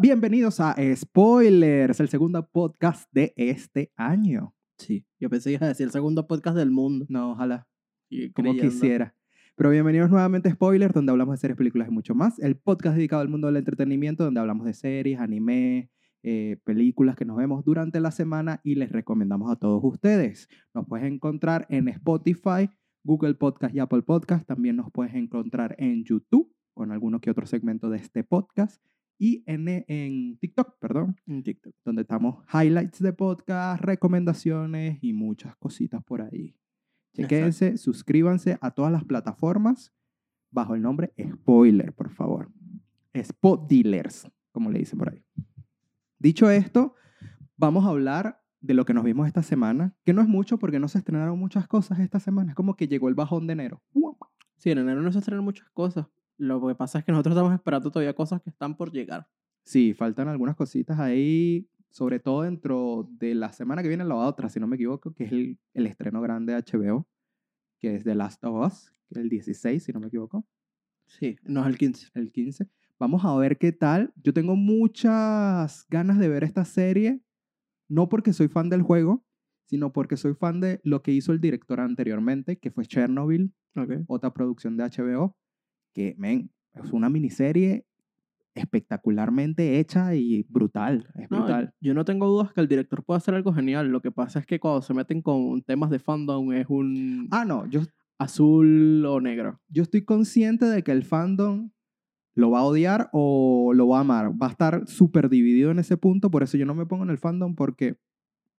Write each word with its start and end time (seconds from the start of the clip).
bienvenidos 0.00 0.60
a 0.60 0.76
Spoilers, 0.96 2.00
el 2.00 2.08
segundo 2.08 2.48
podcast 2.50 3.06
de 3.12 3.34
este 3.36 3.92
año. 3.96 4.54
Sí, 4.78 5.04
yo 5.18 5.28
pensé 5.28 5.50
que 5.50 5.54
iba 5.56 5.66
a 5.66 5.68
decir 5.68 5.84
el 5.84 5.92
segundo 5.92 6.26
podcast 6.26 6.56
del 6.56 6.70
mundo. 6.70 7.04
No, 7.08 7.32
ojalá, 7.32 7.68
Y 8.08 8.30
como 8.32 8.52
creyendo. 8.52 8.72
quisiera. 8.72 9.14
Pero 9.56 9.68
bienvenidos 9.70 10.10
nuevamente 10.10 10.48
a 10.48 10.52
Spoilers, 10.52 10.94
donde 10.94 11.12
hablamos 11.12 11.34
de 11.34 11.40
series, 11.40 11.58
películas 11.58 11.88
y 11.88 11.90
mucho 11.90 12.14
más. 12.14 12.38
El 12.38 12.56
podcast 12.56 12.96
dedicado 12.96 13.20
al 13.20 13.28
mundo 13.28 13.48
del 13.48 13.58
entretenimiento, 13.58 14.24
donde 14.24 14.40
hablamos 14.40 14.64
de 14.64 14.72
series, 14.72 15.20
anime, 15.20 15.90
eh, 16.22 16.56
películas 16.64 17.14
que 17.14 17.26
nos 17.26 17.36
vemos 17.36 17.62
durante 17.64 18.00
la 18.00 18.10
semana 18.10 18.60
y 18.64 18.76
les 18.76 18.90
recomendamos 18.90 19.52
a 19.52 19.56
todos 19.56 19.82
ustedes. 19.84 20.48
Nos 20.72 20.86
puedes 20.86 21.06
encontrar 21.06 21.66
en 21.68 21.88
Spotify, 21.88 22.70
Google 23.04 23.34
Podcast 23.34 23.74
y 23.74 23.80
Apple 23.80 24.02
Podcast. 24.02 24.46
También 24.46 24.76
nos 24.76 24.90
puedes 24.90 25.14
encontrar 25.14 25.74
en 25.78 26.04
YouTube 26.04 26.50
con 26.72 26.90
alguno 26.90 27.20
que 27.20 27.30
otro 27.30 27.44
segmento 27.44 27.90
de 27.90 27.98
este 27.98 28.24
podcast. 28.24 28.82
Y 29.22 29.44
en, 29.46 29.68
en 29.68 30.38
TikTok, 30.38 30.78
perdón, 30.78 31.14
En 31.26 31.42
TikTok. 31.42 31.74
donde 31.84 32.02
estamos 32.02 32.42
highlights 32.54 33.02
de 33.02 33.12
podcast, 33.12 33.82
recomendaciones 33.84 34.98
y 35.02 35.12
muchas 35.12 35.54
cositas 35.56 36.02
por 36.02 36.22
ahí. 36.22 36.56
Chequense, 37.12 37.76
suscríbanse 37.76 38.56
a 38.62 38.70
todas 38.70 38.90
las 38.90 39.04
plataformas 39.04 39.92
bajo 40.50 40.74
el 40.74 40.80
nombre 40.80 41.12
Spoiler, 41.34 41.92
por 41.92 42.08
favor. 42.08 42.50
Spot 43.12 43.68
Dealers, 43.68 44.26
como 44.52 44.70
le 44.70 44.78
dicen 44.78 44.98
por 44.98 45.12
ahí. 45.12 45.22
Dicho 46.18 46.48
esto, 46.48 46.94
vamos 47.58 47.84
a 47.84 47.90
hablar 47.90 48.42
de 48.62 48.72
lo 48.72 48.86
que 48.86 48.94
nos 48.94 49.04
vimos 49.04 49.26
esta 49.26 49.42
semana, 49.42 49.94
que 50.02 50.14
no 50.14 50.22
es 50.22 50.28
mucho 50.28 50.58
porque 50.58 50.78
no 50.80 50.88
se 50.88 50.96
estrenaron 50.96 51.38
muchas 51.38 51.68
cosas 51.68 51.98
esta 51.98 52.20
semana. 52.20 52.52
Es 52.52 52.56
como 52.56 52.74
que 52.74 52.88
llegó 52.88 53.10
el 53.10 53.14
bajón 53.14 53.46
de 53.46 53.52
enero. 53.52 53.82
Sí, 54.56 54.70
en 54.70 54.78
enero 54.78 55.02
no 55.02 55.12
se 55.12 55.18
estrenan 55.18 55.44
muchas 55.44 55.68
cosas. 55.72 56.06
Lo 56.40 56.66
que 56.66 56.74
pasa 56.74 56.98
es 56.98 57.04
que 57.04 57.12
nosotros 57.12 57.34
estamos 57.34 57.52
esperando 57.52 57.90
todavía 57.90 58.14
cosas 58.14 58.40
que 58.40 58.48
están 58.48 58.74
por 58.76 58.90
llegar. 58.90 59.28
Sí, 59.62 59.92
faltan 59.92 60.28
algunas 60.28 60.56
cositas 60.56 60.98
ahí, 60.98 61.68
sobre 61.90 62.18
todo 62.18 62.42
dentro 62.42 63.06
de 63.10 63.34
la 63.34 63.52
semana 63.52 63.82
que 63.82 63.88
viene 63.88 64.04
la 64.04 64.14
otra, 64.14 64.48
si 64.48 64.58
no 64.58 64.66
me 64.66 64.76
equivoco, 64.76 65.12
que 65.12 65.24
es 65.24 65.32
el, 65.32 65.58
el 65.74 65.86
estreno 65.86 66.22
grande 66.22 66.54
de 66.54 66.62
HBO, 66.62 67.06
que 67.78 67.96
es 67.96 68.04
The 68.04 68.14
Last 68.14 68.42
of 68.44 68.66
Us, 68.66 68.92
el 69.10 69.28
16, 69.28 69.82
si 69.84 69.92
no 69.92 70.00
me 70.00 70.06
equivoco, 70.06 70.46
Sí, 71.06 71.36
no 71.42 71.60
es 71.62 71.66
el 71.66 71.76
15. 71.76 72.08
el 72.14 72.30
15. 72.30 72.68
Vamos 72.98 73.24
a 73.24 73.34
ver 73.36 73.58
qué 73.58 73.72
tal. 73.72 74.12
Yo 74.22 74.32
tengo 74.32 74.54
muchas 74.54 75.84
ganas 75.90 76.18
de 76.18 76.28
ver 76.28 76.44
esta 76.44 76.64
serie, 76.64 77.20
no 77.88 78.08
porque 78.08 78.32
soy 78.32 78.48
fan 78.48 78.70
del 78.70 78.82
juego, 78.82 79.24
sino 79.64 79.92
porque 79.92 80.16
soy 80.16 80.34
fan 80.34 80.60
de 80.60 80.80
lo 80.84 81.02
que 81.02 81.12
hizo 81.12 81.32
el 81.32 81.40
director 81.40 81.80
anteriormente, 81.80 82.58
que 82.58 82.70
fue 82.70 82.86
Chernobyl, 82.86 83.52
otra 84.06 84.32
producción 84.32 84.76
de 84.76 84.84
HBO, 84.84 85.36
que, 85.92 86.14
men, 86.18 86.50
es 86.74 86.92
una 86.92 87.08
miniserie 87.10 87.84
espectacularmente 88.54 89.78
hecha 89.78 90.14
y 90.14 90.42
brutal, 90.48 91.08
es 91.16 91.30
No, 91.30 91.38
brutal. 91.38 91.72
yo 91.80 91.94
no 91.94 92.04
tengo 92.04 92.26
dudas 92.26 92.52
que 92.52 92.60
el 92.60 92.68
director 92.68 93.02
puede 93.04 93.18
hacer 93.18 93.34
algo 93.34 93.52
genial. 93.52 93.88
Lo 93.88 94.00
que 94.02 94.10
pasa 94.10 94.38
es 94.40 94.46
que 94.46 94.58
cuando 94.60 94.82
se 94.82 94.92
meten 94.94 95.22
con 95.22 95.62
temas 95.62 95.90
de 95.90 95.98
fandom 95.98 96.52
es 96.52 96.66
un 96.68 97.28
Ah, 97.30 97.44
no, 97.44 97.66
yo, 97.66 97.80
azul 98.18 99.04
o 99.06 99.20
negro. 99.20 99.60
yo 99.68 99.82
estoy 99.82 100.04
consciente 100.04 100.66
de 100.66 100.82
que 100.82 100.92
el 100.92 101.04
fandom 101.04 101.70
lo 102.34 102.50
va 102.50 102.60
a 102.60 102.64
odiar 102.64 103.08
o 103.12 103.72
lo 103.74 103.88
va 103.88 103.98
a 103.98 104.00
amar. 104.00 104.30
Va 104.40 104.48
a 104.48 104.50
estar 104.50 104.86
súper 104.86 105.28
dividido 105.28 105.70
en 105.70 105.78
ese 105.78 105.96
punto, 105.96 106.30
por 106.30 106.42
eso 106.42 106.56
yo 106.56 106.66
no 106.66 106.74
me 106.74 106.86
pongo 106.86 107.04
en 107.04 107.10
el 107.10 107.18
fandom 107.18 107.54
porque 107.54 107.96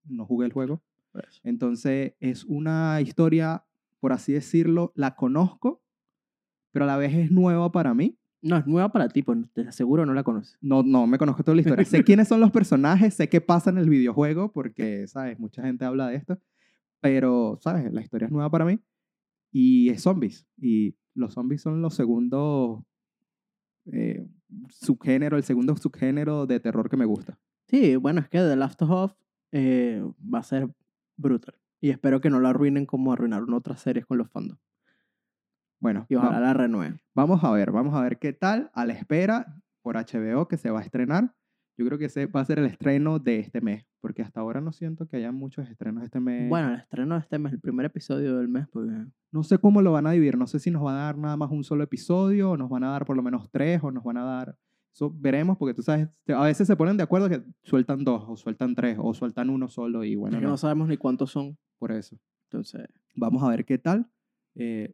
no 0.05 0.25
jugué 0.25 0.45
el 0.47 0.53
juego. 0.53 0.81
Entonces 1.43 2.13
es 2.19 2.45
una 2.45 2.99
historia, 3.01 3.65
por 3.99 4.13
así 4.13 4.31
decirlo, 4.33 4.93
la 4.95 5.15
conozco, 5.15 5.80
pero 6.71 6.85
a 6.85 6.87
la 6.87 6.97
vez 6.97 7.13
es 7.13 7.31
nueva 7.31 7.71
para 7.71 7.93
mí. 7.93 8.17
No, 8.41 8.57
es 8.57 8.65
nueva 8.65 8.91
para 8.91 9.07
ti, 9.07 9.21
pues 9.21 9.37
te 9.53 9.67
aseguro 9.67 10.05
no 10.05 10.13
la 10.13 10.23
conoces. 10.23 10.57
No, 10.61 10.81
no, 10.81 11.05
me 11.05 11.19
conozco 11.19 11.43
toda 11.43 11.55
la 11.55 11.61
historia. 11.61 11.85
sé 11.85 12.03
quiénes 12.03 12.27
son 12.27 12.39
los 12.39 12.51
personajes, 12.51 13.13
sé 13.13 13.29
qué 13.29 13.39
pasa 13.39 13.69
en 13.69 13.77
el 13.77 13.89
videojuego, 13.89 14.51
porque, 14.51 15.07
¿sabes? 15.07 15.39
Mucha 15.39 15.61
gente 15.61 15.85
habla 15.85 16.07
de 16.07 16.15
esto. 16.15 16.39
Pero, 17.01 17.59
¿sabes? 17.61 17.91
La 17.93 18.01
historia 18.01 18.25
es 18.25 18.31
nueva 18.31 18.49
para 18.49 18.65
mí. 18.65 18.79
Y 19.51 19.89
es 19.89 20.01
zombies. 20.01 20.47
Y 20.57 20.95
los 21.13 21.33
zombies 21.33 21.61
son 21.61 21.81
los 21.81 21.93
segundos 21.93 22.83
eh, 23.85 24.27
subgénero, 24.69 25.37
el 25.37 25.43
segundo 25.43 25.75
subgénero 25.77 26.47
de 26.47 26.59
terror 26.59 26.89
que 26.89 26.97
me 26.97 27.05
gusta. 27.05 27.37
Sí, 27.67 27.95
bueno, 27.95 28.21
es 28.21 28.29
que 28.29 28.39
The 28.39 28.55
Last 28.55 28.81
of 28.81 28.89
Us 28.89 29.17
eh, 29.51 30.03
va 30.33 30.39
a 30.39 30.43
ser 30.43 30.69
brutal. 31.15 31.55
Y 31.79 31.89
espero 31.89 32.21
que 32.21 32.29
no 32.29 32.39
la 32.39 32.49
arruinen 32.49 32.85
como 32.85 33.13
arruinaron 33.13 33.53
otras 33.53 33.81
series 33.81 34.05
con 34.05 34.17
los 34.17 34.29
fandoms. 34.29 34.61
Bueno, 35.81 36.05
Y 36.09 36.15
ojalá 36.15 36.39
va- 36.39 36.39
la 36.39 36.53
renueven. 36.53 36.99
vamos 37.13 37.43
a 37.43 37.51
ver, 37.51 37.71
vamos 37.71 37.93
a 37.95 38.01
ver 38.01 38.17
qué 38.19 38.31
tal. 38.33 38.71
A 38.73 38.85
la 38.85 38.93
espera 38.93 39.57
por 39.81 39.97
HBO 39.97 40.47
que 40.47 40.55
se 40.57 40.69
va 40.69 40.79
a 40.79 40.83
estrenar. 40.83 41.33
Yo 41.77 41.85
creo 41.87 41.97
que 41.97 42.05
ese 42.05 42.27
va 42.27 42.41
a 42.41 42.45
ser 42.45 42.59
el 42.59 42.65
estreno 42.65 43.17
de 43.17 43.39
este 43.39 43.59
mes, 43.61 43.87
porque 44.01 44.21
hasta 44.21 44.39
ahora 44.41 44.61
no 44.61 44.71
siento 44.71 45.07
que 45.07 45.17
haya 45.17 45.31
muchos 45.31 45.67
estrenos 45.67 46.03
este 46.03 46.19
mes. 46.19 46.47
Bueno, 46.47 46.69
el 46.69 46.79
estreno 46.79 47.15
de 47.15 47.21
este 47.21 47.39
mes, 47.39 47.53
el 47.53 47.59
primer 47.59 47.87
episodio 47.87 48.37
del 48.37 48.47
mes, 48.47 48.67
pues 48.71 48.87
No 49.31 49.41
sé 49.43 49.57
cómo 49.57 49.81
lo 49.81 49.91
van 49.93 50.05
a 50.05 50.11
dividir, 50.11 50.37
no 50.37 50.45
sé 50.45 50.59
si 50.59 50.69
nos 50.69 50.83
van 50.83 50.95
a 50.95 51.05
dar 51.05 51.17
nada 51.17 51.37
más 51.37 51.49
un 51.49 51.63
solo 51.63 51.83
episodio, 51.83 52.51
o 52.51 52.57
nos 52.57 52.69
van 52.69 52.83
a 52.83 52.91
dar 52.91 53.05
por 53.05 53.15
lo 53.15 53.23
menos 53.23 53.49
tres, 53.49 53.79
o 53.83 53.89
nos 53.91 54.03
van 54.03 54.17
a 54.17 54.23
dar... 54.23 54.55
Eso 54.93 55.09
veremos, 55.17 55.57
porque 55.57 55.73
tú 55.73 55.81
sabes, 55.81 56.09
a 56.27 56.43
veces 56.43 56.67
se 56.67 56.75
ponen 56.75 56.97
de 56.97 57.03
acuerdo 57.03 57.29
que 57.29 57.41
sueltan 57.63 58.03
dos, 58.03 58.25
o 58.27 58.35
sueltan 58.35 58.75
tres, 58.75 58.97
o 58.99 59.13
sueltan 59.13 59.49
uno 59.49 59.69
solo, 59.69 60.03
y 60.03 60.15
bueno, 60.15 60.39
no, 60.41 60.49
no 60.49 60.57
sabemos 60.57 60.89
ni 60.89 60.97
cuántos 60.97 61.31
son. 61.31 61.57
por 61.79 61.91
eso. 61.93 62.17
Entonces, 62.49 62.85
Vamos 63.15 63.41
a 63.41 63.47
ver 63.49 63.63
qué 63.65 63.77
tal. 63.77 64.05
eh, 64.55 64.93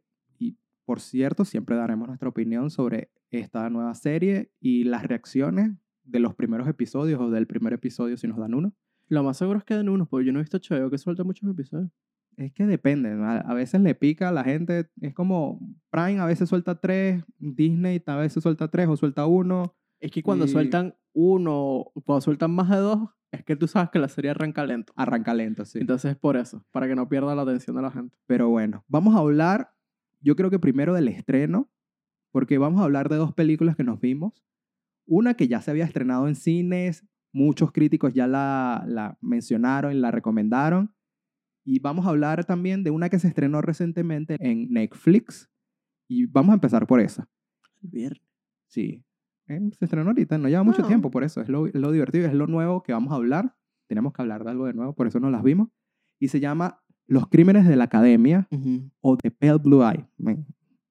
por 0.88 1.00
cierto, 1.00 1.44
siempre 1.44 1.76
daremos 1.76 2.08
nuestra 2.08 2.30
opinión 2.30 2.70
sobre 2.70 3.10
esta 3.30 3.68
nueva 3.68 3.94
serie 3.94 4.50
y 4.58 4.84
las 4.84 5.02
reacciones 5.06 5.72
de 6.02 6.18
los 6.18 6.34
primeros 6.34 6.66
episodios, 6.66 7.20
o 7.20 7.28
del 7.30 7.46
primer 7.46 7.74
episodio 7.74 8.16
si 8.16 8.26
nos 8.26 8.38
dan 8.38 8.54
uno. 8.54 8.72
lo 9.08 9.22
más 9.22 9.36
seguro 9.36 9.58
es 9.58 9.64
que 9.66 9.74
den 9.74 9.90
unos, 9.90 10.08
porque 10.08 10.24
yo 10.24 10.32
no 10.32 10.38
he 10.38 10.42
visto 10.42 10.56
HBO 10.58 10.88
que 10.88 10.96
suelta 10.96 11.24
muchos 11.24 11.50
episodios. 11.50 11.90
Es 12.38 12.54
que 12.54 12.64
depende, 12.66 13.10
¿no? 13.14 13.26
a, 13.26 13.36
a 13.36 13.52
veces 13.52 13.82
le 13.82 13.94
pica 13.94 14.30
a 14.30 14.32
la 14.32 14.44
gente, 14.44 14.88
es 15.02 15.12
como 15.12 15.60
Prime 15.90 16.20
a 16.20 16.24
veces 16.24 16.48
suelta 16.48 16.80
tres, 16.80 17.22
Disney 17.38 18.02
a 18.06 18.16
veces 18.16 18.42
suelta 18.42 18.68
tres 18.68 18.88
o 18.88 18.96
suelta 18.96 19.26
uno. 19.26 19.74
Es 20.00 20.10
que 20.10 20.22
cuando 20.22 20.46
Y- 20.46 20.48
sueltan 20.48 20.94
uno, 21.12 21.84
cuando 22.06 22.22
sueltan 22.22 22.52
más 22.52 22.70
de 22.70 22.76
dos, 22.76 23.10
es 23.30 23.44
que 23.44 23.56
tú 23.56 23.66
sabes 23.68 23.90
que 23.90 23.98
la 23.98 24.08
serie 24.08 24.30
arranca 24.30 24.64
lento. 24.64 24.94
Arranca 24.96 25.34
lento, 25.34 25.66
sí. 25.66 25.80
Entonces 25.80 26.12
es 26.12 26.16
por 26.16 26.38
eso, 26.38 26.64
para 26.70 26.86
que 26.88 26.94
no 26.94 27.10
pierda 27.10 27.34
la 27.34 27.42
atención 27.42 27.76
de 27.76 27.82
la 27.82 27.90
gente. 27.90 28.16
Pero 28.26 28.48
bueno, 28.48 28.84
vamos 28.88 29.14
a 29.14 29.18
hablar, 29.18 29.70
yo 30.20 30.36
creo 30.36 30.50
que 30.50 30.58
primero 30.58 30.94
del 30.94 31.08
estreno, 31.08 31.70
porque 32.32 32.58
vamos 32.58 32.80
a 32.80 32.84
hablar 32.84 33.08
de 33.08 33.16
dos 33.16 33.32
películas 33.34 33.76
que 33.76 33.84
nos 33.84 34.00
vimos. 34.00 34.44
Una 35.06 35.34
que 35.34 35.48
ya 35.48 35.60
se 35.62 35.70
había 35.70 35.84
estrenado 35.84 36.28
en 36.28 36.34
cines, 36.34 37.06
muchos 37.32 37.72
críticos 37.72 38.12
ya 38.14 38.26
la, 38.26 38.84
la 38.86 39.16
mencionaron 39.20 39.92
y 39.92 39.98
la 39.98 40.10
recomendaron. 40.10 40.94
Y 41.64 41.80
vamos 41.80 42.06
a 42.06 42.10
hablar 42.10 42.44
también 42.44 42.82
de 42.84 42.90
una 42.90 43.08
que 43.08 43.18
se 43.18 43.28
estrenó 43.28 43.60
recientemente 43.62 44.36
en 44.40 44.70
Netflix. 44.70 45.50
Y 46.08 46.26
vamos 46.26 46.52
a 46.52 46.54
empezar 46.54 46.86
por 46.86 47.00
esa. 47.00 47.28
El 47.82 47.90
viernes. 47.90 48.22
Sí. 48.66 49.04
Eh, 49.46 49.60
Se 49.78 49.84
estrenó 49.84 50.10
ahorita, 50.10 50.36
no 50.38 50.48
lleva 50.48 50.62
mucho 50.62 50.82
No. 50.82 50.88
tiempo, 50.88 51.10
por 51.10 51.24
eso 51.24 51.40
es 51.40 51.48
lo, 51.48 51.66
lo 51.66 51.92
divertido, 51.92 52.26
es 52.26 52.34
lo 52.34 52.46
nuevo 52.46 52.82
que 52.82 52.92
vamos 52.92 53.12
a 53.12 53.16
hablar. 53.16 53.54
Tenemos 53.86 54.12
que 54.12 54.20
hablar 54.22 54.44
de 54.44 54.50
algo 54.50 54.66
de 54.66 54.74
nuevo, 54.74 54.94
por 54.94 55.06
eso 55.06 55.20
nos 55.20 55.32
las 55.32 55.42
vimos. 55.42 55.68
Y 56.20 56.28
se 56.28 56.40
llama 56.40 56.82
Los 57.08 57.26
Crímenes 57.28 57.66
de 57.66 57.74
la 57.74 57.84
Academia 57.84 58.46
o 59.00 59.16
The 59.16 59.30
Pale 59.30 59.56
Blue 59.56 59.82
Eye. 59.82 60.06
Men, 60.18 60.46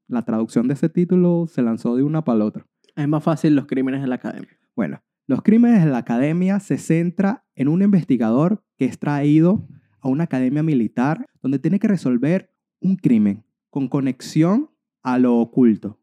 La 0.08 0.24
traducción 0.24 0.68
de 0.68 0.74
ese 0.74 0.90
título 0.90 1.46
se 1.48 1.62
lanzó 1.62 1.96
de 1.96 2.02
una 2.02 2.24
para 2.24 2.40
la 2.40 2.46
otra. 2.46 2.66
Es 2.96 3.08
más 3.08 3.24
fácil 3.24 3.56
los 3.56 3.68
crímenes 3.68 4.02
de 4.02 4.08
la 4.08 4.16
academia. 4.16 4.50
Bueno, 4.76 5.00
Los 5.28 5.44
Crímenes 5.44 5.86
de 5.86 5.92
la 5.92 6.00
Academia 6.00 6.60
se 6.60 6.80
centra 6.80 7.46
en 7.54 7.68
un 7.68 7.84
investigador 7.84 8.64
que 8.78 8.86
es 8.86 8.98
traído 8.98 9.68
a 10.00 10.10
una 10.10 10.24
academia 10.24 10.64
militar 10.64 11.24
donde 11.42 11.60
tiene 11.60 11.80
que 11.80 11.88
resolver 11.88 12.52
un 12.82 12.96
crimen 12.96 13.44
con 13.70 13.88
conexión 13.88 14.72
a 15.04 15.20
lo 15.20 15.38
oculto. 15.38 16.00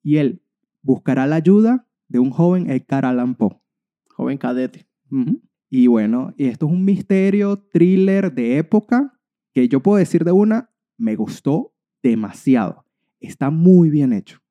Y 0.00 0.18
él 0.18 0.42
buscará 0.82 1.26
la 1.26 1.36
ayuda 1.36 1.88
de 2.06 2.20
un 2.20 2.30
joven 2.30 2.70
Edgar 2.70 3.04
Allan 3.04 3.34
Poe. 3.34 3.60
Joven 4.10 4.38
cadete. 4.38 4.86
Ujú. 5.10 5.40
Y 5.68 5.88
bueno, 5.88 6.32
y 6.36 6.44
esto 6.46 6.66
es 6.66 6.72
un 6.72 6.84
misterio, 6.84 7.58
thriller 7.58 8.32
de 8.32 8.58
época 8.58 9.15
que 9.56 9.68
yo 9.68 9.80
puedo 9.80 9.96
decir 9.96 10.22
de 10.22 10.32
una, 10.32 10.70
me 10.98 11.16
gustó 11.16 11.72
demasiado. 12.02 12.84
Está 13.20 13.48
muy 13.48 13.88
bien 13.88 14.12
hecho. 14.12 14.42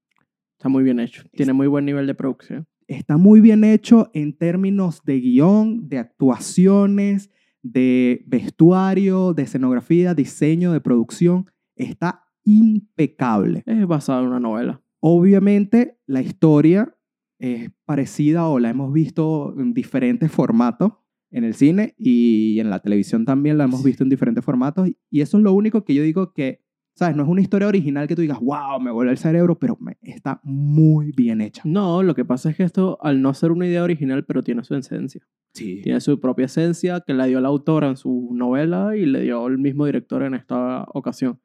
Está 0.57 0.67
muy 0.67 0.83
bien 0.83 0.99
hecho. 0.99 1.21
Tiene 1.31 1.53
muy 1.53 1.67
buen 1.67 1.85
nivel 1.85 2.07
de 2.07 2.15
producción. 2.15 2.65
Está 2.87 3.15
muy 3.15 3.39
bien 3.39 3.63
hecho 3.63 4.09
en 4.15 4.35
términos 4.35 5.03
de 5.05 5.19
guion, 5.19 5.89
de 5.89 5.99
actuaciones, 5.99 7.29
de 7.61 8.23
vestuario, 8.25 9.35
de 9.35 9.43
escenografía, 9.43 10.15
diseño, 10.15 10.73
de 10.73 10.81
producción. 10.81 11.51
Está 11.75 12.23
impecable. 12.43 13.61
Es 13.67 13.85
basado 13.85 14.21
en 14.21 14.29
una 14.29 14.39
novela. 14.39 14.81
Obviamente 15.01 15.99
la 16.07 16.23
historia 16.23 16.97
es 17.37 17.69
parecida 17.85 18.47
o 18.47 18.57
la 18.57 18.71
hemos 18.71 18.91
visto 18.91 19.53
en 19.59 19.75
diferentes 19.75 20.31
formatos 20.31 20.93
en 21.35 21.43
el 21.43 21.53
cine 21.53 21.93
y 21.97 22.59
en 22.59 22.69
la 22.69 22.79
televisión 22.79 23.25
también 23.25 23.57
la 23.57 23.65
hemos 23.65 23.83
visto 23.83 24.03
en 24.03 24.09
diferentes 24.09 24.43
formatos 24.43 24.89
y 25.11 25.21
eso 25.21 25.37
es 25.37 25.43
lo 25.43 25.53
único 25.53 25.83
que 25.83 25.93
yo 25.93 26.01
digo 26.03 26.33
que 26.33 26.63
¿Sabes? 26.97 27.17
No 27.17 27.23
es 27.23 27.27
una 27.29 27.41
historia 27.41 27.67
original 27.67 28.07
que 28.07 28.15
tú 28.15 28.21
digas, 28.21 28.39
wow, 28.39 28.79
me 28.79 28.89
vuelve 28.89 29.11
el 29.11 29.17
cerebro, 29.17 29.59
pero 29.59 29.75
me- 29.81 29.97
está 30.01 30.39
muy 30.43 31.11
bien 31.11 31.41
hecha. 31.41 31.61
No, 31.65 32.01
lo 32.03 32.15
que 32.15 32.23
pasa 32.23 32.49
es 32.49 32.55
que 32.55 32.63
esto, 32.63 32.97
al 33.01 33.21
no 33.21 33.33
ser 33.33 33.51
una 33.51 33.67
idea 33.67 33.83
original, 33.83 34.23
pero 34.23 34.41
tiene 34.43 34.63
su 34.63 34.75
esencia. 34.75 35.21
Sí. 35.51 35.81
Tiene 35.83 35.99
su 35.99 36.21
propia 36.21 36.45
esencia 36.45 37.01
que 37.05 37.13
le 37.13 37.27
dio 37.27 37.41
la 37.41 37.49
autora 37.49 37.89
en 37.89 37.97
su 37.97 38.29
novela 38.33 38.95
y 38.95 39.05
le 39.05 39.19
dio 39.23 39.45
el 39.47 39.57
mismo 39.57 39.85
director 39.85 40.23
en 40.23 40.35
esta 40.35 40.85
ocasión. 40.93 41.37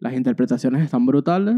Las 0.00 0.14
interpretaciones 0.14 0.82
están 0.82 1.06
brutales. 1.06 1.54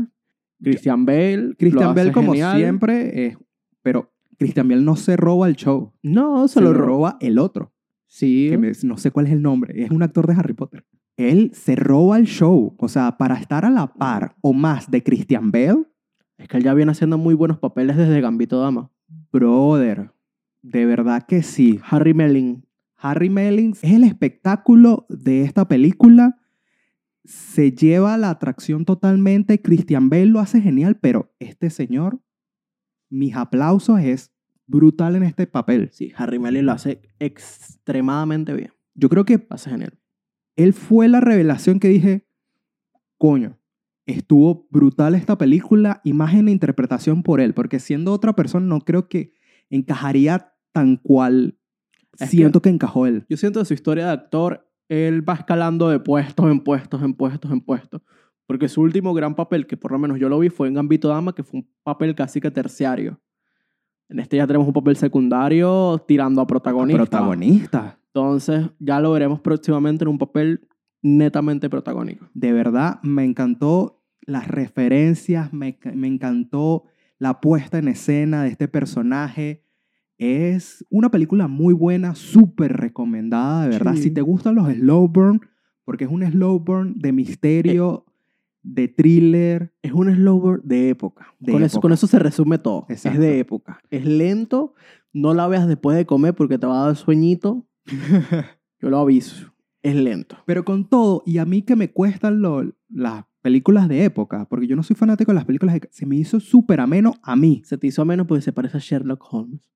Christian 0.62 1.06
Bale. 1.06 1.54
Christian 1.58 1.94
Bell, 1.94 2.12
como 2.12 2.32
genial. 2.32 2.58
siempre, 2.58 3.26
es- 3.28 3.38
pero 3.80 4.12
Christian 4.40 4.66
Bell 4.66 4.84
no 4.84 4.96
se 4.96 5.16
roba 5.16 5.46
el 5.46 5.54
show. 5.54 5.92
No, 6.02 6.48
se, 6.48 6.54
Se, 6.54 6.60
lo 6.62 6.72
roba 6.74 7.16
el 7.20 7.38
otro. 7.38 7.72
Sí. 8.06 8.48
que 8.50 8.58
me- 8.58 8.72
no 8.82 8.96
sé 8.96 9.12
cuál 9.12 9.26
es 9.26 9.32
el 9.32 9.42
nombre, 9.42 9.84
es 9.84 9.90
un 9.92 10.02
actor 10.02 10.26
de 10.26 10.32
Harry 10.34 10.54
Potter. 10.54 10.84
Él 11.16 11.52
se 11.54 11.76
roba 11.76 12.16
el 12.18 12.26
show, 12.26 12.74
o 12.78 12.88
sea, 12.88 13.16
para 13.18 13.36
estar 13.36 13.64
a 13.64 13.70
la 13.70 13.92
par 13.92 14.34
o 14.40 14.52
más 14.52 14.90
de 14.90 15.02
Christian 15.04 15.52
Bale, 15.52 15.84
Es 16.38 16.48
que 16.48 16.56
él 16.56 16.64
ya 16.64 16.72
viene 16.74 16.90
haciendo 16.92 17.18
muy 17.18 17.34
buenos 17.34 17.58
papeles 17.58 17.96
desde 17.98 18.20
Gambito 18.20 18.58
Dama. 18.60 18.90
brother, 19.30 20.10
de 20.62 20.86
verdad 20.86 21.24
que 21.28 21.42
sí. 21.42 21.78
Harry 21.88 22.14
Melling. 22.14 22.64
Harry 22.96 23.28
Mellings 23.30 23.84
es 23.84 23.92
el 23.92 24.04
espectáculo 24.04 25.06
de 25.10 25.42
esta 25.42 25.68
película, 25.68 26.38
se 27.24 27.72
lleva 27.72 28.16
la 28.16 28.30
atracción 28.30 28.84
totalmente, 28.84 29.60
Christian 29.60 30.08
Bale 30.08 30.26
lo 30.26 30.40
hace 30.40 30.60
genial, 30.60 30.96
pero 30.96 31.32
este 31.38 31.68
señor, 31.70 32.20
mis 33.10 33.36
aplausos, 33.36 34.00
es 34.00 34.32
brutal 34.66 35.16
en 35.16 35.24
este 35.24 35.46
papel. 35.46 35.90
Sí, 35.92 36.12
Harry 36.16 36.38
Melling 36.38 36.64
lo 36.66 36.72
hace 36.72 37.02
extremadamente 37.18 38.54
bien. 38.54 38.72
Yo 38.94 39.08
creo 39.08 39.24
que 39.24 39.46
hace 39.50 39.70
genial. 39.70 39.98
él 40.56 40.72
fue 40.72 41.08
la 41.08 41.20
revelación 41.20 41.80
que 41.80 41.88
dije, 41.88 42.26
coño, 43.18 43.58
estuvo 44.06 44.66
brutal 44.70 45.14
esta 45.14 45.36
película, 45.38 46.00
imagen 46.04 46.48
e 46.48 46.52
interpretación 46.52 47.22
por 47.22 47.40
él, 47.40 47.54
porque 47.54 47.80
siendo 47.80 48.12
otra 48.12 48.34
persona 48.34 48.66
no 48.66 48.80
creo 48.80 49.08
que 49.08 49.32
encajaría 49.70 50.52
tan 50.72 50.96
cual 50.96 51.58
Es 52.18 52.30
siento 52.30 52.62
que, 52.62 52.68
encajó 52.70 53.06
él. 53.06 53.24
Yo 53.28 53.36
siento 53.36 53.58
de 53.58 53.64
su 53.64 53.74
historia 53.74 54.06
de 54.06 54.12
actor, 54.12 54.68
él 54.88 55.28
va 55.28 55.34
escalando 55.34 55.88
de 55.88 56.00
puestos 56.00 56.50
en 56.50 56.60
puestos, 56.60 57.02
en 57.02 57.14
puestos, 57.14 57.50
en 57.50 57.60
puestos. 57.60 58.02
Porque 58.50 58.68
su 58.68 58.80
último 58.80 59.14
gran 59.14 59.36
papel, 59.36 59.64
que 59.64 59.76
por 59.76 59.92
lo 59.92 59.98
menos 60.00 60.18
yo 60.18 60.28
lo 60.28 60.36
vi, 60.40 60.48
fue 60.48 60.66
en 60.66 60.74
Gambito 60.74 61.06
Dama, 61.06 61.32
que 61.32 61.44
fue 61.44 61.60
un 61.60 61.68
papel 61.84 62.16
casi 62.16 62.40
que 62.40 62.50
terciario. 62.50 63.20
En 64.08 64.18
este 64.18 64.38
ya 64.38 64.46
tenemos 64.48 64.66
un 64.66 64.72
papel 64.72 64.96
secundario 64.96 66.04
tirando 66.08 66.40
a 66.40 66.48
protagonista. 66.48 66.98
Protagonista. 66.98 68.00
Entonces 68.06 68.68
ya 68.80 68.98
lo 68.98 69.12
veremos 69.12 69.38
próximamente 69.38 70.02
en 70.02 70.08
un 70.08 70.18
papel 70.18 70.66
netamente 71.00 71.70
protagónico. 71.70 72.28
De 72.34 72.52
verdad, 72.52 72.98
me 73.04 73.22
encantó 73.22 74.02
las 74.22 74.48
referencias, 74.48 75.52
me, 75.52 75.78
me 75.94 76.08
encantó 76.08 76.86
la 77.20 77.40
puesta 77.40 77.78
en 77.78 77.86
escena 77.86 78.42
de 78.42 78.48
este 78.48 78.66
personaje. 78.66 79.62
Es 80.18 80.84
una 80.90 81.08
película 81.12 81.46
muy 81.46 81.72
buena, 81.72 82.16
súper 82.16 82.78
recomendada, 82.78 83.62
de 83.62 83.68
verdad. 83.68 83.94
Sí. 83.94 84.02
Si 84.02 84.10
te 84.10 84.22
gustan 84.22 84.56
los 84.56 84.72
slow 84.72 85.06
burn, 85.06 85.40
porque 85.84 86.02
es 86.02 86.10
un 86.10 86.28
slow 86.28 86.58
burn 86.58 86.98
de 86.98 87.12
misterio, 87.12 88.06
de 88.62 88.88
thriller. 88.88 89.72
Es 89.82 89.92
un 89.92 90.14
slower 90.14 90.60
de 90.62 90.90
época. 90.90 91.34
De 91.38 91.52
con, 91.52 91.62
Eso, 91.62 91.76
época. 91.76 91.82
con 91.82 91.92
eso 91.92 92.06
se 92.06 92.18
resume 92.18 92.58
todo. 92.58 92.86
Exacto. 92.88 93.16
Es 93.16 93.20
de 93.20 93.38
época. 93.38 93.80
Es 93.90 94.04
lento. 94.04 94.74
No 95.12 95.34
la 95.34 95.48
veas 95.48 95.66
después 95.66 95.96
de 95.96 96.06
comer 96.06 96.34
porque 96.34 96.58
te 96.58 96.66
va 96.66 96.82
a 96.82 96.86
dar 96.86 96.96
sueñito. 96.96 97.66
Yo 98.80 98.90
lo 98.90 98.98
aviso. 98.98 99.52
Es 99.82 99.94
lento. 99.96 100.36
Pero 100.46 100.64
con 100.64 100.88
todo, 100.88 101.22
y 101.26 101.38
a 101.38 101.44
mí 101.44 101.62
que 101.62 101.74
me 101.76 101.90
cuestan 101.90 102.42
lo- 102.42 102.70
las 102.88 103.24
películas 103.42 103.88
de 103.88 104.04
época, 104.04 104.44
porque 104.50 104.66
yo 104.66 104.76
no 104.76 104.82
soy 104.82 104.94
fanático 104.96 105.30
de 105.32 105.36
las 105.36 105.46
películas 105.46 105.74
de... 105.76 105.88
Se 105.90 106.04
me 106.04 106.16
hizo 106.16 106.38
súper 106.40 106.80
ameno 106.80 107.14
a 107.22 107.34
mí. 107.36 107.62
Se 107.64 107.78
te 107.78 107.86
hizo 107.86 108.04
menos 108.04 108.26
porque 108.26 108.42
se 108.42 108.52
parece 108.52 108.76
a 108.76 108.80
Sherlock 108.80 109.24
Holmes. 109.32 109.70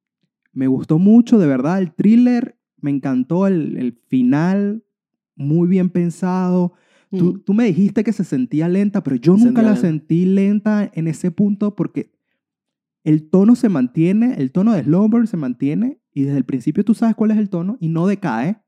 Me 0.53 0.67
gustó 0.67 0.99
mucho, 0.99 1.39
de 1.39 1.47
verdad, 1.47 1.79
el 1.79 1.93
thriller. 1.95 2.59
Me 2.83 2.91
encantó 2.91 3.47
el, 3.47 3.79
el 3.79 3.95
final, 4.09 4.85
muy 5.37 5.67
bien 5.69 5.89
pensado. 5.89 6.75
Tú, 7.19 7.35
Mm. 7.35 7.41
tú 7.45 7.55
me 7.55 7.65
dijiste 7.65 8.05
que 8.05 8.13
se 8.13 8.25
sentía 8.25 8.69
lenta, 8.69 9.03
pero 9.03 9.17
yo 9.17 9.37
Se 9.37 9.45
nunca 9.47 9.63
la 9.63 9.73
lenta. 9.73 9.81
sentí 9.89 10.25
lenta 10.27 10.91
en 10.95 11.07
ese 11.09 11.31
punto 11.31 11.75
porque 11.77 12.13
el 13.05 13.29
tono 13.29 13.55
se 13.57 13.69
mantiene, 13.69 14.35
el 14.39 14.51
tono 14.53 14.73
de 14.73 14.83
Slumber 14.85 15.27
se 15.27 15.37
mantiene 15.37 16.01
y 16.13 16.23
desde 16.23 16.39
el 16.39 16.45
principio 16.45 16.85
tú 16.85 16.95
sabes 16.95 17.15
cuál 17.15 17.31
es 17.33 17.39
el 17.39 17.51
tono 17.51 17.77
y 17.81 17.89
no 17.89 18.07
decae. 18.07 18.61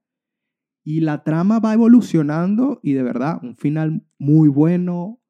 Y 0.84 1.00
la 1.00 1.24
trama 1.24 1.58
va 1.58 1.74
evolucionando 1.74 2.78
y 2.82 2.92
de 2.92 3.02
verdad, 3.02 3.40
un 3.42 3.56
final 3.56 4.04
muy 4.18 4.48
bueno. 4.48 5.20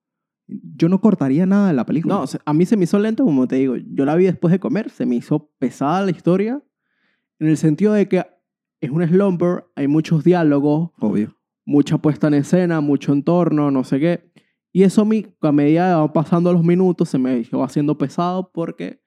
Yo 0.48 0.88
no 0.88 1.00
cortaría 1.00 1.46
nada 1.46 1.68
de 1.68 1.74
la 1.74 1.86
película. 1.86 2.14
No, 2.16 2.24
a 2.44 2.52
mí 2.52 2.66
se 2.66 2.76
me 2.76 2.84
hizo 2.84 2.98
lento, 2.98 3.24
como 3.24 3.48
te 3.48 3.56
digo. 3.56 3.76
Yo 3.76 4.04
la 4.04 4.14
vi 4.16 4.24
después 4.26 4.52
de 4.52 4.60
comer. 4.60 4.90
Se 4.90 5.06
me 5.06 5.16
hizo 5.16 5.50
pesada 5.58 6.02
la 6.04 6.10
historia. 6.10 6.62
En 7.38 7.48
el 7.48 7.56
sentido 7.56 7.92
de 7.94 8.06
que 8.08 8.24
es 8.80 8.90
un 8.90 9.02
slumber, 9.06 9.64
hay 9.74 9.88
muchos 9.88 10.22
diálogos, 10.24 10.90
obvio. 10.98 11.36
Mucha 11.66 11.98
puesta 11.98 12.28
en 12.28 12.34
escena, 12.34 12.80
mucho 12.80 13.12
entorno, 13.12 13.70
no 13.70 13.84
sé 13.84 14.00
qué. 14.00 14.32
Y 14.72 14.84
eso 14.84 15.02
a 15.02 15.04
mí, 15.04 15.26
a 15.40 15.52
medida 15.52 15.90
que 15.90 15.94
van 15.94 16.12
pasando 16.12 16.52
los 16.52 16.64
minutos, 16.64 17.10
se 17.10 17.18
me 17.18 17.38
iba 17.38 17.64
haciendo 17.64 17.98
pesado 17.98 18.50
porque 18.52 19.02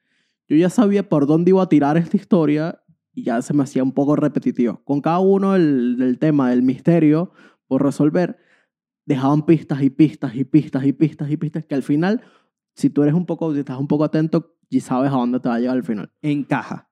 yo 0.48 0.58
ya 0.58 0.70
sabía 0.70 1.08
por 1.08 1.26
dónde 1.26 1.50
iba 1.50 1.64
a 1.64 1.70
tirar 1.70 1.98
esta 1.98 2.18
historia 2.18 2.84
y 3.14 3.24
ya 3.24 3.42
se 3.42 3.54
me 3.54 3.64
hacía 3.64 3.84
un 3.84 3.94
poco 3.94 4.16
repetitivo. 4.16 4.84
Con 4.84 5.02
cada 5.02 5.20
uno 5.20 5.54
del, 5.54 5.98
del 5.98 6.20
tema, 6.20 6.50
del 6.50 6.64
misterio 6.64 7.32
por 7.68 7.84
resolver, 7.84 8.38
dejaban 9.06 9.46
pistas 9.46 9.82
y 9.82 9.90
pistas 9.90 10.36
y 10.36 10.44
pistas 10.44 10.86
y 10.86 10.94
pistas 10.94 11.32
y 11.32 11.38
pistas 11.38 11.66
que 11.66 11.76
al 11.76 11.84
final, 11.84 12.22
si 12.76 12.90
tú 12.90 13.04
eres 13.04 13.16
un 13.16 13.26
poco, 13.26 13.54
si 13.54 13.60
estás 13.60 13.80
un 13.80 13.88
poco 13.88 14.04
atento, 14.04 14.58
ya 14.70 14.82
sabes 14.82 15.12
a 15.12 15.16
dónde 15.16 15.40
te 15.40 15.50
va 15.50 15.56
a 15.56 15.60
llegar 15.60 15.78
al 15.78 15.84
final. 15.84 16.12
encaja. 16.22 16.90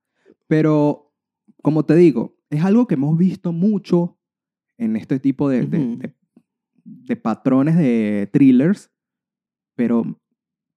Pero, 0.48 1.14
como 1.62 1.84
te 1.84 1.96
digo, 1.96 2.38
es 2.50 2.64
algo 2.64 2.88
que 2.88 2.96
hemos 2.96 3.18
visto 3.18 3.52
mucho 3.52 4.17
en 4.78 4.96
este 4.96 5.20
tipo 5.20 5.50
de, 5.50 5.66
de- 5.66 5.80
Ujú. 5.80 5.98
de- 6.00 6.14
de 6.86 7.16
patrones 7.18 7.76
de 7.76 8.30
thrillers, 8.32 8.92
pero 9.76 10.20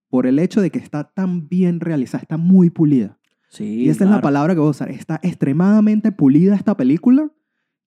por 0.09 0.27
el 0.27 0.39
hecho 0.39 0.59
de 0.61 0.69
que 0.69 0.79
está 0.79 1.05
tan 1.13 1.47
bien 1.47 1.79
realizada, 1.79 2.21
está 2.21 2.37
muy 2.37 2.69
pulida. 2.69 3.17
Sí, 3.49 3.63
Y 3.83 3.89
esa 3.89 4.03
es 4.05 4.09
la 4.09 4.21
palabra 4.21 4.53
que 4.53 4.59
voy 4.59 4.67
a 4.67 4.71
usar. 4.71 4.89
Está 4.91 5.19
extremadamente 5.23 6.11
pulida 6.11 6.55
esta 6.55 6.75
película, 6.75 7.31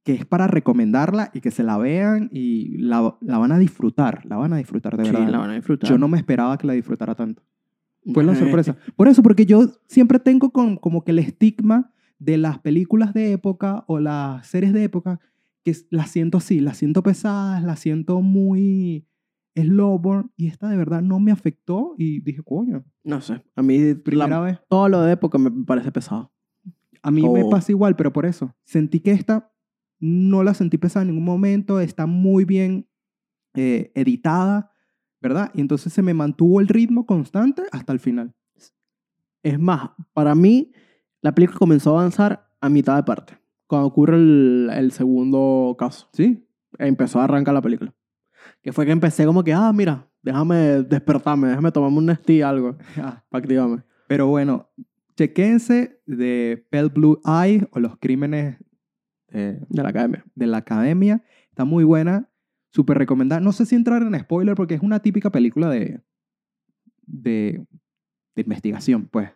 que 0.04 0.12
es 0.14 0.24
para 0.26 0.46
recomendarla 0.46 1.30
y 1.34 1.40
que 1.40 1.50
se 1.50 1.62
la 1.62 1.78
vean 1.78 2.28
y 2.32 2.76
la, 2.78 3.16
la 3.20 3.38
van 3.38 3.52
a 3.52 3.58
disfrutar. 3.58 4.24
La 4.26 4.36
van 4.36 4.52
a 4.52 4.56
disfrutar, 4.58 4.96
de 4.96 5.04
Sí, 5.06 5.10
verdad. 5.12 5.28
la 5.30 5.38
van 5.38 5.50
a 5.50 5.54
disfrutar. 5.54 5.88
Yo 5.88 5.96
no 5.98 6.08
me 6.08 6.18
esperaba 6.18 6.56
que 6.58 6.66
la 6.66 6.72
disfrutara 6.74 7.14
tanto. 7.14 7.42
Fue 8.12 8.24
la 8.24 8.34
sorpresa. 8.34 8.76
Por 8.96 9.08
eso, 9.08 9.22
porque 9.22 9.46
yo 9.46 9.70
siempre 9.86 10.18
tengo 10.18 10.50
con, 10.50 10.76
como 10.76 11.04
que 11.04 11.12
el 11.12 11.18
estigma 11.18 11.92
de 12.18 12.36
las 12.38 12.58
películas 12.58 13.14
de 13.14 13.32
época 13.32 13.84
o 13.86 13.98
las 14.00 14.46
series 14.46 14.72
de 14.74 14.84
época, 14.84 15.20
que 15.64 15.74
las 15.90 16.10
siento 16.10 16.38
así, 16.38 16.60
las 16.60 16.76
siento 16.78 17.02
pesadas, 17.02 17.62
las 17.62 17.78
siento 17.80 18.20
muy 18.20 19.06
slow 19.56 19.98
burn, 19.98 20.32
y 20.36 20.48
esta 20.48 20.68
de 20.68 20.76
verdad 20.76 21.00
no 21.00 21.20
me 21.20 21.30
afectó 21.32 21.94
y 21.96 22.20
dije, 22.20 22.42
coño, 22.42 22.84
No 23.04 23.20
sé, 23.20 23.42
a 23.56 23.62
mí 23.62 23.94
primera 23.94 24.28
la- 24.28 24.40
vez. 24.40 24.58
todo 24.68 24.88
lo 24.88 25.00
de 25.02 25.12
época 25.12 25.38
me 25.38 25.50
parece 25.64 25.90
pesado. 25.92 26.32
A 27.02 27.10
mí 27.10 27.22
me 27.28 27.44
Oh. 27.44 27.50
pasa 27.50 27.70
igual, 27.72 27.96
pero 27.96 28.12
por 28.12 28.26
eso, 28.26 28.54
sentí 28.64 29.00
que 29.00 29.12
esta 29.12 29.52
no 30.00 30.42
la 30.42 30.54
sentí 30.54 30.76
pesada 30.76 31.02
en 31.02 31.08
ningún 31.10 31.24
momento, 31.24 31.80
está 31.80 32.06
muy 32.06 32.44
bien 32.44 32.88
eh, 33.56 33.92
editada, 33.94 34.72
¿verdad? 35.22 35.50
Y 35.54 35.60
entonces 35.60 35.92
se 35.92 36.02
me 36.02 36.12
mantuvo 36.12 36.60
el 36.60 36.66
ritmo 36.66 37.06
constante 37.06 37.62
hasta 37.70 37.92
el 37.92 38.00
final. 38.00 38.34
Es 39.44 39.58
más, 39.60 39.90
para 40.12 40.34
mí, 40.34 40.72
la 41.22 41.32
película 41.34 41.58
comenzó 41.60 41.90
a 41.96 42.00
avanzar 42.00 42.50
a 42.60 42.68
mitad 42.68 42.96
de 42.96 43.04
parte. 43.04 43.38
Cuando 43.66 43.88
ocurre 43.88 44.16
el, 44.16 44.70
el 44.72 44.92
segundo 44.92 45.74
caso. 45.78 46.08
¿Sí? 46.12 46.46
Empezó 46.78 47.20
a 47.20 47.24
arrancar 47.24 47.54
la 47.54 47.62
película. 47.62 47.94
Que 48.62 48.72
fue 48.72 48.84
que 48.86 48.92
empecé 48.92 49.24
como 49.26 49.42
que, 49.44 49.52
ah, 49.52 49.72
mira, 49.72 50.08
déjame 50.22 50.56
despertarme, 50.82 51.48
déjame 51.48 51.72
tomarme 51.72 51.98
un 51.98 52.06
Nestí 52.06 52.42
algo 52.42 52.76
Ah, 52.96 53.24
para 53.28 53.42
activarme. 53.42 53.82
Pero 54.08 54.26
bueno, 54.26 54.70
chequense 55.16 56.00
de 56.06 56.66
Pale 56.70 56.88
Blue 56.88 57.20
Eye 57.24 57.66
o 57.72 57.80
los 57.80 57.96
crímenes 57.98 58.58
eh, 59.28 59.60
De 59.68 59.82
la 59.82 59.88
academia. 59.88 60.24
de 60.34 60.46
la 60.46 60.58
academia. 60.58 61.22
Está 61.48 61.64
muy 61.64 61.84
buena, 61.84 62.28
súper 62.70 62.98
recomendada. 62.98 63.40
No 63.40 63.52
sé 63.52 63.64
si 63.66 63.74
entrar 63.76 64.02
en 64.02 64.18
spoiler 64.18 64.54
porque 64.54 64.74
es 64.74 64.82
una 64.82 65.00
típica 65.00 65.30
película 65.30 65.70
de, 65.70 66.02
de, 67.06 67.66
de 68.34 68.42
investigación, 68.42 69.06
pues. 69.10 69.30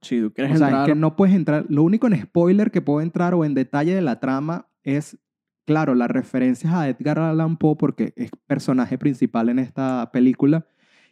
Si 0.00 0.20
tú 0.20 0.32
quieres 0.32 0.54
O 0.54 0.58
sea, 0.58 0.68
entrar... 0.68 0.88
es 0.88 0.94
que 0.94 0.98
no 1.00 1.16
puedes 1.16 1.34
entrar. 1.34 1.66
Lo 1.68 1.82
único 1.82 2.06
en 2.06 2.20
spoiler 2.22 2.70
que 2.70 2.80
puedo 2.82 3.00
entrar 3.00 3.34
o 3.34 3.44
en 3.44 3.54
detalle 3.54 3.94
de 3.94 4.02
la 4.02 4.20
trama 4.20 4.68
es, 4.82 5.18
claro, 5.66 5.94
las 5.94 6.08
referencias 6.10 6.72
a 6.72 6.88
Edgar 6.88 7.18
Allan 7.18 7.56
Poe 7.56 7.76
porque 7.76 8.12
es 8.16 8.30
personaje 8.46 8.96
principal 8.98 9.48
en 9.48 9.58
esta 9.58 10.10
película 10.12 10.66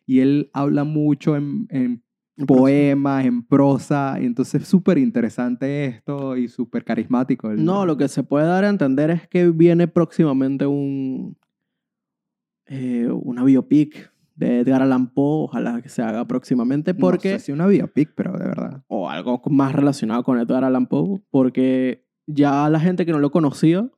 y 0.06 0.20
él 0.20 0.50
habla 0.52 0.84
mucho 0.84 1.36
en, 1.36 1.66
en 1.70 2.02
poemas, 2.46 3.24
en 3.24 3.42
prosa, 3.42 4.18
y 4.20 4.26
entonces 4.26 4.62
es 4.62 4.68
súper 4.68 4.98
interesante 4.98 5.86
esto 5.86 6.36
y 6.36 6.48
súper 6.48 6.84
carismático. 6.84 7.50
el- 7.50 7.64
No, 7.64 7.86
lo 7.86 7.96
que 7.96 8.08
se 8.08 8.22
puede 8.22 8.46
dar 8.46 8.64
a 8.64 8.68
entender 8.68 9.10
es 9.10 9.26
que 9.26 9.48
viene 9.50 9.88
próximamente 9.88 10.66
un, 10.66 11.36
eh, 12.66 13.08
una 13.10 13.42
biopic 13.44 14.12
de 14.34 14.60
Edgar 14.60 14.82
Allan 14.82 15.08
Poe, 15.14 15.44
ojalá 15.44 15.80
que 15.80 15.88
se 15.88 16.02
haga 16.02 16.26
próximamente, 16.26 16.92
porque... 16.94 17.32
No 17.32 17.38
sé 17.38 17.44
si 17.46 17.52
una 17.52 17.66
biopic, 17.66 18.12
pero 18.14 18.32
de 18.36 18.44
verdad. 18.44 18.65
O 19.06 19.10
algo 19.10 19.40
más 19.50 19.72
relacionado 19.72 20.22
con 20.24 20.38
Edgar 20.38 20.64
Allan 20.64 20.86
Poe, 20.86 21.20
porque 21.30 22.04
ya 22.26 22.68
la 22.68 22.80
gente 22.80 23.06
que 23.06 23.12
no 23.12 23.18
lo 23.18 23.30
conocía 23.30 23.88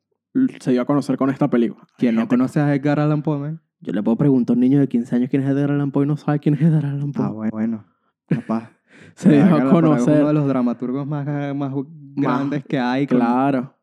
se 0.61 0.73
dio 0.73 0.83
a 0.83 0.85
conocer 0.85 1.17
con 1.17 1.31
esta 1.31 1.49
película. 1.49 1.87
¿Quién 1.97 2.15
no 2.15 2.29
conoce 2.29 2.61
a 2.61 2.75
Edgar 2.75 3.01
Allan 3.01 3.23
Poe, 3.23 3.39
man? 3.39 3.63
Yo 3.81 3.93
le 3.93 4.03
puedo 4.03 4.17
preguntar 4.17 4.55
a 4.55 4.57
un 4.57 4.61
niño 4.61 4.79
de 4.81 4.89
15 4.89 5.17
años 5.17 5.31
quién 5.31 5.43
es 5.43 5.49
Edgar 5.49 5.71
Allan 5.71 5.91
Poe 5.91 6.05
y 6.05 6.09
no 6.09 6.17
sabe 6.17 6.39
quién 6.41 6.55
es 6.55 6.61
Edgar 6.63 6.85
Allan 6.87 7.13
Poe. 7.13 7.25
Ah, 7.25 7.31
bueno, 7.31 7.51
bueno. 7.53 7.85
Capaz. 8.29 8.71
se 9.15 9.31
dio 9.31 9.43
a 9.45 9.59
Es 9.59 9.65
conocer. 9.65 10.19
uno 10.19 10.27
de 10.29 10.35
los 10.35 10.47
dramaturgos 10.49 11.07
más, 11.07 11.27
más 11.57 11.73
grandes 12.17 12.65
que 12.67 12.79
hay. 12.79 13.07
Claro. 13.07 13.75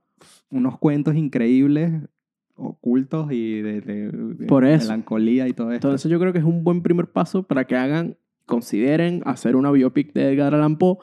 unos 0.51 0.77
cuentos 0.77 1.15
increíbles, 1.15 1.91
ocultos 2.55 3.32
y 3.32 3.62
de, 3.62 3.82
de- 3.82 4.12
de 4.12 4.46
Por 4.48 4.65
eso. 4.65 4.86
melancolía 4.88 5.48
y 5.48 5.53
todo 5.53 5.72
esto. 5.72 5.88
Entonces 5.88 6.10
yo 6.12 6.20
creo 6.20 6.32
que 6.32 6.39
es 6.39 6.46
un 6.46 6.63
buen 6.63 6.82
primer 6.82 7.12
paso 7.12 7.44
para 7.44 7.65
que 7.65 7.75
hagan, 7.75 8.17
consideren 8.45 9.21
hacer 9.25 9.55
una 9.55 9.71
biopic 9.71 10.13
de 10.13 10.31
Edgar 10.33 10.53
Allan 10.53 10.77
Poe 10.77 10.97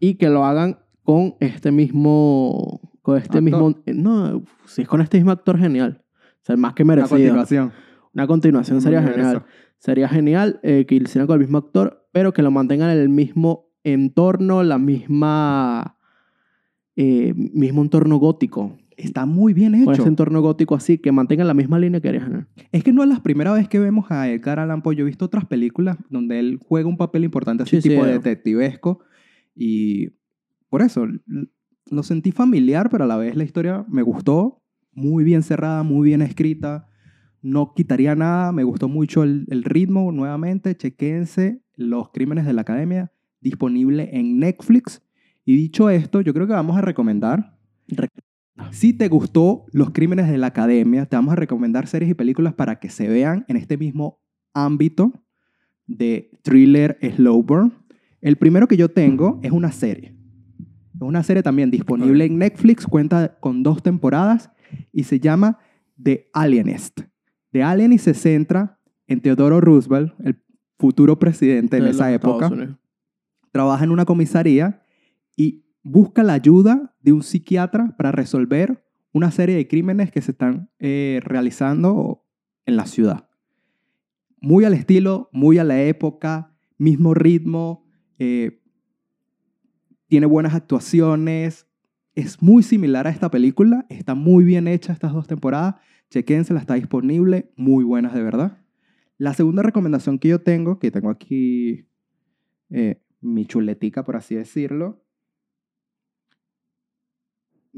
y 0.00 0.14
que 0.14 0.28
lo 0.28 0.44
hagan 0.44 0.78
con 1.02 1.36
este 1.40 1.70
mismo, 1.72 2.80
con 3.02 3.16
este 3.16 3.38
Actor. 3.38 3.42
mismo, 3.42 3.74
eh, 3.86 3.94
no, 3.94 4.44
si 4.66 4.82
es 4.82 4.88
con 4.88 5.00
este 5.00 5.18
mismo 5.18 5.30
actor 5.32 5.58
genial, 5.58 6.04
o 6.42 6.44
sea, 6.44 6.56
más 6.56 6.74
que 6.74 6.82
Una 6.82 6.96
merecido. 6.96 7.18
continuación. 7.18 7.72
Una 8.14 8.26
continuación 8.26 8.80
sería 8.80 9.02
genial. 9.02 9.44
Sería 9.78 10.08
genial 10.08 10.58
eh, 10.62 10.86
que 10.86 10.96
hicieran 10.96 11.26
con 11.26 11.34
el 11.34 11.40
mismo 11.40 11.58
actor, 11.58 12.08
pero 12.10 12.32
que 12.32 12.42
lo 12.42 12.50
mantengan 12.50 12.90
en 12.90 12.98
el 12.98 13.08
mismo 13.08 13.70
entorno, 13.84 14.62
la 14.64 14.78
misma, 14.78 15.98
eh, 16.96 17.32
mismo 17.36 17.82
entorno 17.82 18.16
gótico. 18.16 18.76
Está 18.98 19.26
muy 19.26 19.52
bien 19.54 19.72
Con 19.84 19.94
hecho. 19.94 20.02
ese 20.02 20.08
entorno 20.08 20.40
gótico 20.42 20.74
así, 20.74 20.98
que 20.98 21.12
mantengan 21.12 21.46
la 21.46 21.54
misma 21.54 21.78
línea 21.78 22.00
que 22.00 22.10
genial. 22.10 22.48
Es 22.72 22.82
que 22.82 22.92
no 22.92 23.04
es 23.04 23.08
la 23.08 23.22
primera 23.22 23.52
vez 23.52 23.68
que 23.68 23.78
vemos 23.78 24.10
a 24.10 24.28
Edgar 24.28 24.58
Allan 24.58 24.82
Poe. 24.82 24.96
Yo 24.96 25.02
he 25.04 25.06
visto 25.06 25.24
otras 25.24 25.44
películas 25.46 25.96
donde 26.10 26.40
él 26.40 26.58
juega 26.66 26.88
un 26.88 26.96
papel 26.96 27.22
importante 27.22 27.62
así, 27.62 27.76
Sí, 27.76 27.82
sí, 27.82 27.88
tipo 27.90 28.04
eh. 28.04 28.12
detectivesco. 28.14 28.98
Y 29.54 30.08
por 30.68 30.82
eso 30.82 31.06
lo 31.90 32.02
sentí 32.02 32.32
familiar, 32.32 32.90
pero 32.90 33.04
a 33.04 33.06
la 33.06 33.16
vez 33.16 33.36
la 33.36 33.44
historia 33.44 33.84
me 33.88 34.02
gustó. 34.02 34.62
Muy 34.92 35.22
bien 35.22 35.44
cerrada, 35.44 35.84
muy 35.84 36.08
bien 36.08 36.20
escrita. 36.20 36.88
No 37.40 37.72
quitaría 37.74 38.16
nada. 38.16 38.50
Me 38.50 38.64
gustó 38.64 38.88
mucho 38.88 39.22
el, 39.22 39.46
el 39.48 39.62
ritmo. 39.62 40.10
Nuevamente, 40.10 40.76
chequense 40.76 41.62
Los 41.76 42.10
Crímenes 42.10 42.46
de 42.46 42.52
la 42.52 42.62
Academia, 42.62 43.12
disponible 43.40 44.10
en 44.12 44.40
Netflix. 44.40 45.02
Y 45.44 45.54
dicho 45.56 45.88
esto, 45.88 46.20
yo 46.20 46.34
creo 46.34 46.48
que 46.48 46.52
vamos 46.52 46.76
a 46.76 46.80
recomendar 46.80 47.56
Re- 47.86 48.08
si 48.70 48.92
te 48.92 49.08
gustó 49.08 49.64
Los 49.72 49.90
Crímenes 49.90 50.28
de 50.28 50.38
la 50.38 50.48
Academia, 50.48 51.06
te 51.06 51.16
vamos 51.16 51.32
a 51.32 51.36
recomendar 51.36 51.86
series 51.86 52.10
y 52.10 52.14
películas 52.14 52.54
para 52.54 52.78
que 52.78 52.90
se 52.90 53.08
vean 53.08 53.44
en 53.48 53.56
este 53.56 53.76
mismo 53.76 54.20
ámbito 54.54 55.12
de 55.86 56.30
thriller 56.42 56.98
slow 57.16 57.42
burn. 57.42 57.72
El 58.20 58.36
primero 58.36 58.66
que 58.66 58.76
yo 58.76 58.88
tengo 58.90 59.40
es 59.42 59.52
una 59.52 59.72
serie. 59.72 60.16
Es 60.94 61.02
una 61.02 61.22
serie 61.22 61.42
también 61.42 61.70
disponible 61.70 62.24
en 62.24 62.38
Netflix, 62.38 62.86
cuenta 62.86 63.38
con 63.38 63.62
dos 63.62 63.82
temporadas 63.82 64.50
y 64.92 65.04
se 65.04 65.20
llama 65.20 65.58
The 66.02 66.28
Alienist. 66.32 67.00
The 67.52 67.62
Alienist 67.62 68.04
se 68.04 68.14
centra 68.14 68.80
en 69.06 69.20
Theodore 69.20 69.60
Roosevelt, 69.60 70.12
el 70.24 70.42
futuro 70.78 71.18
presidente 71.18 71.78
en 71.78 71.84
de 71.84 71.90
esa 71.90 72.12
época 72.12 72.50
trabaja 73.52 73.84
en 73.84 73.90
una 73.90 74.04
comisaría 74.04 74.82
y 75.36 75.64
busca 75.82 76.22
la 76.22 76.34
ayuda 76.34 76.94
de 77.00 77.12
un 77.12 77.22
psiquiatra 77.22 77.94
para 77.96 78.12
resolver 78.12 78.84
una 79.12 79.30
serie 79.30 79.56
de 79.56 79.68
crímenes 79.68 80.10
que 80.10 80.22
se 80.22 80.32
están 80.32 80.70
eh, 80.78 81.20
realizando 81.24 82.24
en 82.66 82.76
la 82.76 82.86
ciudad. 82.86 83.28
Muy 84.40 84.64
al 84.64 84.74
estilo, 84.74 85.30
muy 85.32 85.58
a 85.58 85.64
la 85.64 85.82
época, 85.82 86.54
mismo 86.76 87.14
ritmo, 87.14 87.84
eh, 88.18 88.62
tiene 90.06 90.26
buenas 90.26 90.54
actuaciones, 90.54 91.66
es 92.14 92.42
muy 92.42 92.62
similar 92.62 93.06
a 93.06 93.10
esta 93.10 93.30
película, 93.30 93.86
está 93.88 94.14
muy 94.14 94.44
bien 94.44 94.68
hecha 94.68 94.92
estas 94.92 95.12
dos 95.12 95.26
temporadas, 95.26 95.76
chequénsela, 96.10 96.60
está 96.60 96.74
disponible, 96.74 97.52
muy 97.56 97.84
buenas 97.84 98.14
de 98.14 98.22
verdad. 98.22 98.58
La 99.18 99.34
segunda 99.34 99.62
recomendación 99.62 100.18
que 100.18 100.28
yo 100.28 100.40
tengo, 100.40 100.78
que 100.78 100.90
tengo 100.90 101.10
aquí 101.10 101.88
eh, 102.70 103.02
mi 103.20 103.46
chuletica, 103.46 104.04
por 104.04 104.16
así 104.16 104.34
decirlo. 104.34 105.04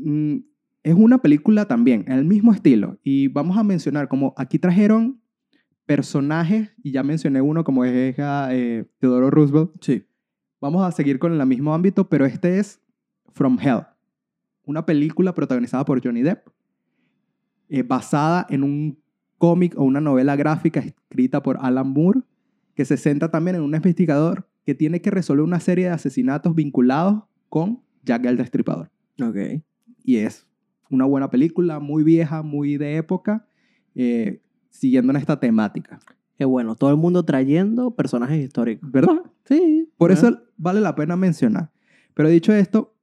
Mm, 0.03 0.39
es 0.83 0.95
una 0.95 1.19
película 1.19 1.67
también, 1.67 2.05
en 2.07 2.15
el 2.15 2.25
mismo 2.25 2.53
estilo. 2.53 2.99
Y 3.03 3.29
vamos 3.29 3.57
a 3.59 3.63
mencionar, 3.63 4.09
como 4.09 4.35
aquí 4.37 4.59
trajeron 4.59 5.21
personajes, 5.87 6.71
y 6.83 6.93
ya 6.93 7.03
mencioné 7.03 7.41
uno 7.41 7.65
como 7.65 7.85
es 7.85 8.15
eh, 8.19 8.85
Theodore 8.99 9.31
Roosevelt. 9.31 9.73
Sí. 9.81 10.07
Vamos 10.61 10.87
a 10.87 10.93
seguir 10.93 11.19
con 11.19 11.39
el 11.39 11.47
mismo 11.47 11.75
ámbito, 11.75 12.09
pero 12.09 12.27
este 12.27 12.59
es 12.59 12.81
From 13.33 13.59
Hell, 13.61 13.87
una 14.65 14.85
película 14.85 15.35
protagonizada 15.35 15.85
por 15.85 16.03
Johnny 16.05 16.23
Depp, 16.23 16.49
eh, 17.69 17.83
basada 17.83 18.47
en 18.51 18.63
un 18.63 18.99
cómic 19.39 19.75
o 19.79 19.85
una 19.85 20.01
novela 20.01 20.37
gráfica 20.37 20.81
escrita 20.81 21.43
por 21.43 21.57
Alan 21.61 21.89
Moore, 21.89 22.21
que 22.75 22.85
se 22.85 22.97
centra 22.97 23.31
también 23.31 23.57
en 23.57 23.63
un 23.63 23.75
investigador 23.75 24.47
que 24.65 24.75
tiene 24.75 25.01
que 25.01 25.11
resolver 25.11 25.45
una 25.45 25.61
serie 25.61 25.87
de 25.87 25.93
asesinatos 25.93 26.55
vinculados 26.55 27.23
con 27.49 27.83
Jack 28.05 28.27
el 28.27 28.37
Destripador. 28.37 28.91
Ok. 29.23 29.63
Y 30.05 30.17
es 30.17 30.47
una 30.91 31.05
buena 31.05 31.31
película, 31.31 31.79
muy 31.79 32.03
vieja, 32.03 32.43
muy 32.43 32.77
de 32.77 32.97
época, 32.97 33.47
eh, 33.95 34.43
siguiendo 34.69 35.13
en 35.13 35.17
esta 35.17 35.39
temática. 35.39 36.01
Qué 36.37 36.45
bueno, 36.45 36.75
todo 36.75 36.91
el 36.91 36.97
mundo 36.97 37.25
trayendo 37.25 37.95
personajes 37.95 38.43
históricos. 38.43 38.91
¿Verdad? 38.91 39.23
Sí. 39.45 39.91
Por 39.97 40.11
eso 40.11 40.43
vale 40.57 40.81
la 40.81 40.95
pena 40.95 41.17
mencionar. 41.17 41.71
Pero 42.15 42.29
dicho 42.29 42.53
esto, 42.53 42.95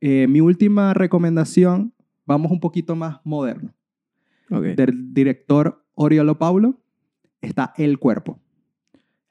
eh, 0.00 0.26
mi 0.28 0.40
última 0.40 0.94
recomendación, 0.94 1.92
vamos 2.26 2.52
un 2.52 2.60
poquito 2.60 2.94
más 2.94 3.20
moderno. 3.24 3.74
Del 4.48 5.12
director 5.12 5.84
Oriolo 5.94 6.38
Paulo, 6.38 6.80
está 7.40 7.74
El 7.76 7.98
Cuerpo. 7.98 8.40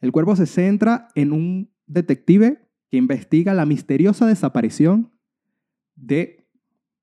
El 0.01 0.11
Cuerpo 0.11 0.35
se 0.35 0.45
centra 0.45 1.07
en 1.15 1.31
un 1.31 1.71
detective 1.87 2.67
que 2.89 2.97
investiga 2.97 3.53
la 3.53 3.65
misteriosa 3.65 4.27
desaparición 4.27 5.11
de, 5.95 6.36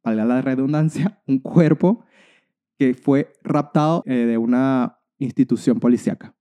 valga 0.05 0.25
la 0.25 0.43
redundancia, 0.43 1.21
un 1.27 1.39
cuerpo 1.39 2.05
que 2.79 2.95
fue 2.95 3.33
raptado 3.43 4.03
eh, 4.07 4.27
de 4.27 4.39
una 4.39 4.99
institución 5.19 5.81
policíaca. 5.81 6.35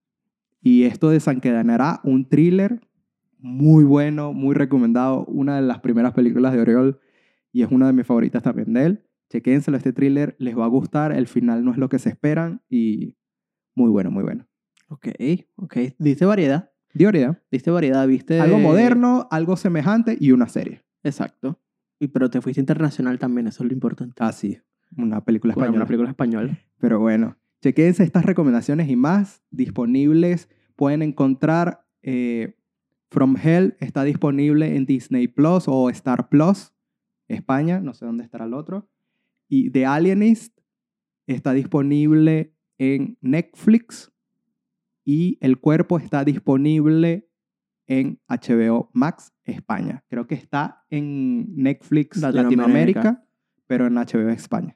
Y 0.61 0.83
esto 0.83 1.09
desencadenará 1.09 1.99
un 2.03 2.27
thriller 2.27 2.81
muy 3.39 3.83
bueno, 3.83 4.33
muy 4.33 4.55
recomendado, 4.55 5.25
una 5.25 5.57
de 5.57 5.61
las 5.61 5.79
primeras 5.79 6.13
películas 6.13 6.53
de 6.53 6.61
Oriol 6.61 6.99
y 7.51 7.61
es 7.61 7.71
una 7.71 7.87
de 7.87 7.93
mis 7.93 8.05
favoritas 8.07 8.41
también 8.41 8.73
de 8.73 8.85
él. 8.85 9.05
Chequénselo, 9.29 9.77
este 9.77 9.93
thriller 9.93 10.35
les 10.39 10.57
va 10.57 10.65
a 10.65 10.69
gustar, 10.69 11.11
el 11.11 11.27
final 11.27 11.65
no 11.65 11.71
es 11.71 11.77
lo 11.77 11.89
que 11.89 11.99
se 11.99 12.09
esperan 12.09 12.61
y 12.69 13.17
muy 13.75 13.89
bueno, 13.89 14.11
muy 14.11 14.23
bueno. 14.23 14.47
Ok, 14.87 15.07
ok. 15.55 15.77
Diste 15.97 16.25
variedad. 16.25 16.71
Dioria, 16.93 17.41
Diste 17.51 17.71
variedad, 17.71 18.07
viste. 18.07 18.39
algo 18.39 18.59
moderno, 18.59 19.27
algo 19.31 19.57
semejante 19.57 20.15
y 20.19 20.31
una 20.31 20.47
serie. 20.47 20.83
Exacto. 21.03 21.59
Y, 22.03 22.09
pero 22.09 22.29
te 22.29 22.41
fuiste 22.41 22.59
internacional 22.59 23.17
también, 23.17 23.47
eso 23.47 23.63
es 23.63 23.69
lo 23.69 23.73
importante. 23.73 24.15
Ah, 24.19 24.33
sí, 24.33 24.59
una 24.97 25.23
película 25.23 25.53
española. 25.53 25.77
Una 25.77 25.85
película 25.85 26.09
española. 26.09 26.59
Pero 26.79 26.99
bueno, 26.99 27.37
chequense 27.61 28.03
estas 28.03 28.25
recomendaciones 28.25 28.89
y 28.89 28.97
más 28.97 29.41
disponibles. 29.51 30.49
Pueden 30.75 31.01
encontrar 31.01 31.87
eh, 32.01 32.57
From 33.09 33.37
Hell, 33.41 33.77
está 33.79 34.03
disponible 34.03 34.75
en 34.75 34.85
Disney 34.85 35.29
Plus 35.29 35.63
o 35.67 35.89
Star 35.91 36.27
Plus, 36.27 36.73
España, 37.29 37.79
no 37.79 37.93
sé 37.93 38.05
dónde 38.05 38.25
estará 38.25 38.43
el 38.43 38.53
otro. 38.53 38.89
Y 39.47 39.69
The 39.69 39.85
Alienist 39.85 40.59
está 41.25 41.53
disponible 41.53 42.53
en 42.79 43.17
Netflix 43.21 44.11
y 45.05 45.37
El 45.39 45.57
Cuerpo 45.57 45.99
está 45.99 46.25
disponible 46.25 47.29
en 47.99 48.19
HBO 48.27 48.89
Max 48.93 49.33
España. 49.43 50.03
Creo 50.09 50.25
que 50.25 50.35
está 50.35 50.83
en 50.89 51.55
Netflix 51.55 52.17
Latinoamérica. 52.17 52.51
Latinoamérica, 52.51 53.25
pero 53.67 53.87
en 53.87 53.93
HBO 53.93 54.29
España. 54.29 54.75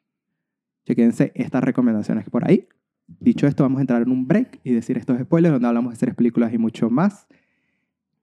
Chequense 0.86 1.32
estas 1.36 1.64
recomendaciones 1.64 2.30
por 2.30 2.48
ahí. 2.48 2.68
Dicho 3.08 3.48
esto, 3.48 3.64
vamos 3.64 3.80
a 3.80 3.82
entrar 3.82 4.02
en 4.04 4.12
un 4.12 4.28
break 4.28 4.60
y 4.64 4.72
decir 4.74 4.98
estos 4.98 5.20
spoilers 5.20 5.54
donde 5.54 5.68
hablamos 5.68 5.94
de 5.94 5.98
series, 5.98 6.16
películas 6.16 6.54
y 6.54 6.58
mucho 6.58 6.90
más. 6.90 7.28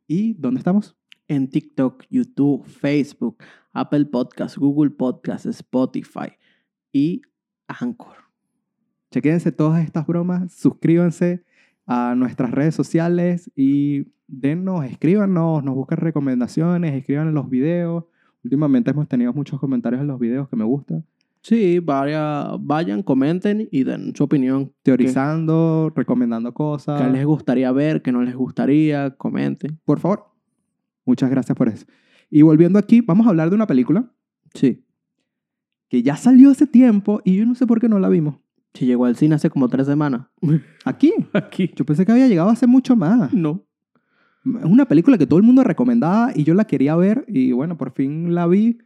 ¿Y 0.06 0.34
dónde 0.34 0.58
estamos? 0.58 0.96
En 1.26 1.48
TikTok, 1.48 2.04
YouTube, 2.08 2.64
Facebook, 2.64 3.38
Apple 3.72 4.04
Podcasts, 4.06 4.58
Google 4.58 4.90
Podcasts, 4.90 5.46
Spotify 5.46 6.36
y 6.92 7.22
Anchor. 7.66 8.16
Chequense 9.10 9.50
todas 9.50 9.82
estas 9.82 10.06
bromas, 10.06 10.52
suscríbanse 10.52 11.44
a 11.86 12.14
nuestras 12.16 12.50
redes 12.50 12.74
sociales 12.74 13.50
y 13.54 14.06
dennos, 14.26 14.84
escríbanos, 14.84 15.62
nos 15.64 15.74
buscan 15.74 15.98
recomendaciones, 15.98 16.94
escriban 16.94 17.28
en 17.28 17.34
los 17.34 17.48
videos. 17.50 18.04
Últimamente 18.42 18.90
hemos 18.90 19.08
tenido 19.08 19.32
muchos 19.32 19.58
comentarios 19.60 20.00
en 20.02 20.06
los 20.08 20.18
videos 20.18 20.48
que 20.48 20.56
me 20.56 20.64
gustan. 20.64 21.04
Sí, 21.42 21.78
vaya, 21.78 22.52
vayan, 22.58 23.02
comenten 23.02 23.68
y 23.70 23.84
den 23.84 24.14
su 24.16 24.24
opinión. 24.24 24.72
Teorizando, 24.82 25.92
recomendando 25.94 26.54
cosas. 26.54 27.02
¿Qué 27.02 27.10
les 27.10 27.26
gustaría 27.26 27.70
ver? 27.70 28.00
¿Qué 28.00 28.12
no 28.12 28.22
les 28.22 28.34
gustaría? 28.34 29.10
Comenten. 29.10 29.78
Por 29.84 30.00
favor. 30.00 30.24
Muchas 31.04 31.28
gracias 31.30 31.54
por 31.56 31.68
eso. 31.68 31.84
Y 32.30 32.40
volviendo 32.40 32.78
aquí, 32.78 33.02
vamos 33.02 33.26
a 33.26 33.30
hablar 33.30 33.50
de 33.50 33.56
una 33.56 33.66
película 33.66 34.10
Sí. 34.54 34.84
que 35.88 36.02
ya 36.02 36.16
salió 36.16 36.50
hace 36.50 36.66
tiempo 36.66 37.20
y 37.24 37.36
yo 37.36 37.44
no 37.44 37.54
sé 37.54 37.66
por 37.66 37.78
qué 37.78 37.90
no 37.90 37.98
la 37.98 38.08
vimos. 38.08 38.36
Si 38.74 38.86
llegó 38.86 39.06
al 39.06 39.16
cine 39.16 39.36
hace 39.36 39.50
como 39.50 39.68
tres 39.68 39.86
semanas. 39.86 40.26
Aquí. 40.84 41.12
Aquí. 41.32 41.70
Yo 41.74 41.84
pensé 41.84 42.04
que 42.04 42.12
había 42.12 42.28
llegado 42.28 42.50
hace 42.50 42.66
mucho 42.66 42.96
más. 42.96 43.32
No. 43.32 43.64
Es 44.44 44.64
una 44.64 44.86
película 44.86 45.16
que 45.16 45.26
todo 45.26 45.38
el 45.38 45.44
mundo 45.44 45.62
recomendaba 45.64 46.32
y 46.34 46.44
yo 46.44 46.52
la 46.52 46.66
quería 46.66 46.94
ver 46.96 47.24
y 47.28 47.52
bueno, 47.52 47.78
por 47.78 47.92
fin 47.92 48.34
la 48.34 48.46
vi. 48.46 48.78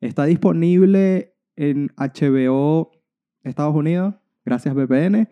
Está 0.00 0.24
disponible 0.24 1.36
en 1.56 1.92
HBO 1.96 2.90
Estados 3.44 3.76
Unidos, 3.76 4.14
gracias 4.44 4.74
VPN. 4.74 5.28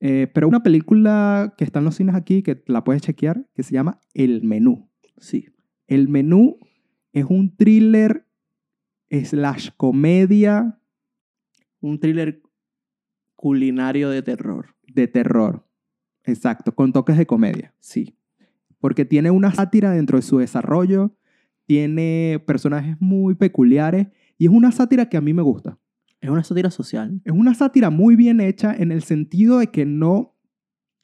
Eh, 0.00 0.28
pero 0.32 0.46
una 0.46 0.62
película 0.62 1.54
que 1.58 1.64
está 1.64 1.80
en 1.80 1.84
los 1.86 1.96
cines 1.96 2.14
aquí, 2.14 2.42
que 2.42 2.62
la 2.66 2.84
puedes 2.84 3.02
chequear, 3.02 3.44
que 3.54 3.62
se 3.62 3.74
llama 3.74 3.98
El 4.14 4.44
Menú. 4.44 4.88
Sí. 5.18 5.48
El 5.88 6.08
Menú 6.08 6.58
es 7.12 7.24
un 7.28 7.56
thriller 7.56 8.26
slash 9.10 9.70
comedia 9.76 10.78
Un 11.80 11.98
thriller 11.98 12.40
culinario 13.40 14.10
de 14.10 14.20
terror. 14.20 14.76
de 14.86 15.08
terror. 15.08 15.66
Exacto, 16.24 16.74
con 16.74 16.92
toques 16.92 17.16
de 17.16 17.26
comedia. 17.26 17.74
Sí. 17.80 18.14
porque 18.80 19.06
tiene 19.06 19.30
una 19.30 19.50
sátira 19.50 19.92
dentro 19.92 20.18
de 20.18 20.22
su 20.22 20.38
desarrollo, 20.38 21.16
tiene 21.66 22.42
personajes 22.46 22.96
muy 23.00 23.34
peculiares 23.34 24.08
y 24.36 24.44
es 24.44 24.52
una 24.52 24.72
sátira 24.72 25.08
que 25.08 25.16
a 25.16 25.22
mí 25.22 25.32
me 25.32 25.40
gusta. 25.40 25.78
Es 26.20 26.28
una 26.28 26.44
sátira 26.44 26.70
social. 26.70 27.22
Es 27.24 27.32
una 27.32 27.54
sátira 27.54 27.88
muy 27.88 28.14
bien 28.14 28.40
hecha 28.40 28.74
en 28.74 28.92
el 28.92 29.02
sentido 29.02 29.58
de 29.58 29.68
que 29.68 29.86
no, 29.86 30.36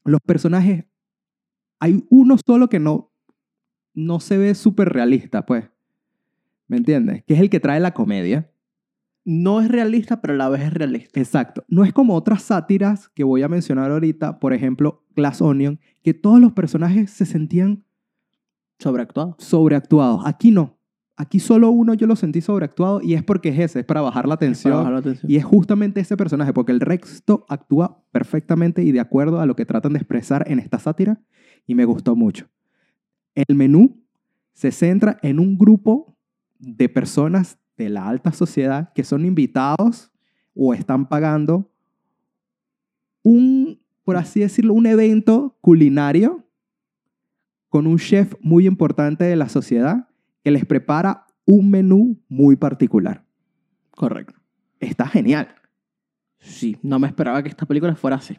los 0.05 0.21
personajes, 0.21 0.85
hay 1.81 2.05
uno 2.11 2.37
solo 2.45 2.69
que 2.69 2.81
no, 2.81 3.13
no 3.95 4.21
se 4.21 4.37
ve 4.37 4.55
súper 4.55 4.91
realista, 4.91 5.47
pues. 5.47 5.71
¿Me 6.69 6.77
entiendes? 6.77 7.25
Que 7.25 7.33
es 7.33 7.41
el 7.41 7.49
que 7.49 7.61
trae 7.61 7.81
la 7.81 7.95
comedia. 7.95 8.51
No 9.29 9.61
es 9.61 9.67
realista, 9.67 10.21
pero 10.21 10.35
a 10.35 10.37
la 10.37 10.49
vez 10.49 10.63
es 10.63 10.73
realista. 10.73 11.19
Exacto. 11.19 11.65
No 11.67 11.85
es 11.85 11.93
como 11.93 12.15
otras 12.15 12.43
sátiras 12.43 13.09
que 13.09 13.25
voy 13.25 13.43
a 13.43 13.49
mencionar 13.49 13.91
ahorita, 13.91 14.39
por 14.39 14.53
ejemplo, 14.53 15.05
Glass 15.17 15.43
Onion, 15.43 15.81
que 16.05 16.15
todos 16.15 16.39
los 16.41 16.53
personajes 16.53 17.11
se 17.11 17.27
sentían 17.27 17.85
Sobreactuado. 18.79 19.35
sobreactuados. 19.39 20.23
Aquí 20.25 20.53
no. 20.53 20.79
Aquí 21.17 21.41
solo 21.41 21.71
uno 21.71 21.95
yo 21.95 22.07
lo 22.07 22.15
sentí 22.15 22.41
sobreactuado 22.41 23.01
y 23.03 23.15
es 23.15 23.25
porque 23.25 23.49
es 23.49 23.59
ese, 23.59 23.81
es 23.81 23.85
para 23.85 24.01
bajar 24.01 24.29
la 24.29 24.37
tensión. 24.37 24.75
bajar 24.77 24.93
la 24.93 24.99
atención. 25.01 25.33
Y 25.33 25.37
es 25.37 25.45
justamente 25.45 26.01
ese 26.01 26.17
personaje, 26.17 26.53
porque 26.53 26.71
el 26.73 26.81
resto 26.81 27.47
actúa 27.49 28.05
perfectamente 28.13 28.85
y 28.85 28.93
de 28.93 29.01
acuerdo 29.01 29.41
a 29.41 29.47
lo 29.47 29.57
que 29.57 29.67
tratan 29.67 29.95
de 29.95 29.99
expresar 29.99 30.45
en 30.47 30.61
esta 30.61 30.79
sátira 30.79 31.21
y 31.67 31.75
me 31.75 31.85
gustó 31.85 32.15
mucho. 32.15 32.47
El 33.35 33.57
menú 33.57 34.05
se 34.53 34.71
centra 34.71 35.19
en 35.23 35.41
un 35.41 35.59
grupo 35.59 36.17
de 36.59 36.89
personas 36.89 37.59
de 37.77 37.89
la 37.89 38.09
alta 38.09 38.33
sociedad 38.33 38.93
que 38.95 39.05
son 39.05 39.25
invitados 39.25 40.11
o 40.55 40.75
están 40.75 41.09
pagando 41.09 41.71
un, 43.23 43.81
por 44.05 44.17
así 44.17 44.41
decirlo, 44.41 44.73
un 44.73 44.87
evento 44.87 45.59
culinario 45.61 46.45
con 47.69 47.87
un 47.87 47.99
chef 47.99 48.35
muy 48.41 48.67
importante 48.67 49.25
de 49.25 49.37
la 49.37 49.49
sociedad 49.49 50.09
que 50.43 50.51
les 50.51 50.65
prepara 50.65 51.27
un 51.45 51.71
menú 51.71 52.23
muy 52.29 52.57
particular. 52.57 53.25
Correcto. 53.91 54.35
Está 54.81 55.07
genial. 55.07 55.49
Sí, 56.39 56.77
no 56.83 56.99
me 56.99 57.09
esperaba 57.09 57.43
que 57.43 57.49
esta 57.49 57.67
película 57.67 57.97
fuera 57.97 58.17
así. 58.17 58.37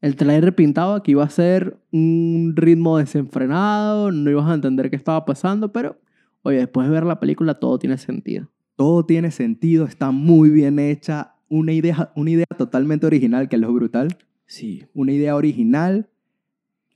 El 0.00 0.16
trailer 0.16 0.54
pintaba 0.54 1.02
que 1.02 1.12
iba 1.12 1.22
a 1.22 1.30
ser 1.30 1.78
un 1.92 2.54
ritmo 2.56 2.98
desenfrenado, 2.98 4.10
no 4.10 4.30
ibas 4.30 4.48
a 4.48 4.54
entender 4.54 4.90
qué 4.90 4.96
estaba 4.96 5.24
pasando, 5.24 5.70
pero 5.70 6.00
oye, 6.42 6.58
después 6.58 6.86
de 6.88 6.92
ver 6.92 7.04
la 7.04 7.20
película 7.20 7.54
todo 7.58 7.78
tiene 7.78 7.98
sentido. 7.98 8.50
Todo 8.76 9.04
tiene 9.06 9.30
sentido, 9.30 9.84
está 9.84 10.10
muy 10.10 10.50
bien 10.50 10.78
hecha, 10.78 11.34
una 11.48 11.72
idea, 11.72 12.12
una 12.16 12.30
idea 12.30 12.46
totalmente 12.56 13.06
original, 13.06 13.48
que 13.48 13.56
es 13.56 13.62
lo 13.62 13.72
brutal. 13.72 14.16
Sí. 14.46 14.84
Una 14.94 15.12
idea 15.12 15.36
original, 15.36 16.08